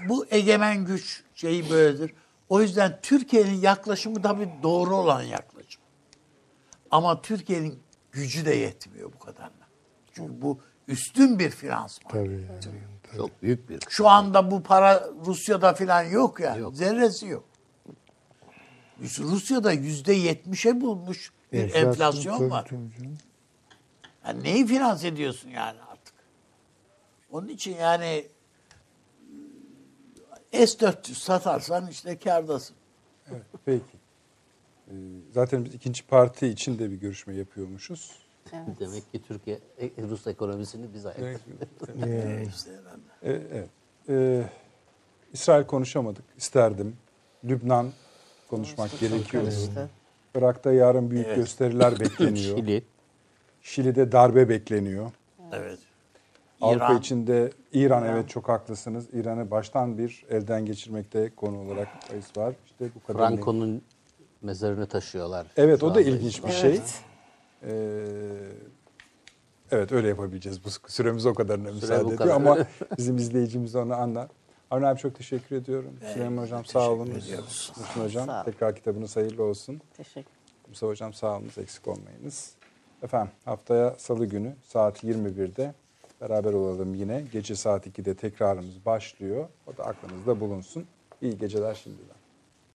[0.09, 2.13] bu egemen güç şeyi böyledir.
[2.49, 5.81] O yüzden Türkiye'nin yaklaşımı tabii doğru olan yaklaşım.
[6.91, 7.79] Ama Türkiye'nin
[8.11, 9.67] gücü de yetmiyor bu kadarla.
[10.13, 12.11] Çünkü bu üstün bir finansman.
[12.11, 13.17] Tabii yani.
[13.17, 16.61] çok büyük bir Şu anda bu para Rusya'da falan yok yani.
[16.61, 16.75] Yok.
[16.75, 17.43] Zerresi yok.
[19.19, 22.69] Rusya'da yüzde yetmişe bulmuş bir enflasyon, tabii, var.
[24.27, 26.13] Yani neyi finanse ediyorsun yani artık?
[27.31, 28.27] Onun için yani
[30.51, 32.75] S-400 satarsan işte kârdasın.
[33.31, 33.83] Evet, peki.
[34.87, 34.93] Ee,
[35.33, 38.11] Zaten biz ikinci parti için de bir görüşme yapıyormuşuz.
[38.79, 41.51] Demek ki Türkiye e, Rus ekonomisini biz ayakta.
[42.49, 43.01] İşte herhalde.
[43.23, 43.69] Ee, evet.
[44.09, 44.49] Ee,
[45.33, 46.23] İsrail konuşamadık.
[46.37, 46.97] İsterdim.
[47.43, 47.91] Lübnan
[48.49, 49.43] konuşmak gerekiyor.
[49.43, 49.89] karıştı.
[50.35, 51.37] Irak'ta yarın büyük Evet.
[51.37, 52.57] gösteriler bekleniyor.
[52.57, 52.83] Şili
[53.61, 55.11] Şili'de darbe bekleniyor.
[55.51, 55.79] Evet.
[56.61, 59.05] Avrupa İran, içinde İran evet çok haklısınız.
[59.13, 62.53] İran'ı baştan bir elden geçirmekte konu olarak bahis var.
[62.65, 63.19] İşte bu kadar.
[63.19, 63.81] Franco'nun
[64.41, 65.47] mezarını taşıyorlar.
[65.57, 66.81] Evet o da ilginç bir şey.
[67.63, 68.05] Ee,
[69.71, 70.65] evet öyle yapabileceğiz.
[70.65, 72.35] Bu süremiz o kadarına müsaade bu ediyor kadar.
[72.35, 72.57] ama
[72.97, 74.27] bizim izleyicimiz onu anlar.
[74.71, 75.93] Avni abi çok teşekkür ediyorum.
[76.13, 77.09] Süleyman Hocam sağ olun.
[77.09, 79.81] Muhsin Hocam Sağ tekrar kitabınız hayırlı olsun.
[79.97, 80.31] Teşekkür
[80.69, 82.51] Musa Hocam sağ olunuz eksik olmayınız.
[83.03, 85.73] Efendim haftaya salı günü saat 21'de
[86.21, 87.23] beraber olalım yine.
[87.31, 89.47] Gece saat 2'de tekrarımız başlıyor.
[89.67, 90.85] O da aklınızda bulunsun.
[91.21, 92.14] İyi geceler şimdiden.